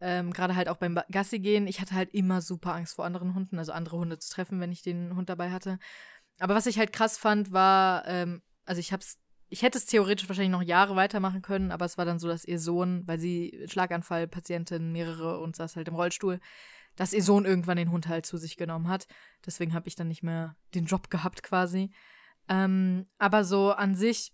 Ähm, 0.00 0.32
Gerade 0.32 0.54
halt 0.54 0.68
auch 0.68 0.76
beim 0.76 0.98
Gassi 1.10 1.38
gehen. 1.38 1.66
Ich 1.66 1.80
hatte 1.80 1.94
halt 1.94 2.14
immer 2.14 2.40
super 2.40 2.74
Angst 2.74 2.94
vor 2.96 3.04
anderen 3.04 3.34
Hunden, 3.34 3.58
also 3.58 3.72
andere 3.72 3.98
Hunde 3.98 4.18
zu 4.18 4.32
treffen, 4.32 4.60
wenn 4.60 4.72
ich 4.72 4.82
den 4.82 5.16
Hund 5.16 5.28
dabei 5.28 5.50
hatte. 5.50 5.78
Aber 6.38 6.54
was 6.54 6.66
ich 6.66 6.78
halt 6.78 6.92
krass 6.92 7.18
fand, 7.18 7.52
war, 7.52 8.06
ähm, 8.06 8.42
also 8.64 8.80
ich 8.80 8.92
hab's, 8.92 9.18
ich 9.48 9.62
hätte 9.62 9.78
es 9.78 9.86
theoretisch 9.86 10.28
wahrscheinlich 10.28 10.52
noch 10.52 10.62
Jahre 10.62 10.94
weitermachen 10.94 11.42
können, 11.42 11.72
aber 11.72 11.84
es 11.84 11.98
war 11.98 12.04
dann 12.04 12.18
so, 12.18 12.28
dass 12.28 12.44
ihr 12.44 12.60
Sohn, 12.60 13.02
weil 13.06 13.18
sie 13.18 13.64
Schlaganfallpatientin, 13.66 14.92
mehrere 14.92 15.40
und 15.40 15.56
saß 15.56 15.76
halt 15.76 15.88
im 15.88 15.94
Rollstuhl, 15.94 16.38
dass 16.96 17.12
ihr 17.12 17.22
Sohn 17.22 17.44
irgendwann 17.44 17.76
den 17.76 17.90
Hund 17.90 18.08
halt 18.08 18.26
zu 18.26 18.36
sich 18.36 18.56
genommen 18.56 18.88
hat. 18.88 19.06
Deswegen 19.46 19.74
habe 19.74 19.88
ich 19.88 19.96
dann 19.96 20.08
nicht 20.08 20.22
mehr 20.22 20.56
den 20.74 20.84
Job 20.84 21.10
gehabt 21.10 21.42
quasi. 21.42 21.90
Ähm, 22.48 23.06
aber 23.18 23.44
so 23.44 23.72
an 23.72 23.94
sich 23.94 24.32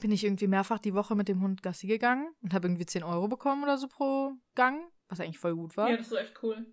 bin 0.00 0.10
ich 0.10 0.24
irgendwie 0.24 0.46
mehrfach 0.46 0.78
die 0.78 0.94
Woche 0.94 1.14
mit 1.14 1.28
dem 1.28 1.40
Hund 1.40 1.62
Gassi 1.62 1.86
gegangen 1.86 2.28
und 2.42 2.54
habe 2.54 2.68
irgendwie 2.68 2.86
10 2.86 3.02
Euro 3.02 3.28
bekommen 3.28 3.62
oder 3.62 3.78
so 3.78 3.88
pro 3.88 4.32
Gang, 4.54 4.80
was 5.08 5.20
eigentlich 5.20 5.38
voll 5.38 5.54
gut 5.54 5.76
war. 5.76 5.90
Ja, 5.90 5.96
das 5.96 6.08
ist 6.08 6.18
echt 6.18 6.42
cool. 6.42 6.66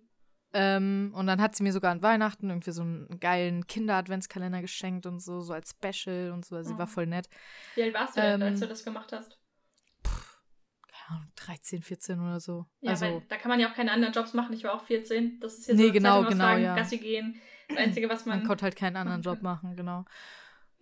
Ähm, 0.54 1.12
und 1.14 1.26
dann 1.26 1.40
hat 1.40 1.56
sie 1.56 1.62
mir 1.62 1.72
sogar 1.72 1.92
an 1.92 2.02
Weihnachten 2.02 2.50
irgendwie 2.50 2.72
so 2.72 2.82
einen 2.82 3.20
geilen 3.20 3.66
Kinder-Adventskalender 3.66 4.60
geschenkt 4.60 5.06
und 5.06 5.20
so, 5.20 5.40
so 5.40 5.54
als 5.54 5.70
Special 5.70 6.32
und 6.32 6.44
so. 6.44 6.56
Also 6.56 6.70
sie 6.70 6.78
war 6.78 6.86
oh. 6.86 6.90
voll 6.90 7.06
nett. 7.06 7.28
Wie 7.74 7.82
alt 7.82 7.94
warst 7.94 8.16
du 8.16 8.20
denn, 8.20 8.42
ähm, 8.42 8.48
als 8.48 8.60
du 8.60 8.66
das 8.66 8.84
gemacht 8.84 9.12
hast? 9.12 9.38
Pff, 10.06 10.42
keine 10.86 11.20
Ahnung, 11.20 11.32
13, 11.36 11.82
14 11.82 12.20
oder 12.20 12.38
so. 12.38 12.66
Ja, 12.80 12.90
also, 12.90 13.06
weil 13.06 13.22
da 13.28 13.36
kann 13.36 13.48
man 13.48 13.60
ja 13.60 13.70
auch 13.70 13.74
keine 13.74 13.92
anderen 13.92 14.12
Jobs 14.12 14.34
machen. 14.34 14.52
Ich 14.52 14.64
war 14.64 14.74
auch 14.74 14.84
14. 14.84 15.40
Das 15.40 15.56
ist 15.56 15.68
jetzt 15.68 15.78
nee, 15.78 15.86
so 15.86 15.92
genau, 15.92 16.24
genau, 16.24 16.56
ja. 16.56 16.76
Gassi 16.76 16.98
gehen. 16.98 17.40
Das 17.68 17.78
Einzige, 17.78 18.10
was 18.10 18.26
man. 18.26 18.40
Man 18.40 18.46
konnte 18.46 18.64
halt 18.64 18.76
keinen 18.76 18.96
anderen 18.98 19.22
Job 19.22 19.40
machen, 19.40 19.74
genau. 19.74 20.04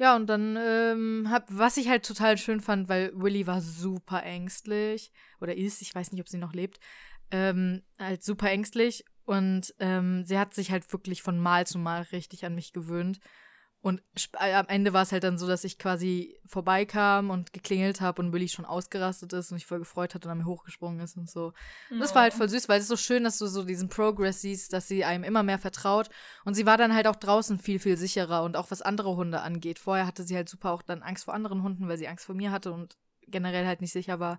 Ja, 0.00 0.16
und 0.16 0.28
dann, 0.28 0.56
ähm, 0.58 1.26
hab, 1.30 1.44
was 1.50 1.76
ich 1.76 1.90
halt 1.90 2.06
total 2.06 2.38
schön 2.38 2.62
fand, 2.62 2.88
weil 2.88 3.12
Willy 3.14 3.46
war 3.46 3.60
super 3.60 4.22
ängstlich, 4.22 5.12
oder 5.42 5.54
ist, 5.54 5.82
ich 5.82 5.94
weiß 5.94 6.10
nicht, 6.12 6.22
ob 6.22 6.28
sie 6.30 6.38
noch 6.38 6.54
lebt, 6.54 6.80
ähm, 7.30 7.82
halt 7.98 8.24
super 8.24 8.48
ängstlich 8.48 9.04
und 9.26 9.74
ähm, 9.78 10.24
sie 10.24 10.38
hat 10.38 10.54
sich 10.54 10.70
halt 10.70 10.90
wirklich 10.90 11.20
von 11.20 11.38
Mal 11.38 11.66
zu 11.66 11.78
Mal 11.78 12.00
richtig 12.12 12.46
an 12.46 12.54
mich 12.54 12.72
gewöhnt. 12.72 13.20
Und 13.82 14.02
äh, 14.38 14.52
am 14.52 14.68
Ende 14.68 14.92
war 14.92 15.02
es 15.02 15.12
halt 15.12 15.24
dann 15.24 15.38
so, 15.38 15.46
dass 15.46 15.64
ich 15.64 15.78
quasi 15.78 16.38
vorbeikam 16.44 17.30
und 17.30 17.54
geklingelt 17.54 18.02
habe 18.02 18.20
und 18.20 18.32
Willi 18.32 18.48
schon 18.48 18.66
ausgerastet 18.66 19.32
ist 19.32 19.50
und 19.50 19.58
sich 19.58 19.66
voll 19.66 19.78
gefreut 19.78 20.14
hat 20.14 20.26
und 20.26 20.30
an 20.30 20.38
mir 20.38 20.44
hochgesprungen 20.44 21.00
ist 21.00 21.16
und 21.16 21.30
so. 21.30 21.54
Und 21.90 21.98
das 21.98 22.14
war 22.14 22.22
halt 22.22 22.34
voll 22.34 22.50
süß, 22.50 22.68
weil 22.68 22.76
es 22.76 22.84
ist 22.84 22.88
so 22.88 22.96
schön, 22.98 23.24
dass 23.24 23.38
du 23.38 23.46
so 23.46 23.64
diesen 23.64 23.88
Progress 23.88 24.42
siehst, 24.42 24.74
dass 24.74 24.86
sie 24.86 25.04
einem 25.04 25.24
immer 25.24 25.42
mehr 25.42 25.58
vertraut. 25.58 26.10
Und 26.44 26.54
sie 26.54 26.66
war 26.66 26.76
dann 26.76 26.94
halt 26.94 27.06
auch 27.06 27.16
draußen 27.16 27.58
viel, 27.58 27.78
viel 27.78 27.96
sicherer 27.96 28.42
und 28.42 28.54
auch 28.56 28.70
was 28.70 28.82
andere 28.82 29.16
Hunde 29.16 29.40
angeht. 29.40 29.78
Vorher 29.78 30.06
hatte 30.06 30.24
sie 30.24 30.36
halt 30.36 30.50
super 30.50 30.72
auch 30.72 30.82
dann 30.82 31.02
Angst 31.02 31.24
vor 31.24 31.32
anderen 31.32 31.62
Hunden, 31.62 31.88
weil 31.88 31.96
sie 31.96 32.08
Angst 32.08 32.26
vor 32.26 32.34
mir 32.34 32.50
hatte 32.50 32.72
und 32.72 32.98
generell 33.28 33.66
halt 33.66 33.80
nicht 33.80 33.92
sicher 33.92 34.20
war. 34.20 34.38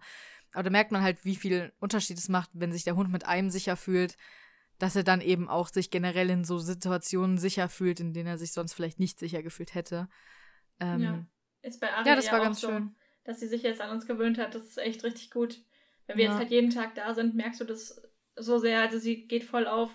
Aber 0.54 0.64
da 0.64 0.70
merkt 0.70 0.92
man 0.92 1.02
halt, 1.02 1.26
wie 1.26 1.36
viel 1.36 1.74
Unterschied 1.80 2.18
es 2.18 2.30
macht, 2.30 2.52
wenn 2.54 2.72
sich 2.72 2.84
der 2.84 2.96
Hund 2.96 3.12
mit 3.12 3.26
einem 3.26 3.50
sicher 3.50 3.76
fühlt, 3.76 4.18
dass 4.82 4.96
er 4.96 5.04
dann 5.04 5.22
eben 5.22 5.48
auch 5.48 5.70
sich 5.70 5.92
generell 5.92 6.32
in 6.32 6.44
so 6.44 6.58
Situationen 6.58 7.38
sicher 7.38 7.70
fühlt, 7.70 8.00
in 8.00 8.14
denen 8.14 8.28
er 8.28 8.40
sich 8.40 8.52
sonst 8.52 8.74
vielleicht 8.74 9.00
nicht 9.00 9.20
sicher 9.20 9.44
gefühlt 9.44 9.76
hätte. 9.76 10.10
Ähm, 10.80 11.02
ja. 11.02 11.26
Ist 11.62 11.80
bei 11.80 11.94
Aria 11.94 12.14
ja, 12.14 12.16
das 12.16 12.32
war 12.32 12.40
ganz 12.40 12.62
schön. 12.62 12.96
dass 13.24 13.40
sie 13.40 13.48
sich 13.48 13.62
jetzt 13.62 13.80
an 13.80 13.92
uns 13.92 14.08
gewöhnt 14.08 14.40
hat. 14.40 14.56
Das 14.56 14.64
ist 14.64 14.80
echt 14.80 15.04
richtig 15.04 15.30
gut. 15.30 15.60
Wenn 16.08 16.18
wir 16.18 16.26
ja. 16.26 16.32
jetzt 16.32 16.40
halt 16.40 16.50
jeden 16.50 16.72
Tag 16.72 16.96
da 16.96 17.14
sind, 17.14 17.36
merkst 17.36 17.62
du 17.62 17.66
das 17.66 18.02
so 18.36 18.58
sehr. 18.58 18.82
Also 18.82 18.98
sie 18.98 19.28
geht 19.28 19.44
voll 19.44 19.68
auf, 19.68 19.92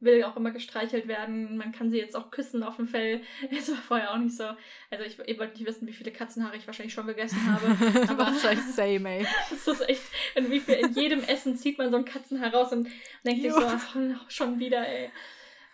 will 0.00 0.24
auch 0.24 0.36
immer 0.36 0.50
gestreichelt 0.50 1.08
werden. 1.08 1.56
Man 1.56 1.72
kann 1.72 1.90
sie 1.90 1.98
jetzt 1.98 2.16
auch 2.16 2.30
küssen 2.30 2.62
auf 2.62 2.76
dem 2.76 2.86
Fell. 2.86 3.22
Das 3.50 3.70
war 3.70 3.78
vorher 3.78 4.12
auch 4.12 4.18
nicht 4.18 4.36
so. 4.36 4.44
Also 4.90 5.04
ich, 5.04 5.18
ihr 5.26 5.38
wollt 5.38 5.54
nicht 5.54 5.66
wissen, 5.66 5.86
wie 5.86 5.92
viele 5.92 6.12
Katzenhaare 6.12 6.56
ich 6.56 6.66
wahrscheinlich 6.66 6.94
schon 6.94 7.06
gegessen 7.06 7.40
habe. 7.46 7.66
Aber 8.08 8.26
wahrscheinlich 8.26 8.64
same, 8.66 9.08
ey. 9.08 9.26
Das 9.50 9.66
ist 9.66 9.88
echt. 9.88 10.02
Und 10.36 10.50
wie 10.50 10.60
viel, 10.60 10.74
in 10.74 10.92
jedem 10.92 11.20
Essen 11.20 11.56
zieht 11.56 11.78
man 11.78 11.90
so 11.90 11.96
ein 11.96 12.04
Katzenhaar 12.04 12.52
raus 12.52 12.72
und 12.72 12.88
denkt 13.24 13.42
sich 13.42 13.52
so, 13.52 13.64
ach, 13.64 13.96
schon 14.28 14.58
wieder, 14.58 14.86
ey. 14.86 15.10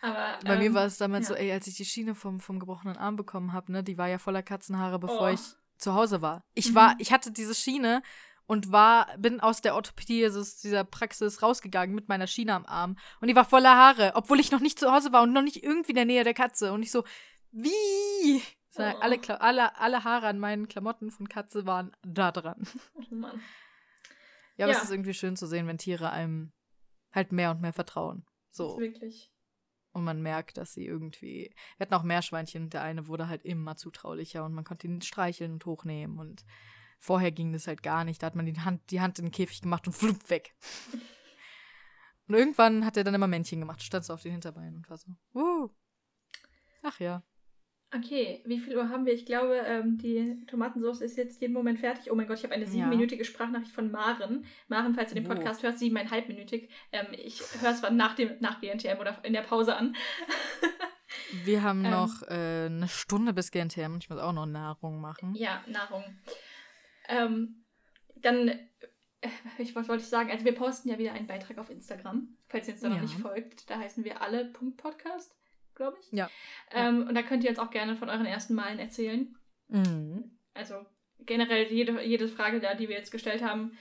Aber, 0.02 0.38
Bei 0.44 0.54
ähm, 0.54 0.60
mir 0.60 0.74
war 0.74 0.86
es 0.86 0.96
damals 0.96 1.28
ja. 1.28 1.34
so, 1.34 1.40
ey, 1.40 1.52
als 1.52 1.66
ich 1.66 1.76
die 1.76 1.84
Schiene 1.84 2.14
vom, 2.14 2.40
vom 2.40 2.58
gebrochenen 2.58 2.96
Arm 2.96 3.16
bekommen 3.16 3.52
habe, 3.52 3.70
ne, 3.72 3.84
die 3.84 3.98
war 3.98 4.08
ja 4.08 4.18
voller 4.18 4.42
Katzenhaare, 4.42 4.98
bevor 4.98 5.28
oh. 5.28 5.34
ich 5.34 5.40
zu 5.76 5.94
Hause 5.94 6.22
war. 6.22 6.44
Ich 6.54 6.70
mhm. 6.70 6.74
war, 6.74 6.94
ich 6.98 7.12
hatte 7.12 7.32
diese 7.32 7.54
Schiene 7.54 8.02
und 8.50 8.72
war, 8.72 9.06
bin 9.16 9.38
aus 9.38 9.60
der 9.60 9.76
Orthopädie, 9.76 10.24
also 10.24 10.40
aus 10.40 10.56
dieser 10.56 10.82
Praxis 10.82 11.40
rausgegangen 11.40 11.94
mit 11.94 12.08
meiner 12.08 12.26
Schiene 12.26 12.52
am 12.52 12.66
Arm. 12.66 12.98
Und 13.20 13.28
die 13.28 13.36
war 13.36 13.44
voller 13.44 13.76
Haare, 13.76 14.10
obwohl 14.16 14.40
ich 14.40 14.50
noch 14.50 14.58
nicht 14.58 14.76
zu 14.76 14.90
Hause 14.90 15.12
war 15.12 15.22
und 15.22 15.32
noch 15.32 15.42
nicht 15.42 15.62
irgendwie 15.62 15.90
in 15.90 15.94
der 15.96 16.04
Nähe 16.04 16.24
der 16.24 16.34
Katze. 16.34 16.72
Und 16.72 16.82
ich 16.82 16.90
so, 16.90 17.04
wie? 17.52 18.42
Oh. 18.76 18.82
Alle, 18.82 19.20
alle, 19.40 19.78
alle 19.78 20.02
Haare 20.02 20.26
an 20.26 20.40
meinen 20.40 20.66
Klamotten 20.66 21.12
von 21.12 21.28
Katze 21.28 21.64
waren 21.64 21.92
da 22.02 22.32
dran. 22.32 22.66
Oh 22.96 23.14
Mann. 23.14 23.40
Ja, 24.56 24.66
aber 24.66 24.72
ja. 24.72 24.78
es 24.78 24.84
ist 24.84 24.90
irgendwie 24.90 25.14
schön 25.14 25.36
zu 25.36 25.46
sehen, 25.46 25.68
wenn 25.68 25.78
Tiere 25.78 26.10
einem 26.10 26.52
halt 27.12 27.30
mehr 27.30 27.52
und 27.52 27.60
mehr 27.60 27.72
vertrauen. 27.72 28.26
So. 28.50 28.80
Wirklich. 28.80 29.30
Und 29.92 30.02
man 30.02 30.22
merkt, 30.22 30.56
dass 30.56 30.72
sie 30.72 30.86
irgendwie. 30.86 31.54
Wir 31.76 31.86
hatten 31.86 31.94
auch 31.94 32.02
Meerschweinchen 32.02 32.64
und 32.64 32.74
der 32.74 32.82
eine 32.82 33.06
wurde 33.06 33.28
halt 33.28 33.44
immer 33.44 33.76
zutraulicher 33.76 34.44
und 34.44 34.54
man 34.54 34.64
konnte 34.64 34.88
ihn 34.88 35.02
streicheln 35.02 35.52
und 35.52 35.66
hochnehmen. 35.66 36.18
Und 36.18 36.44
vorher 37.00 37.32
ging 37.32 37.52
das 37.52 37.66
halt 37.66 37.82
gar 37.82 38.04
nicht. 38.04 38.22
Da 38.22 38.26
hat 38.26 38.36
man 38.36 38.46
die 38.46 38.60
Hand, 38.60 38.82
die 38.90 39.00
Hand 39.00 39.18
in 39.18 39.26
den 39.26 39.32
Käfig 39.32 39.62
gemacht 39.62 39.86
und 39.86 39.94
flupp 39.94 40.30
weg. 40.30 40.54
und 42.28 42.34
irgendwann 42.34 42.84
hat 42.84 42.96
er 42.96 43.04
dann 43.04 43.14
immer 43.14 43.26
Männchen 43.26 43.58
gemacht, 43.58 43.82
stand 43.82 44.04
so 44.04 44.14
auf 44.14 44.22
den 44.22 44.32
Hinterbeinen 44.32 44.76
und 44.76 44.90
war 44.90 44.98
so, 44.98 45.10
uh. 45.34 45.68
Ach 46.82 47.00
ja. 47.00 47.22
Okay, 47.92 48.40
wie 48.44 48.60
viel 48.60 48.76
Uhr 48.76 48.88
haben 48.88 49.04
wir? 49.04 49.12
Ich 49.12 49.26
glaube, 49.26 49.56
ähm, 49.66 49.98
die 49.98 50.46
Tomatensauce 50.46 51.00
ist 51.00 51.16
jetzt 51.16 51.40
jeden 51.40 51.52
Moment 51.52 51.80
fertig. 51.80 52.12
Oh 52.12 52.14
mein 52.14 52.28
Gott, 52.28 52.38
ich 52.38 52.44
habe 52.44 52.54
eine 52.54 52.66
siebenminütige 52.66 53.24
Sprachnachricht 53.24 53.72
von 53.72 53.90
Maren. 53.90 54.44
Maren, 54.68 54.94
falls 54.94 55.08
du 55.08 55.16
den. 55.16 55.24
Podcast 55.24 55.60
oh. 55.60 55.64
hörst, 55.64 55.80
siebeneinhalbminütig. 55.80 56.70
Ähm, 56.92 57.06
ich 57.10 57.42
höre 57.60 57.72
es 57.72 57.82
nach, 57.90 58.14
dem, 58.14 58.36
nach 58.38 58.60
GNTM 58.60 59.00
oder 59.00 59.18
in 59.24 59.32
der 59.32 59.42
Pause 59.42 59.74
an. 59.74 59.96
wir 61.44 61.64
haben 61.64 61.84
ähm, 61.84 61.90
noch 61.90 62.22
äh, 62.28 62.66
eine 62.66 62.86
Stunde 62.86 63.32
bis 63.32 63.50
GNTM 63.50 63.94
und 63.94 64.04
ich 64.04 64.10
muss 64.10 64.20
auch 64.20 64.32
noch 64.32 64.46
Nahrung 64.46 65.00
machen. 65.00 65.34
Ja, 65.34 65.64
Nahrung. 65.66 66.04
Ähm, 67.10 67.64
dann, 68.16 68.48
äh, 68.48 68.58
ich, 69.58 69.74
was 69.74 69.88
wollte 69.88 70.02
ich 70.02 70.08
sagen? 70.08 70.30
Also 70.30 70.44
wir 70.44 70.54
posten 70.54 70.88
ja 70.88 70.98
wieder 70.98 71.12
einen 71.12 71.26
Beitrag 71.26 71.58
auf 71.58 71.70
Instagram, 71.70 72.36
falls 72.48 72.68
ihr 72.68 72.74
uns 72.74 72.82
da 72.82 72.88
ja. 72.88 72.94
noch 72.94 73.02
nicht 73.02 73.18
folgt. 73.18 73.68
Da 73.68 73.78
heißen 73.78 74.04
wir 74.04 74.22
alle 74.22 74.46
Punkt 74.46 74.76
Podcast 74.76 75.34
glaube 75.80 75.96
ich. 76.00 76.12
Ja. 76.12 76.30
Ähm, 76.72 77.06
und 77.08 77.14
da 77.14 77.22
könnt 77.22 77.42
ihr 77.42 77.50
uns 77.50 77.58
auch 77.58 77.70
gerne 77.70 77.96
von 77.96 78.10
euren 78.10 78.26
ersten 78.26 78.54
Malen 78.54 78.78
erzählen. 78.78 79.34
Mhm. 79.68 80.30
Also 80.52 80.74
generell 81.20 81.72
jede, 81.72 82.02
jede 82.02 82.28
Frage 82.28 82.60
da, 82.60 82.74
die 82.74 82.88
wir 82.88 82.96
jetzt 82.96 83.10
gestellt 83.10 83.42
haben, 83.42 83.72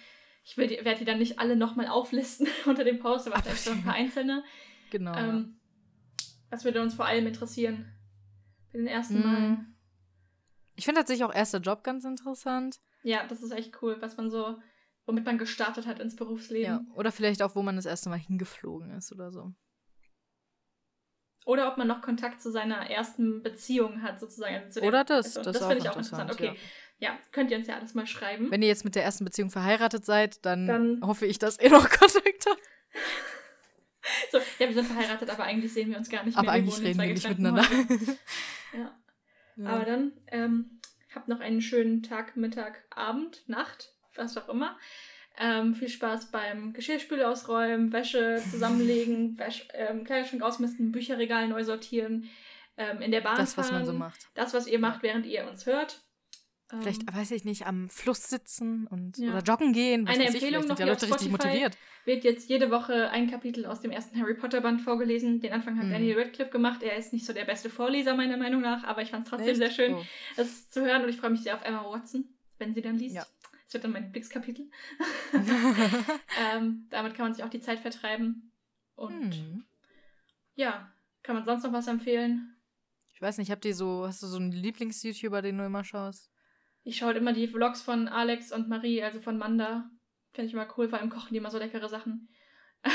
ich 0.45 0.57
werde 0.57 0.95
die 0.95 1.05
dann 1.05 1.19
nicht 1.19 1.39
alle 1.39 1.57
nochmal 1.57 1.87
auflisten 1.87 2.47
unter 2.65 2.85
dem 2.85 2.99
Post, 2.99 3.27
aber 3.27 3.41
vielleicht 3.41 3.63
so 3.63 3.71
ein 3.71 3.83
paar 3.83 3.95
einzelne. 3.95 4.43
Genau. 4.91 5.13
Ähm, 5.15 5.59
was 6.49 6.63
würde 6.63 6.81
uns 6.81 6.93
vor 6.93 7.05
allem 7.05 7.27
interessieren? 7.27 7.93
Bei 8.71 8.79
den 8.79 8.87
ersten 8.87 9.17
mhm. 9.17 9.23
Malen. 9.23 9.75
Ich 10.75 10.85
finde 10.85 11.01
tatsächlich 11.01 11.25
auch 11.25 11.35
erster 11.35 11.59
Job 11.59 11.83
ganz 11.83 12.05
interessant. 12.05 12.79
Ja, 13.09 13.25
das 13.25 13.41
ist 13.41 13.51
echt 13.51 13.81
cool, 13.81 13.97
was 14.01 14.17
man 14.17 14.29
so, 14.29 14.59
womit 15.07 15.25
man 15.25 15.39
gestartet 15.39 15.87
hat 15.87 15.99
ins 15.99 16.15
Berufsleben. 16.15 16.87
Ja, 16.87 16.95
oder 16.95 17.11
vielleicht 17.11 17.41
auch, 17.41 17.55
wo 17.55 17.63
man 17.63 17.75
das 17.75 17.87
erste 17.87 18.07
Mal 18.09 18.19
hingeflogen 18.19 18.91
ist 18.91 19.11
oder 19.11 19.31
so. 19.31 19.51
Oder 21.43 21.71
ob 21.71 21.77
man 21.77 21.87
noch 21.87 22.03
Kontakt 22.03 22.39
zu 22.39 22.51
seiner 22.51 22.87
ersten 22.87 23.41
Beziehung 23.41 24.03
hat, 24.03 24.19
sozusagen. 24.19 24.57
Also 24.65 24.81
Oder 24.81 25.03
das. 25.03 25.37
Also, 25.37 25.51
das 25.51 25.57
das 25.57 25.67
finde 25.67 25.83
ich 25.83 25.89
auch 25.89 25.97
interessant. 25.97 26.31
Okay. 26.31 26.53
Ja. 26.99 27.09
ja. 27.09 27.19
könnt 27.31 27.49
ihr 27.49 27.57
uns 27.57 27.65
ja 27.65 27.77
alles 27.77 27.95
mal 27.95 28.05
schreiben. 28.05 28.51
Wenn 28.51 28.61
ihr 28.61 28.67
jetzt 28.67 28.85
mit 28.85 28.93
der 28.93 29.03
ersten 29.03 29.25
Beziehung 29.25 29.49
verheiratet 29.49 30.05
seid, 30.05 30.45
dann, 30.45 30.67
dann 30.67 31.01
hoffe 31.01 31.25
ich, 31.25 31.39
dass 31.39 31.59
ihr 31.59 31.71
noch 31.71 31.89
Kontakt 31.89 32.45
habt. 32.47 32.61
so, 34.31 34.37
ja, 34.59 34.67
wir 34.67 34.73
sind 34.75 34.85
verheiratet, 34.85 35.31
aber 35.31 35.45
eigentlich 35.45 35.73
sehen 35.73 35.89
wir 35.89 35.97
uns 35.97 36.11
gar 36.11 36.23
nicht 36.23 36.37
aber 36.37 36.43
mehr. 36.43 36.51
Aber 36.51 36.59
eigentlich 36.59 36.79
reden 36.79 37.01
wir 37.01 37.07
nicht 37.07 37.27
miteinander. 37.27 37.63
ja. 38.73 38.95
ja. 39.55 39.65
Aber 39.65 39.85
dann 39.85 40.11
ähm, 40.27 40.78
habt 41.13 41.27
noch 41.27 41.39
einen 41.39 41.61
schönen 41.61 42.03
Tag, 42.03 42.35
Mittag, 42.35 42.83
Abend, 42.89 43.47
Nacht, 43.47 43.93
was 44.15 44.37
auch 44.37 44.49
immer. 44.49 44.77
Ähm, 45.37 45.73
viel 45.73 45.89
Spaß 45.89 46.31
beim 46.31 46.73
Geschirrspüle 46.73 47.27
ausräumen, 47.27 47.93
Wäsche 47.93 48.41
zusammenlegen, 48.51 49.39
ähm, 49.73 50.03
Kleiderschrank 50.03 50.41
ausmisten, 50.41 50.91
Bücherregal 50.91 51.47
neu 51.47 51.63
sortieren, 51.63 52.29
ähm, 52.77 53.01
in 53.01 53.11
der 53.11 53.21
Bahn 53.21 53.37
Das, 53.37 53.53
fahren, 53.53 53.65
was 53.65 53.71
man 53.71 53.85
so 53.85 53.93
macht. 53.93 54.27
Das, 54.33 54.53
was 54.53 54.67
ihr 54.67 54.79
macht, 54.79 55.01
während 55.03 55.25
ihr 55.25 55.47
uns 55.47 55.65
hört. 55.65 56.01
Vielleicht, 56.69 57.01
ähm, 57.01 57.15
weiß 57.15 57.31
ich 57.31 57.45
nicht, 57.45 57.65
am 57.65 57.89
Fluss 57.89 58.29
sitzen 58.29 58.85
und 58.85 59.17
ja. 59.17 59.31
oder 59.31 59.41
joggen 59.41 59.73
gehen. 59.73 60.07
Eine 60.07 60.27
Empfehlung 60.27 60.67
noch, 60.67 60.75
die 60.75 60.83
Leute 60.83 61.09
richtig 61.09 61.31
motiviert. 61.31 61.75
wird 62.05 62.23
jetzt 62.23 62.47
jede 62.47 62.69
Woche 62.69 63.09
ein 63.09 63.29
Kapitel 63.29 63.65
aus 63.65 63.81
dem 63.81 63.89
ersten 63.89 64.19
Harry 64.19 64.35
Potter 64.35 64.61
Band 64.61 64.81
vorgelesen. 64.81 65.39
Den 65.41 65.51
Anfang 65.51 65.79
hat 65.79 65.85
mhm. 65.85 65.91
Daniel 65.91 66.19
Radcliffe 66.19 66.51
gemacht. 66.51 66.83
Er 66.83 66.95
ist 66.95 67.11
nicht 67.11 67.25
so 67.25 67.33
der 67.33 67.45
beste 67.45 67.71
Vorleser, 67.71 68.15
meiner 68.15 68.37
Meinung 68.37 68.61
nach, 68.61 68.83
aber 68.83 69.01
ich 69.01 69.09
fand 69.09 69.23
es 69.23 69.29
trotzdem 69.31 69.49
Echt? 69.49 69.57
sehr 69.57 69.71
schön, 69.71 69.95
oh. 69.95 70.05
das 70.37 70.69
zu 70.69 70.81
hören 70.81 71.03
und 71.03 71.09
ich 71.09 71.17
freue 71.17 71.31
mich 71.31 71.41
sehr 71.41 71.55
auf 71.55 71.63
Emma 71.63 71.83
Watson, 71.83 72.25
wenn 72.59 72.75
sie 72.75 72.81
dann 72.81 72.97
liest. 72.97 73.15
Ja. 73.15 73.25
Das 73.65 73.73
wird 73.73 73.83
dann 73.83 73.91
mein 73.91 74.03
Lieblingskapitel. 74.03 74.69
ähm, 76.53 76.85
damit 76.91 77.15
kann 77.15 77.25
man 77.25 77.33
sich 77.33 77.43
auch 77.43 77.49
die 77.49 77.61
Zeit 77.61 77.79
vertreiben. 77.79 78.51
Und 78.95 79.33
hm. 79.33 79.65
ja, 80.53 80.91
kann 81.23 81.35
man 81.35 81.45
sonst 81.45 81.63
noch 81.63 81.73
was 81.73 81.87
empfehlen? 81.87 82.55
Ich 83.15 83.21
weiß 83.21 83.39
nicht, 83.39 83.49
habt 83.49 83.65
ihr 83.65 83.75
so, 83.75 84.05
hast 84.05 84.21
du 84.21 84.27
so 84.27 84.37
einen 84.37 84.51
Lieblings-YouTuber, 84.51 85.41
den 85.41 85.57
du 85.57 85.65
immer 85.65 85.83
schaust? 85.83 86.29
Ich 86.83 86.97
schaue 86.97 87.07
halt 87.07 87.17
immer 87.17 87.33
die 87.33 87.47
Vlogs 87.47 87.81
von 87.81 88.07
Alex 88.07 88.51
und 88.51 88.69
Marie, 88.69 89.03
also 89.03 89.19
von 89.19 89.37
Manda. 89.37 89.89
Finde 90.33 90.47
ich 90.47 90.53
immer 90.53 90.67
cool, 90.77 90.89
vor 90.89 90.99
allem 90.99 91.09
kochen 91.09 91.29
die 91.31 91.37
immer 91.37 91.51
so 91.51 91.57
leckere 91.57 91.89
Sachen. 91.89 92.29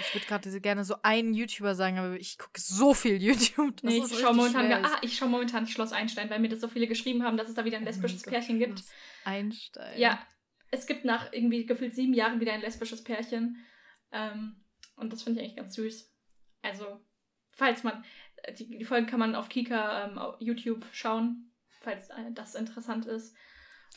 Ich 0.00 0.14
würde 0.14 0.26
gerade 0.26 0.60
gerne 0.60 0.84
so 0.84 0.94
einen 1.02 1.34
YouTuber 1.34 1.74
sagen, 1.74 1.98
aber 1.98 2.14
ich 2.14 2.38
gucke 2.38 2.60
so 2.60 2.94
viel 2.94 3.20
YouTube. 3.20 3.82
nee, 3.82 3.98
ich 3.98 4.18
schaue 4.18 4.34
momentan, 4.34 4.84
ah, 4.84 4.98
ich 5.02 5.16
schaue 5.16 5.28
momentan 5.28 5.66
Schloss 5.66 5.92
Einstein, 5.92 6.30
weil 6.30 6.38
mir 6.38 6.48
das 6.48 6.60
so 6.60 6.68
viele 6.68 6.86
geschrieben 6.86 7.24
haben, 7.24 7.36
dass 7.36 7.48
es 7.48 7.54
da 7.54 7.64
wieder 7.64 7.78
ein 7.78 7.82
oh 7.82 7.86
lesbisches 7.86 8.26
oh 8.26 8.30
Pärchen 8.30 8.58
gibt. 8.58 8.82
Einstein. 9.24 9.98
Ja, 9.98 10.24
es 10.70 10.86
gibt 10.86 11.04
nach 11.04 11.32
irgendwie 11.32 11.66
gefühlt 11.66 11.94
sieben 11.94 12.14
Jahren 12.14 12.40
wieder 12.40 12.52
ein 12.52 12.60
lesbisches 12.60 13.02
Pärchen. 13.02 13.64
Ähm, 14.12 14.64
und 14.96 15.12
das 15.12 15.22
finde 15.22 15.40
ich 15.40 15.46
eigentlich 15.46 15.56
ganz 15.56 15.74
süß. 15.74 16.14
Also, 16.62 17.00
falls 17.50 17.82
man, 17.84 18.04
die, 18.58 18.78
die 18.78 18.84
Folgen 18.84 19.06
kann 19.06 19.20
man 19.20 19.34
auf 19.34 19.48
Kika 19.48 20.06
ähm, 20.06 20.18
auf 20.18 20.36
YouTube 20.40 20.86
schauen, 20.92 21.52
falls 21.80 22.10
äh, 22.10 22.32
das 22.34 22.54
interessant 22.54 23.06
ist. 23.06 23.34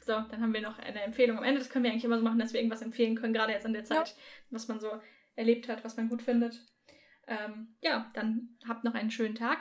So, 0.00 0.12
dann 0.12 0.42
haben 0.42 0.52
wir 0.52 0.60
noch 0.60 0.78
eine 0.78 1.00
Empfehlung 1.02 1.38
am 1.38 1.44
Ende. 1.44 1.60
Das 1.60 1.70
können 1.70 1.84
wir 1.84 1.90
eigentlich 1.90 2.04
immer 2.04 2.18
so 2.18 2.24
machen, 2.24 2.38
dass 2.38 2.52
wir 2.52 2.60
irgendwas 2.60 2.82
empfehlen 2.82 3.16
können, 3.16 3.32
gerade 3.32 3.52
jetzt 3.52 3.66
in 3.66 3.72
der 3.72 3.84
Zeit, 3.84 4.08
ja. 4.08 4.14
was 4.50 4.68
man 4.68 4.80
so 4.80 4.90
erlebt 5.34 5.68
hat, 5.68 5.82
was 5.84 5.96
man 5.96 6.08
gut 6.08 6.22
findet. 6.22 6.64
Ähm, 7.26 7.74
ja, 7.80 8.08
dann 8.14 8.56
habt 8.68 8.84
noch 8.84 8.94
einen 8.94 9.10
schönen 9.10 9.34
Tag. 9.34 9.58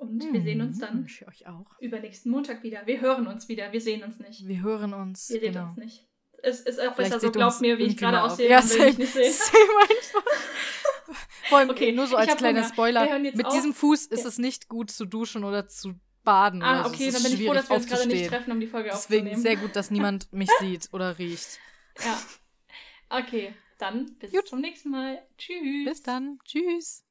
Und 0.00 0.24
hm, 0.24 0.32
wir 0.32 0.40
sehen 0.40 0.62
uns 0.62 0.78
dann 0.78 1.04
ich 1.04 1.28
euch 1.28 1.46
auch. 1.46 1.78
übernächsten 1.78 2.32
Montag 2.32 2.62
wieder. 2.62 2.86
Wir 2.86 3.02
hören 3.02 3.26
uns 3.26 3.50
wieder. 3.50 3.70
Wir 3.70 3.82
sehen 3.82 4.02
uns 4.02 4.18
nicht. 4.18 4.48
Wir 4.48 4.62
hören 4.62 4.94
uns. 4.94 5.28
Wir 5.28 5.40
sehen 5.40 5.52
genau. 5.52 5.66
uns 5.66 5.76
nicht. 5.76 6.06
Es 6.42 6.60
ist 6.60 6.80
auch 6.80 6.94
besser 6.94 7.20
so, 7.20 7.30
glaubt 7.30 7.60
mir, 7.60 7.76
wie 7.76 7.82
ich 7.82 7.98
gerade 7.98 8.22
aussehe, 8.22 8.48
ja, 8.48 8.64
will 8.64 8.88
ich 8.88 8.96
nicht 8.96 9.12
sehen. 9.12 9.30
Vor 11.50 11.58
allem, 11.58 11.68
okay, 11.68 11.92
nur 11.92 12.06
so 12.06 12.16
als 12.16 12.34
kleiner 12.34 12.60
Hunger. 12.60 12.72
Spoiler. 12.72 13.18
Mit 13.18 13.44
auf. 13.44 13.52
diesem 13.52 13.74
Fuß 13.74 14.06
ist 14.06 14.22
ja. 14.22 14.28
es 14.28 14.38
nicht 14.38 14.70
gut 14.70 14.90
zu 14.90 15.04
duschen 15.04 15.44
oder 15.44 15.68
zu 15.68 16.00
baden. 16.24 16.62
Ah, 16.62 16.86
okay, 16.86 17.10
dann 17.10 17.22
bin 17.22 17.34
ich 17.34 17.44
froh, 17.44 17.52
dass 17.52 17.68
wir 17.68 17.76
uns 17.76 17.86
gerade 17.86 18.08
nicht 18.08 18.26
treffen, 18.26 18.52
um 18.52 18.60
die 18.60 18.68
Folge 18.68 18.88
Deswegen 18.88 19.26
aufzunehmen. 19.26 19.36
Deswegen 19.36 19.42
sehr 19.42 19.56
gut, 19.56 19.76
dass 19.76 19.90
niemand 19.90 20.32
mich 20.32 20.48
sieht 20.60 20.88
oder 20.92 21.18
riecht. 21.18 21.58
Ja. 22.02 22.18
Okay, 23.10 23.52
dann 23.76 24.16
bis 24.18 24.32
Gut. 24.32 24.48
zum 24.48 24.62
nächsten 24.62 24.88
Mal. 24.88 25.20
Tschüss. 25.36 25.84
Bis 25.84 26.02
dann. 26.02 26.38
Tschüss. 26.46 27.04